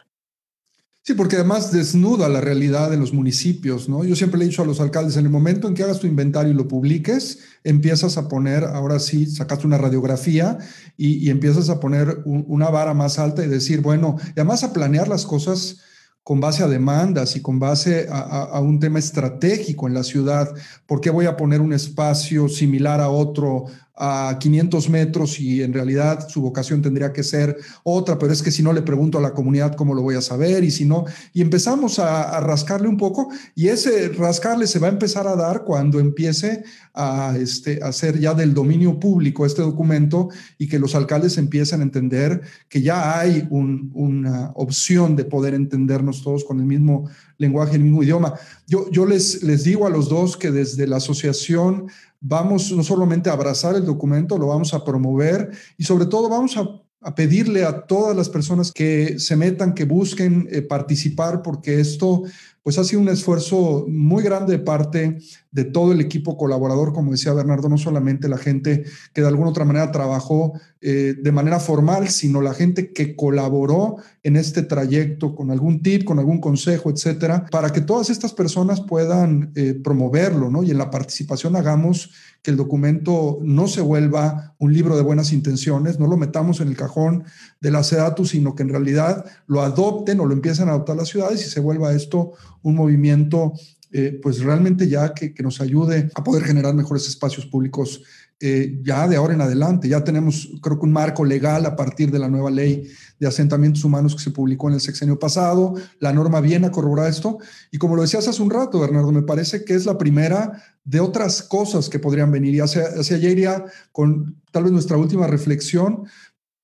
Sí, 1.05 1.15
porque 1.15 1.35
además 1.35 1.73
desnuda 1.73 2.29
la 2.29 2.41
realidad 2.41 2.89
de 2.89 2.97
los 2.97 3.13
municipios, 3.13 3.89
¿no? 3.89 4.05
Yo 4.05 4.15
siempre 4.15 4.39
le 4.39 4.45
he 4.45 4.49
dicho 4.49 4.63
a 4.63 4.67
los 4.67 4.81
alcaldes, 4.81 5.17
en 5.17 5.25
el 5.25 5.33
momento 5.33 5.67
en 5.67 5.75
que 5.75 5.83
hagas 5.83 5.99
tu 5.99 6.07
inventario 6.07 6.53
y 6.53 6.55
lo 6.55 6.69
publiques, 6.69 7.41
empiezas 7.65 8.17
a 8.19 8.29
poner, 8.29 8.63
ahora 8.63 9.01
sí, 9.01 9.27
sacaste 9.27 9.67
una 9.67 9.79
radiografía 9.79 10.59
y, 10.97 11.29
empiezas 11.29 11.71
a 11.71 11.81
poner 11.81 12.23
una 12.25 12.71
vara 12.71 12.95
más 12.95 13.19
alta 13.19 13.45
y 13.45 13.49
decir, 13.49 13.81
bueno, 13.81 14.17
y 14.29 14.39
además 14.39 14.63
a 14.63 14.73
planear 14.73 15.09
las 15.09 15.27
cosas 15.27 15.81
con 16.23 16.39
base 16.39 16.63
a 16.63 16.69
demandas 16.69 17.35
y 17.35 17.43
con 17.43 17.59
base 17.59 18.07
a, 18.09 18.61
un 18.61 18.79
tema 18.79 19.01
estratégico 19.01 19.89
en 19.89 19.95
la 19.95 20.05
ciudad. 20.05 20.55
¿Por 20.87 21.01
qué 21.01 21.11
voy 21.11 21.27
a 21.27 21.37
poner 21.37 21.61
un 21.61 21.73
espacio 21.73 22.49
similar 22.49 23.01
a 23.01 23.09
otro 23.09 23.65
a 23.95 24.39
500 24.41 24.89
metros 24.89 25.39
y 25.39 25.63
en 25.63 25.73
realidad 25.73 26.27
su 26.29 26.41
vocación 26.41 26.81
tendría 26.81 27.13
que 27.13 27.23
ser 27.23 27.57
otra, 27.83 28.19
pero 28.19 28.33
es 28.33 28.43
que 28.43 28.51
si 28.51 28.63
no 28.63 28.73
le 28.73 28.83
pregunto 28.83 29.19
a 29.19 29.21
la 29.21 29.35
comunidad 29.35 29.75
cómo 29.75 29.95
lo 29.95 30.03
voy 30.03 30.15
a 30.15 30.23
saber 30.23 30.65
y 30.65 30.71
si 30.71 30.87
no, 30.87 31.05
y 31.35 31.43
empezamos 31.43 31.99
a, 31.99 32.41
rascarle 32.41 32.89
un 32.89 32.97
poco 32.97 33.29
y 33.55 33.69
ese 33.69 34.09
rascarle 34.09 34.67
se 34.67 34.79
va 34.79 34.89
a 34.89 34.91
empezar 34.91 35.27
a 35.27 35.37
dar 35.37 35.65
cuando 35.65 36.01
empiece 36.01 36.65
a, 36.95 37.37
este, 37.39 37.81
hacer 37.83 38.19
ya 38.19 38.35
del 38.35 38.55
dominio 38.55 38.99
público 38.99 39.45
este 39.45 39.63
documento 39.63 40.29
y 40.59 40.69
que 40.69 40.79
los 40.79 40.95
alcaldes 40.95 41.37
empiecen 41.39 41.81
a 41.81 41.85
entender 41.85 42.41
que 42.69 42.83
ya 42.83 43.19
hay 43.19 43.47
una 43.51 44.53
opción 44.55 45.17
de 45.17 45.25
poder 45.25 45.55
entendernos 45.55 46.23
todos 46.23 46.45
con 46.45 46.59
el 46.61 46.67
mismo 46.67 47.09
lenguaje, 47.43 47.77
el 47.77 47.83
mismo 47.83 48.03
idioma. 48.03 48.35
Yo, 48.67 48.91
yo 48.91 49.05
les, 49.05 49.43
les 49.43 49.65
digo 49.65 49.87
a 49.87 49.91
los 49.91 50.09
dos 50.09 50.37
que 50.39 50.51
desde 50.51 50.87
la 50.87 50.97
asociación 50.97 51.89
vamos 52.23 52.71
no 52.73 52.83
solamente 52.83 53.29
a 53.29 53.35
abrazar 53.35 53.75
el 53.75 53.85
documento, 53.85 54.39
lo 54.39 54.47
vamos 54.47 54.73
a 54.73 54.85
promover 54.85 55.51
y 55.77 55.85
sobre 55.85 56.07
todo 56.07 56.29
vamos 56.29 56.57
a, 56.57 56.81
pedirle 57.17 57.65
a 57.65 57.85
todas 57.85 58.17
las 58.17 58.29
personas 58.29 58.71
que 58.71 59.19
se 59.19 59.35
metan, 59.35 59.75
que 59.75 59.85
busquen 59.85 60.47
eh, 60.53 60.63
participar, 60.63 61.43
porque 61.43 61.81
esto 61.81 62.23
pues 62.63 62.79
ha 62.79 62.85
sido 62.85 63.03
un 63.03 63.09
esfuerzo 63.09 63.87
muy 63.89 64.23
grande 64.23 64.53
de 64.53 64.59
parte 64.61 65.19
de 65.53 65.65
todo 65.65 65.93
el 65.93 66.01
equipo 66.01 66.37
colaborador, 66.39 66.95
como 66.95 67.13
decía 67.13 67.35
Bernardo, 67.35 67.69
no 67.69 67.77
solamente 67.77 68.29
la 68.29 68.39
gente 68.39 68.85
que 69.13 69.21
de 69.21 69.29
alguna 69.29 69.51
otra 69.51 69.67
manera 69.67 69.93
trabajó 69.93 70.55
eh, 70.81 71.15
de 71.17 71.31
manera 71.31 71.61
formal, 71.61 72.09
sino 72.09 72.41
la 72.41 72.55
gente 72.55 72.93
que 72.93 73.15
colaboró 73.15 73.97
en 74.23 74.37
este 74.37 74.63
trayecto 74.63 75.35
con 75.35 75.51
algún 75.51 75.83
tip, 75.83 76.05
con 76.05 76.19
algún 76.19 76.41
consejo, 76.41 76.91
etcétera, 76.91 77.47
para 77.51 77.71
que 77.71 77.83
todas 77.83 78.09
estas 78.09 78.33
personas 78.33 78.81
puedan 78.81 79.53
eh, 79.55 79.75
promoverlo, 79.75 80.51
¿no? 80.51 80.63
Y 80.63 80.71
en 80.71 80.79
la 80.79 80.91
participación 80.91 81.55
hagamos 81.55 82.11
que 82.43 82.51
el 82.51 82.57
documento 82.57 83.39
no 83.43 83.69
se 83.69 83.83
vuelva 83.83 84.55
un 84.59 84.73
libro 84.73 84.97
de 84.97 85.03
buenas 85.03 85.33
intenciones, 85.33 86.01
no 86.01 86.07
lo 86.07 86.17
metamos 86.17 86.61
en 86.61 86.69
el 86.69 86.77
cajón 86.77 87.25
de 87.61 87.71
la 87.71 87.85
SEDATU, 87.85 88.25
sino 88.25 88.55
que 88.55 88.63
en 88.63 88.71
realidad 88.71 89.27
lo 89.47 89.61
adopten 89.61 90.19
o 90.19 90.27
lo 90.27 90.33
empiecen 90.33 90.69
a 90.69 90.73
adoptar 90.73 90.97
las 90.97 91.09
ciudades 91.09 91.47
y 91.47 91.51
se 91.51 91.61
vuelva 91.61 91.93
esto 91.93 92.33
un 92.63 92.75
movimiento 92.75 93.53
eh, 93.95 94.19
pues 94.23 94.41
realmente 94.41 94.89
ya 94.89 95.13
que, 95.13 95.35
nos 95.43 95.61
ayude 95.61 96.11
a 96.15 96.25
poder 96.25 96.45
generar 96.45 96.75
mejores 96.75 97.07
espacios 97.09 97.45
públicos 97.45 98.03
eh, 98.41 98.81
ya 98.83 99.07
de 99.07 99.17
ahora 99.17 99.35
en 99.35 99.43
adelante. 99.43 99.87
Ya 99.87 100.03
tenemos, 100.03 100.49
creo 100.63 100.79
que 100.79 100.87
un 100.87 100.93
marco 100.93 101.25
legal 101.25 101.67
a 101.67 101.77
partir 101.77 102.11
de 102.11 102.19
la 102.19 102.29
nueva 102.29 102.51
ley 102.51 102.89
de 103.21 103.27
asentamientos 103.27 103.85
humanos 103.85 104.17
que 104.17 104.23
se 104.23 104.31
publicó 104.31 104.69
en 104.69 104.75
el 104.75 104.81
sexenio 104.81 105.19
pasado. 105.19 105.75
La 106.01 106.13
norma 106.13 106.41
viene 106.41 106.69
a 106.69 106.71
corroborar 106.71 107.11
esto. 107.11 107.39
Y 107.71 107.77
como 107.77 107.95
lo 107.95 108.03
decías 108.03 108.27
hace 108.27 108.43
un 108.43 108.51
rato, 108.51 108.81
Bernardo, 108.81 109.13
me 109.13 109.23
parece 109.23 109.63
que 109.65 109.75
es 109.75 109.85
la 109.85 109.99
primera 109.99 110.63
de 110.85 111.01
otras 111.01 111.43
cosas 111.43 111.91
que 111.91 111.99
podrían 111.99 112.33
venir. 112.33 112.55
Y 112.55 112.61
hacia, 112.61 112.85
hacia 112.99 113.17
allá 113.17 113.29
iría 113.29 113.65
con 113.93 114.41
tal 114.51 114.65
vez 114.65 114.73
nuestra 114.73 114.97
última 114.97 115.27
reflexión, 115.27 116.05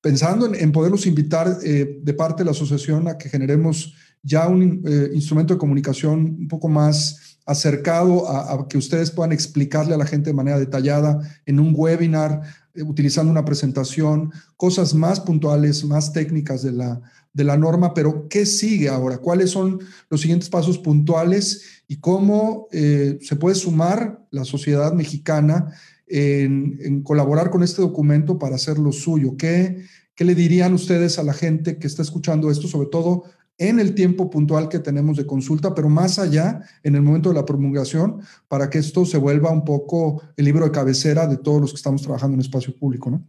pensando 0.01 0.53
en, 0.53 0.71
poderlos 0.71 1.05
invitar 1.05 1.59
eh, 1.63 1.99
de 2.01 2.13
parte 2.13 2.41
de 2.41 2.45
la 2.45 2.51
asociación 2.51 3.07
a 3.07 3.17
que 3.17 3.29
generemos 3.29 3.93
ya 4.23 4.47
un 4.47 4.81
eh, 4.85 5.09
instrumento 5.13 5.53
de 5.53 5.59
comunicación 5.59 6.37
un 6.39 6.47
poco 6.47 6.67
más 6.67 7.37
acercado 7.45 8.29
a, 8.29 8.67
que 8.67 8.77
ustedes 8.77 9.09
puedan 9.09 9.31
explicarle 9.31 9.95
a 9.95 9.97
la 9.97 10.05
gente 10.05 10.29
de 10.29 10.35
manera 10.35 10.59
detallada 10.59 11.19
en 11.47 11.59
un 11.59 11.73
webinar, 11.75 12.41
eh, 12.75 12.83
utilizando 12.83 13.31
una 13.31 13.43
presentación, 13.43 14.31
cosas 14.55 14.93
más 14.93 15.19
puntuales, 15.19 15.83
más 15.83 16.13
técnicas 16.13 16.61
de 16.61 16.73
la, 16.73 17.01
de 17.33 17.43
la 17.43 17.57
norma, 17.57 17.93
pero 17.95 18.27
¿qué 18.29 18.45
sigue 18.45 18.89
ahora? 18.89 19.17
¿Cuáles 19.17 19.49
son 19.49 19.79
los 20.11 20.21
siguientes 20.21 20.47
pasos 20.47 20.77
puntuales 20.77 21.83
y 21.87 21.97
cómo 21.97 22.67
eh, 22.71 23.17
se 23.21 23.35
puede 23.35 23.55
sumar 23.55 24.23
la 24.29 24.45
sociedad 24.45 24.93
mexicana 24.93 25.73
en, 26.05 26.77
en, 26.81 27.01
colaborar 27.01 27.49
con 27.49 27.63
este 27.63 27.81
documento 27.81 28.37
para 28.37 28.57
hacerlo 28.57 28.91
suyo? 28.91 29.37
¿Qué, 29.37 29.85
¿Qué 30.13 30.25
le 30.25 30.35
dirían 30.35 30.73
ustedes 30.73 31.17
a 31.17 31.23
la 31.23 31.33
gente 31.33 31.79
que 31.79 31.87
está 31.87 32.01
escuchando 32.01 32.51
esto, 32.51 32.67
sobre 32.67 32.89
todo 32.89 33.23
en 33.59 33.79
el 33.79 33.93
tiempo 33.93 34.29
puntual 34.29 34.69
que 34.69 34.79
tenemos 34.79 35.17
de 35.17 35.27
consulta, 35.27 35.75
pero 35.75 35.89
más 35.89 36.17
allá, 36.17 36.61
en 36.81 36.95
el 36.95 37.01
momento 37.01 37.29
de 37.29 37.35
la 37.35 37.45
promulgación, 37.45 38.21
para 38.47 38.69
que 38.69 38.79
esto 38.79 39.05
se 39.05 39.17
vuelva 39.17 39.51
un 39.51 39.65
poco 39.65 40.23
el 40.37 40.45
libro 40.45 40.63
de 40.63 40.71
cabecera 40.71 41.27
de 41.27 41.37
todos 41.37 41.59
los 41.59 41.71
que 41.71 41.75
estamos 41.75 42.01
trabajando 42.01 42.35
en 42.35 42.41
espacio 42.41 42.73
público, 42.75 43.11
¿no? 43.11 43.27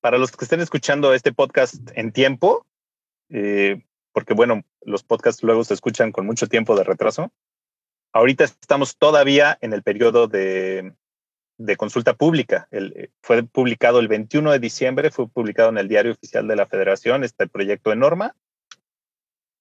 Para 0.00 0.18
los 0.18 0.30
que 0.30 0.44
estén 0.44 0.60
escuchando 0.60 1.12
este 1.12 1.32
podcast 1.32 1.74
en 1.94 2.12
tiempo, 2.12 2.64
eh, 3.28 3.84
porque 4.12 4.34
bueno, 4.34 4.62
los 4.82 5.02
podcasts 5.02 5.42
luego 5.42 5.64
se 5.64 5.74
escuchan 5.74 6.12
con 6.12 6.26
mucho 6.26 6.46
tiempo 6.46 6.76
de 6.76 6.84
retraso. 6.84 7.32
Ahorita 8.12 8.44
estamos 8.44 8.96
todavía 8.96 9.58
en 9.62 9.72
el 9.72 9.82
periodo 9.82 10.28
de, 10.28 10.94
de 11.58 11.76
consulta 11.76 12.14
pública. 12.14 12.68
El, 12.70 13.10
fue 13.20 13.42
publicado 13.42 13.98
el 13.98 14.06
21 14.06 14.52
de 14.52 14.58
diciembre, 14.60 15.10
fue 15.10 15.28
publicado 15.28 15.70
en 15.70 15.78
el 15.78 15.88
Diario 15.88 16.12
Oficial 16.12 16.46
de 16.46 16.56
la 16.56 16.66
Federación 16.66 17.24
este 17.24 17.48
proyecto 17.48 17.90
de 17.90 17.96
norma 17.96 18.36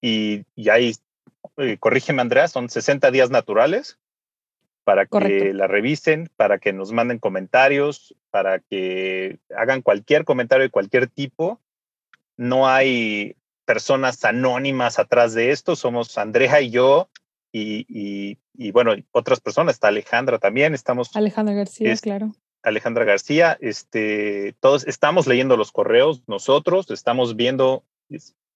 y, 0.02 0.44
y 0.56 0.70
ahí, 0.70 0.96
eh, 1.58 1.78
corrígeme 1.80 2.22
Andrea, 2.22 2.48
son 2.48 2.70
60 2.70 3.12
días 3.12 3.30
naturales 3.30 3.98
para 4.84 5.06
que 5.06 5.54
la 5.54 5.68
revisen, 5.68 6.30
para 6.36 6.58
que 6.58 6.74
nos 6.74 6.92
manden 6.92 7.20
comentarios, 7.20 8.16
para 8.32 8.60
que 8.60 9.38
hagan 9.56 9.84
cualquier 9.84 10.26
comentario 10.26 10.64
de 10.64 10.72
cualquier 10.72 11.08
tipo 11.08 11.62
no 12.42 12.68
hay 12.68 13.36
personas 13.66 14.26
anónimas 14.26 14.98
atrás 14.98 15.36
de 15.36 15.52
esto, 15.52 15.76
somos 15.76 16.18
Andrea 16.18 16.60
y 16.60 16.72
yo 16.72 17.08
y, 17.54 18.38
bueno, 18.72 18.94
otras 19.12 19.40
personas, 19.40 19.76
está 19.76 19.90
Alejandra 19.90 20.40
también, 20.40 20.74
estamos... 20.74 21.16
Alejandra 21.16 21.54
García, 21.54 21.96
claro. 21.98 22.34
Alejandra 22.64 23.06
García, 23.06 23.58
este, 23.62 24.56
todos 24.60 24.88
estamos 24.88 25.28
leyendo 25.28 25.56
los 25.56 25.72
correos, 25.72 26.24
nosotros 26.26 26.90
estamos 26.90 27.36
viendo 27.36 27.84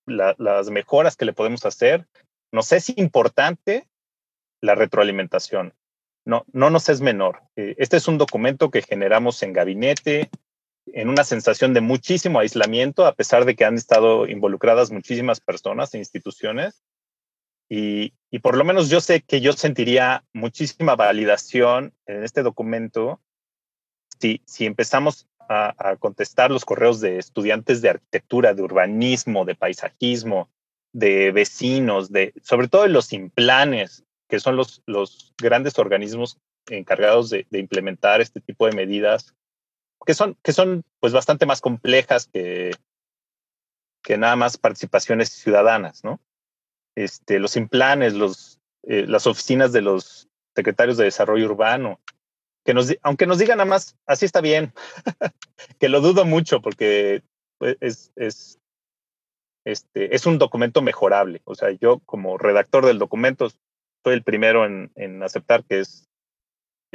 las 0.06 0.70
mejoras 0.70 1.16
que 1.16 1.26
le 1.26 1.34
podemos 1.34 1.66
hacer. 1.66 2.08
Nos 2.51 2.72
es 2.72 2.89
importante 2.97 3.88
la 4.62 4.76
retroalimentación. 4.76 5.74
No, 6.26 6.45
no 6.51 6.70
nos 6.70 6.89
es 6.89 7.01
menor. 7.01 7.41
Eh, 7.56 7.76
este 7.78 7.97
es 7.97 8.08
un 8.08 8.18
documento 8.18 8.72
que 8.72 8.82
generamos 8.82 9.41
en 9.43 9.53
gabinete, 9.53 10.30
en 10.88 11.10
una 11.10 11.24
sensación 11.24 11.74
de 11.74 11.82
muchísimo 11.82 12.39
aislamiento, 12.39 13.06
a 13.06 13.14
pesar 13.14 13.45
de 13.45 13.56
que 13.56 13.66
han 13.66 13.76
estado 13.76 14.28
involucradas 14.28 14.91
muchísimas 14.91 15.39
personas 15.39 15.93
e 15.93 15.99
instituciones. 15.99 16.84
Y, 17.70 18.14
y, 18.30 18.39
por 18.39 18.58
lo 18.58 18.64
menos 18.64 18.89
yo 18.89 19.01
sé 19.01 19.22
que 19.22 19.41
yo 19.41 19.53
sentiría 19.53 20.24
muchísima 20.34 20.95
validación 20.95 21.93
en 22.06 22.24
este 22.24 22.43
documento 22.43 23.20
si, 24.20 24.41
si 24.45 24.66
empezamos 24.66 25.28
a, 25.49 25.95
contestar 25.99 26.51
los 26.51 26.65
correos 26.65 26.99
de 26.99 27.17
estudiantes 27.17 27.81
de 27.81 27.89
arquitectura, 27.89 28.53
de 28.53 28.61
urbanismo, 28.61 29.45
de 29.45 29.55
paisajismo, 29.55 30.49
de 30.93 31.31
vecinos, 31.31 32.11
de 32.11 32.33
sobre 32.41 32.67
todo 32.67 32.83
de 32.83 32.89
los 32.89 33.13
implanes, 33.13 34.03
que 34.27 34.39
son 34.39 34.55
los, 34.55 34.81
los 34.85 35.33
grandes 35.37 35.77
organismos 35.77 36.37
encargados 36.69 37.29
de, 37.29 37.45
de 37.49 37.59
implementar 37.59 38.21
este 38.21 38.41
tipo 38.41 38.65
de 38.65 38.75
medidas 38.75 39.35
que 40.05 40.13
son, 40.13 40.37
que 40.43 40.53
son 40.53 40.83
pues 40.99 41.13
bastante 41.13 41.45
más 41.45 41.61
complejas 41.61 42.27
que, 42.31 42.71
que 44.03 44.17
nada 44.17 44.35
más 44.35 44.57
participaciones 44.57 45.29
ciudadanas, 45.29 46.03
¿no? 46.03 46.19
Este, 46.95 47.39
los 47.39 47.57
implanes, 47.57 48.13
los, 48.13 48.59
eh, 48.83 49.05
las 49.07 49.27
oficinas 49.27 49.73
de 49.73 49.81
los 49.81 50.29
secretarios 50.55 50.97
de 50.97 51.05
desarrollo 51.05 51.45
urbano, 51.45 51.99
que 52.66 52.74
nos, 52.74 52.93
aunque 53.03 53.28
nos 53.28 53.38
digan 53.38 53.59
nada 53.59 53.70
más, 53.70 53.95
así 54.05 54.26
está 54.26 54.41
bien, 54.41 54.74
que 55.80 55.88
lo 55.88 56.01
dudo 56.01 56.26
mucho 56.26 56.61
porque 56.61 57.24
pues, 57.57 57.78
es, 57.80 58.11
es, 58.16 58.59
este, 59.66 60.13
es 60.16 60.26
un 60.26 60.38
documento 60.38 60.82
mejorable. 60.82 61.41
O 61.45 61.55
sea, 61.55 61.72
yo 61.72 61.99
como 61.99 62.38
redactor 62.38 62.86
del 62.86 62.99
documento 62.99 63.49
soy 64.03 64.13
el 64.13 64.24
primero 64.24 64.66
en, 64.66 64.91
en 64.95 65.24
aceptar 65.24 65.63
que 65.63 65.80
es 65.80 66.09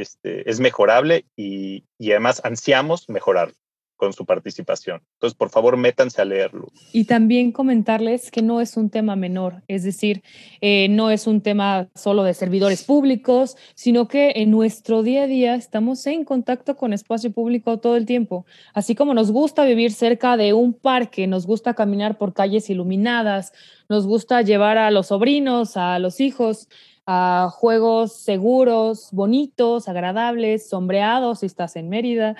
este, 0.00 0.48
es 0.48 0.60
mejorable 0.60 1.26
y, 1.36 1.84
además 2.00 2.40
ansiamos 2.44 3.08
mejorar 3.08 3.52
con 4.00 4.14
su 4.14 4.24
participación. 4.24 5.02
Entonces, 5.12 5.36
por 5.36 5.50
favor, 5.50 5.76
métanse 5.76 6.22
a 6.22 6.24
leerlo. 6.24 6.68
Y 6.90 7.04
también 7.04 7.52
comentarles 7.52 8.30
que 8.30 8.40
no 8.40 8.62
es 8.62 8.78
un 8.78 8.88
tema 8.88 9.14
menor, 9.14 9.62
es 9.68 9.84
decir, 9.84 10.22
eh, 10.62 10.88
no 10.88 11.10
es 11.10 11.26
un 11.26 11.42
tema 11.42 11.86
solo 11.94 12.22
de 12.22 12.32
servidores 12.32 12.82
públicos, 12.82 13.58
sino 13.74 14.08
que 14.08 14.32
en 14.36 14.50
nuestro 14.50 15.02
día 15.02 15.24
a 15.24 15.26
día 15.26 15.54
estamos 15.54 16.06
en 16.06 16.24
contacto 16.24 16.78
con 16.78 16.94
espacio 16.94 17.30
público 17.30 17.78
todo 17.78 17.96
el 17.96 18.06
tiempo. 18.06 18.46
Así 18.72 18.94
como 18.94 19.12
nos 19.12 19.30
gusta 19.30 19.66
vivir 19.66 19.92
cerca 19.92 20.38
de 20.38 20.54
un 20.54 20.72
parque, 20.72 21.26
nos 21.26 21.46
gusta 21.46 21.74
caminar 21.74 22.16
por 22.16 22.32
calles 22.32 22.70
iluminadas, 22.70 23.52
nos 23.90 24.06
gusta 24.06 24.40
llevar 24.40 24.78
a 24.78 24.90
los 24.90 25.08
sobrinos, 25.08 25.76
a 25.76 25.98
los 25.98 26.20
hijos, 26.20 26.68
a 27.04 27.50
juegos 27.52 28.14
seguros, 28.14 29.10
bonitos, 29.12 29.88
agradables, 29.88 30.70
sombreados 30.70 31.40
si 31.40 31.46
estás 31.46 31.76
en 31.76 31.90
Mérida. 31.90 32.34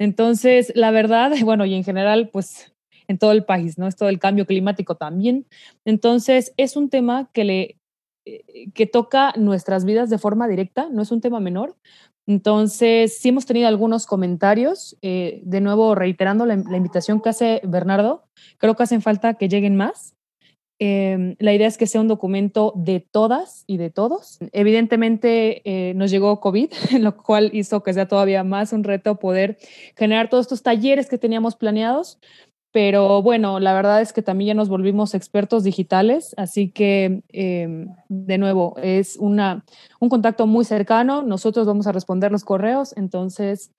Entonces, 0.00 0.72
la 0.74 0.90
verdad, 0.90 1.30
bueno, 1.44 1.64
y 1.66 1.74
en 1.74 1.84
general, 1.84 2.30
pues 2.32 2.72
en 3.06 3.18
todo 3.18 3.32
el 3.32 3.44
país, 3.44 3.76
¿no? 3.78 3.86
Es 3.86 3.96
todo 3.96 4.08
el 4.08 4.18
cambio 4.18 4.46
climático 4.46 4.96
también. 4.96 5.46
Entonces, 5.84 6.52
es 6.56 6.76
un 6.76 6.90
tema 6.90 7.30
que 7.32 7.44
le 7.44 7.76
eh, 8.24 8.70
que 8.74 8.86
toca 8.86 9.32
nuestras 9.36 9.84
vidas 9.84 10.10
de 10.10 10.18
forma 10.18 10.46
directa, 10.48 10.88
no 10.90 11.02
es 11.02 11.10
un 11.10 11.20
tema 11.20 11.40
menor. 11.40 11.76
Entonces, 12.26 13.18
sí 13.18 13.30
hemos 13.30 13.46
tenido 13.46 13.66
algunos 13.66 14.06
comentarios, 14.06 14.96
eh, 15.02 15.40
de 15.44 15.60
nuevo 15.60 15.94
reiterando 15.94 16.46
la, 16.46 16.56
la 16.56 16.76
invitación 16.76 17.20
que 17.20 17.30
hace 17.30 17.60
Bernardo, 17.64 18.24
creo 18.58 18.76
que 18.76 18.82
hacen 18.84 19.02
falta 19.02 19.34
que 19.34 19.48
lleguen 19.48 19.76
más, 19.76 20.14
Em, 20.82 21.36
la 21.38 21.52
idea 21.52 21.68
es 21.68 21.76
que 21.76 21.86
sea 21.86 22.00
un 22.00 22.08
documento 22.08 22.72
de 22.74 23.00
todas 23.00 23.64
y 23.66 23.76
de 23.76 23.90
todos. 23.90 24.38
Evidentemente 24.52 25.60
eh, 25.66 25.92
nos 25.92 26.10
llegó 26.10 26.40
COVID, 26.40 26.72
lo 27.00 27.18
cual 27.18 27.50
hizo 27.52 27.82
que 27.82 27.92
sea 27.92 28.08
todavía 28.08 28.44
más 28.44 28.72
un 28.72 28.82
reto 28.82 29.18
poder 29.18 29.58
generar 29.94 30.30
todos 30.30 30.46
estos 30.46 30.62
talleres 30.62 31.10
que 31.10 31.18
teníamos 31.18 31.54
planeados. 31.54 32.18
Pero 32.72 33.20
bueno, 33.20 33.60
la 33.60 33.74
verdad 33.74 34.00
es 34.00 34.14
que 34.14 34.22
también 34.22 34.48
ya 34.48 34.54
nos 34.54 34.70
volvimos 34.70 35.12
expertos 35.12 35.64
digitales, 35.64 36.34
así 36.38 36.70
que 36.70 37.24
em, 37.28 37.88
de 38.08 38.38
nuevo 38.38 38.76
es 38.82 39.16
una, 39.16 39.66
un 39.98 40.08
contacto 40.08 40.46
muy 40.46 40.64
cercano. 40.64 41.22
Nosotros 41.22 41.66
vamos 41.66 41.88
a 41.88 41.92
responder 41.92 42.32
los 42.32 42.44
correos, 42.44 42.94
entonces 42.96 43.72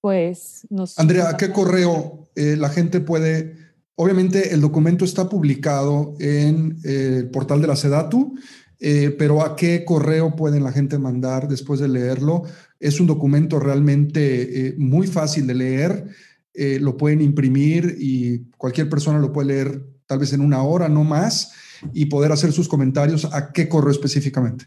pues 0.00 0.68
nos... 0.70 0.98
Andrea, 1.00 1.30
¿a 1.30 1.36
qué 1.36 1.50
correo 1.50 2.28
eh, 2.36 2.56
la 2.56 2.68
gente 2.68 3.00
puede 3.00 3.63
Obviamente 3.96 4.52
el 4.52 4.60
documento 4.60 5.04
está 5.04 5.28
publicado 5.28 6.14
en 6.18 6.78
eh, 6.84 7.18
el 7.18 7.30
portal 7.30 7.60
de 7.60 7.68
la 7.68 7.76
SEDATU, 7.76 8.34
eh, 8.80 9.14
pero 9.16 9.42
¿a 9.42 9.54
qué 9.54 9.84
correo 9.84 10.34
pueden 10.34 10.64
la 10.64 10.72
gente 10.72 10.98
mandar 10.98 11.46
después 11.46 11.78
de 11.78 11.88
leerlo? 11.88 12.42
Es 12.80 12.98
un 12.98 13.06
documento 13.06 13.60
realmente 13.60 14.68
eh, 14.68 14.74
muy 14.78 15.06
fácil 15.06 15.46
de 15.46 15.54
leer, 15.54 16.08
lo 16.56 16.96
pueden 16.96 17.20
imprimir 17.20 17.96
y 17.98 18.44
cualquier 18.56 18.88
persona 18.88 19.18
lo 19.18 19.32
puede 19.32 19.48
leer 19.48 19.82
tal 20.06 20.20
vez 20.20 20.32
en 20.34 20.40
una 20.40 20.62
hora, 20.62 20.88
no 20.88 21.02
más, 21.02 21.50
y 21.92 22.06
poder 22.06 22.30
hacer 22.30 22.52
sus 22.52 22.68
comentarios. 22.68 23.24
¿A 23.24 23.50
qué 23.50 23.68
correo 23.68 23.90
específicamente? 23.90 24.66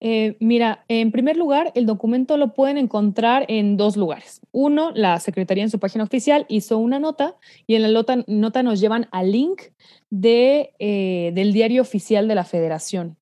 Eh, 0.00 0.36
mira, 0.40 0.84
en 0.88 1.12
primer 1.12 1.36
lugar, 1.36 1.72
el 1.74 1.84
documento 1.84 2.38
lo 2.38 2.54
pueden 2.54 2.78
encontrar 2.78 3.44
en 3.48 3.76
dos 3.76 3.96
lugares. 3.96 4.40
Uno, 4.50 4.92
la 4.94 5.20
Secretaría 5.20 5.62
en 5.62 5.70
su 5.70 5.78
página 5.78 6.04
oficial 6.04 6.46
hizo 6.48 6.78
una 6.78 6.98
nota 6.98 7.36
y 7.66 7.74
en 7.74 7.82
la 7.82 7.88
nota, 8.26 8.62
nos 8.62 8.80
llevan 8.80 9.08
al 9.12 9.30
link 9.30 9.62
de, 10.08 10.72
eh, 10.78 11.32
del 11.34 11.52
diario 11.52 11.82
oficial 11.82 12.28
de 12.28 12.34
la 12.34 12.44
Federación. 12.44 13.16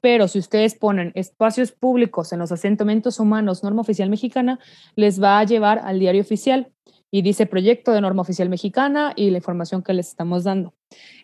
pero 0.00 0.28
si 0.28 0.38
ustedes 0.38 0.76
ponen 0.76 1.10
espacios 1.16 1.72
públicos 1.72 2.32
en 2.32 2.38
los 2.38 2.52
asentamientos 2.52 3.18
humanos, 3.18 3.64
norma 3.64 3.80
oficial 3.80 4.08
mexicana, 4.08 4.60
les 4.94 5.20
va 5.20 5.40
a 5.40 5.44
llevar 5.44 5.80
al 5.80 5.98
diario 5.98 6.20
oficial 6.20 6.70
y 7.10 7.22
dice 7.22 7.46
proyecto 7.46 7.90
de 7.90 8.00
norma 8.00 8.22
oficial 8.22 8.48
mexicana 8.48 9.12
y 9.16 9.30
la 9.30 9.38
información 9.38 9.82
que 9.82 9.92
les 9.92 10.08
estamos 10.08 10.44
dando. 10.44 10.74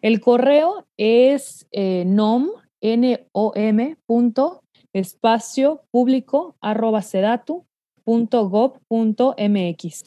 El 0.00 0.20
correo 0.20 0.86
es 0.96 1.68
eh, 1.70 2.02
nom 2.04 2.50
nom 2.82 3.96
punto 4.06 4.62
espacio 4.92 5.82
público 5.90 6.56
arroba 6.60 7.02
sedatu 7.02 7.64
.gov.mx. 8.04 10.04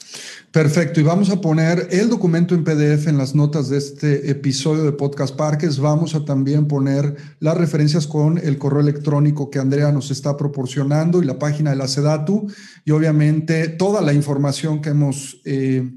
Perfecto, 0.51 0.99
y 0.99 1.03
vamos 1.03 1.30
a 1.30 1.39
poner 1.39 1.88
el 1.91 2.09
documento 2.09 2.55
en 2.55 2.63
PDF 2.63 3.07
en 3.07 3.17
las 3.17 3.36
notas 3.36 3.69
de 3.69 3.78
este 3.78 4.30
episodio 4.30 4.84
de 4.84 4.91
Podcast 4.91 5.36
Parques. 5.36 5.80
Vamos 5.80 6.15
a 6.15 6.26
también 6.26 6.67
poner 6.67 7.15
las 7.39 7.57
referencias 7.57 8.07
con 8.07 8.38
el 8.38 8.57
correo 8.57 8.82
electrónico 8.82 9.49
que 9.49 9.59
Andrea 9.59 9.91
nos 9.91 10.11
está 10.11 10.38
proporcionando 10.38 11.21
y 11.21 11.26
la 11.26 11.39
página 11.39 11.71
de 11.71 11.78
la 11.78 11.88
SEDATU 11.88 12.47
y 12.84 12.91
obviamente 12.91 13.69
toda 13.69 14.01
la 14.01 14.13
información 14.13 14.82
que 14.82 14.89
hemos 14.89 15.41
eh, 15.45 15.89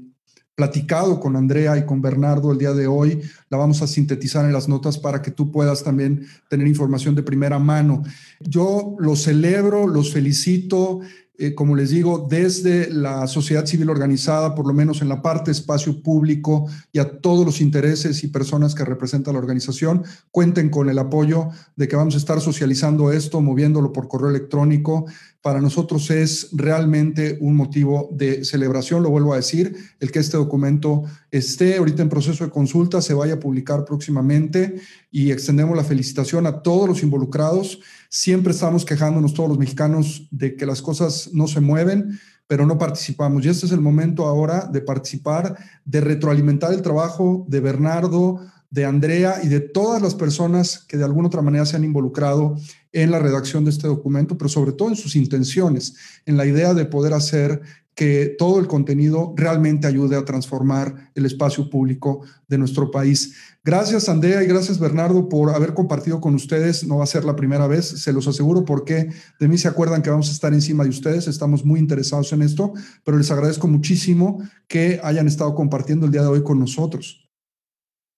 platicado 0.59 1.21
con 1.21 1.37
Andrea 1.37 1.77
y 1.77 1.85
con 1.85 2.01
Bernardo 2.01 2.51
el 2.51 2.57
día 2.57 2.73
de 2.73 2.85
hoy, 2.85 3.21
la 3.49 3.57
vamos 3.57 3.81
a 3.81 3.87
sintetizar 3.87 4.43
en 4.43 4.51
las 4.51 4.67
notas 4.67 4.97
para 4.97 5.21
que 5.21 5.31
tú 5.31 5.53
puedas 5.53 5.85
también 5.85 6.27
tener 6.49 6.67
información 6.67 7.15
de 7.15 7.23
primera 7.23 7.59
mano. 7.59 8.03
Yo 8.41 8.97
los 8.99 9.23
celebro, 9.23 9.87
los 9.87 10.11
felicito, 10.11 10.99
eh, 11.37 11.55
como 11.55 11.77
les 11.77 11.91
digo, 11.91 12.27
desde 12.29 12.91
la 12.91 13.25
sociedad 13.27 13.65
civil 13.65 13.89
organizada, 13.89 14.53
por 14.53 14.67
lo 14.67 14.73
menos 14.73 15.01
en 15.01 15.07
la 15.07 15.21
parte 15.21 15.51
espacio 15.51 16.03
público 16.03 16.65
y 16.91 16.99
a 16.99 17.21
todos 17.21 17.45
los 17.45 17.61
intereses 17.61 18.21
y 18.25 18.27
personas 18.27 18.75
que 18.75 18.83
representa 18.83 19.31
la 19.31 19.39
organización, 19.39 20.03
cuenten 20.31 20.69
con 20.69 20.89
el 20.89 20.99
apoyo 20.99 21.47
de 21.77 21.87
que 21.87 21.95
vamos 21.95 22.15
a 22.15 22.17
estar 22.17 22.41
socializando 22.41 23.13
esto, 23.13 23.39
moviéndolo 23.39 23.93
por 23.93 24.09
correo 24.09 24.31
electrónico. 24.31 25.05
Para 25.41 25.61
nosotros 25.61 26.09
es 26.11 26.49
realmente 26.51 27.37
un 27.39 27.55
motivo 27.55 28.09
de 28.11 28.43
celebración, 28.43 29.03
lo 29.03 29.09
vuelvo 29.09 29.33
a 29.33 29.37
decir, 29.37 29.75
el 29.99 30.11
que 30.11 30.19
este 30.19 30.35
documento 30.35 31.03
esté 31.31 31.77
ahorita 31.77 32.01
en 32.01 32.09
proceso 32.09 32.43
de 32.43 32.51
consulta, 32.51 33.01
se 33.01 33.13
vaya 33.13 33.35
a 33.35 33.39
publicar 33.39 33.85
próximamente 33.85 34.81
y 35.11 35.31
extendemos 35.31 35.77
la 35.77 35.85
felicitación 35.85 36.45
a 36.45 36.61
todos 36.61 36.89
los 36.89 37.03
involucrados 37.03 37.79
Siempre 38.11 38.53
estamos 38.53 38.85
quejándonos 38.85 39.35
todos 39.35 39.49
los 39.49 39.59
mexicanos 39.59 40.27
de 40.31 40.55
que 40.55 40.65
las 40.65 40.81
cosas 40.81 41.29
no 41.31 41.47
se 41.47 41.61
mueven, 41.61 42.19
pero 42.47 42.65
no 42.65 42.79
participamos. 42.79 43.45
Y 43.45 43.49
este 43.49 43.67
es 43.67 43.71
el 43.71 43.81
momento 43.81 44.25
ahora 44.25 44.65
de 44.65 44.81
participar, 44.81 45.55
de 45.85 46.01
retroalimentar 46.01 46.73
el 46.73 46.81
trabajo 46.81 47.45
de 47.47 47.59
Bernardo, 47.59 48.39
de 48.69 48.85
Andrea 48.85 49.39
y 49.43 49.47
de 49.47 49.59
todas 49.59 50.01
las 50.01 50.15
personas 50.15 50.85
que 50.87 50.97
de 50.97 51.03
alguna 51.03 51.27
otra 51.27 51.41
manera 51.41 51.65
se 51.65 51.75
han 51.75 51.83
involucrado 51.83 52.55
en 52.91 53.11
la 53.11 53.19
redacción 53.19 53.65
de 53.65 53.71
este 53.71 53.87
documento, 53.87 54.37
pero 54.37 54.49
sobre 54.49 54.71
todo 54.71 54.89
en 54.89 54.95
sus 54.95 55.15
intenciones, 55.15 55.95
en 56.25 56.37
la 56.37 56.45
idea 56.45 56.73
de 56.73 56.85
poder 56.85 57.13
hacer 57.13 57.61
que 57.99 58.33
todo 58.37 58.61
el 58.61 58.67
contenido 58.67 59.33
realmente 59.35 59.85
ayude 59.85 60.15
a 60.15 60.23
transformar 60.23 61.11
el 61.15 61.25
espacio 61.25 61.69
público 61.69 62.21
de 62.47 62.57
nuestro 62.57 62.91
país. 62.91 63.35
Gracias 63.61 64.07
Andrea 64.07 64.41
y 64.41 64.47
gracias 64.47 64.79
Bernardo 64.79 65.27
por 65.27 65.49
haber 65.49 65.73
compartido 65.73 66.21
con 66.21 66.33
ustedes. 66.33 66.87
No 66.87 66.99
va 66.99 67.03
a 67.03 67.07
ser 67.07 67.25
la 67.25 67.35
primera 67.35 67.67
vez, 67.67 67.85
se 67.85 68.13
los 68.13 68.25
aseguro 68.25 68.63
porque 68.63 69.09
de 69.37 69.47
mí 69.49 69.57
se 69.57 69.67
acuerdan 69.67 70.01
que 70.01 70.09
vamos 70.09 70.29
a 70.29 70.31
estar 70.31 70.53
encima 70.53 70.85
de 70.85 70.91
ustedes. 70.91 71.27
Estamos 71.27 71.65
muy 71.65 71.77
interesados 71.77 72.31
en 72.31 72.41
esto, 72.41 72.71
pero 73.03 73.17
les 73.17 73.31
agradezco 73.31 73.67
muchísimo 73.67 74.41
que 74.69 75.01
hayan 75.03 75.27
estado 75.27 75.53
compartiendo 75.53 76.05
el 76.05 76.13
día 76.13 76.21
de 76.21 76.29
hoy 76.29 76.43
con 76.43 76.57
nosotros. 76.57 77.28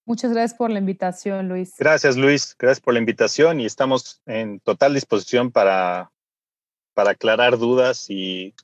Muchas 0.04 0.32
gracias 0.32 0.58
por 0.58 0.70
la 0.70 0.78
invitación, 0.78 1.48
Luis. 1.48 1.74
Gracias, 1.78 2.16
Luis. 2.16 2.56
Gracias 2.58 2.80
por 2.80 2.94
la 2.94 3.00
invitación 3.00 3.60
y 3.60 3.66
estamos 3.66 4.20
en 4.26 4.60
total 4.60 4.94
disposición 4.94 5.50
para, 5.50 6.10
para 6.94 7.12
aclarar 7.12 7.58
dudas 7.58 8.10
y 8.10 8.54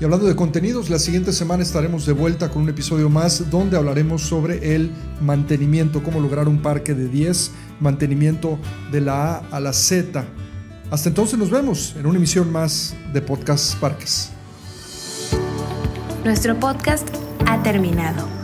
Y 0.00 0.04
hablando 0.04 0.26
de 0.26 0.36
contenidos, 0.36 0.90
la 0.90 0.98
siguiente 0.98 1.32
semana 1.32 1.62
estaremos 1.62 2.04
de 2.06 2.12
vuelta 2.12 2.50
con 2.50 2.62
un 2.62 2.68
episodio 2.68 3.08
más 3.08 3.48
donde 3.50 3.76
hablaremos 3.76 4.22
sobre 4.22 4.74
el 4.74 4.90
mantenimiento, 5.20 6.02
cómo 6.02 6.18
lograr 6.20 6.48
un 6.48 6.62
parque 6.62 6.94
de 6.94 7.08
10, 7.08 7.52
mantenimiento 7.80 8.58
de 8.90 9.00
la 9.00 9.36
A 9.36 9.38
a 9.50 9.60
la 9.60 9.72
Z 9.72 10.24
hasta 10.90 11.08
entonces 11.08 11.38
nos 11.38 11.50
vemos 11.50 11.94
en 11.98 12.06
una 12.06 12.18
emisión 12.18 12.52
más 12.52 12.94
de 13.12 13.22
Podcast 13.22 13.78
Parques. 13.80 14.30
Nuestro 16.24 16.58
podcast 16.60 17.08
ha 17.46 17.62
terminado. 17.62 18.43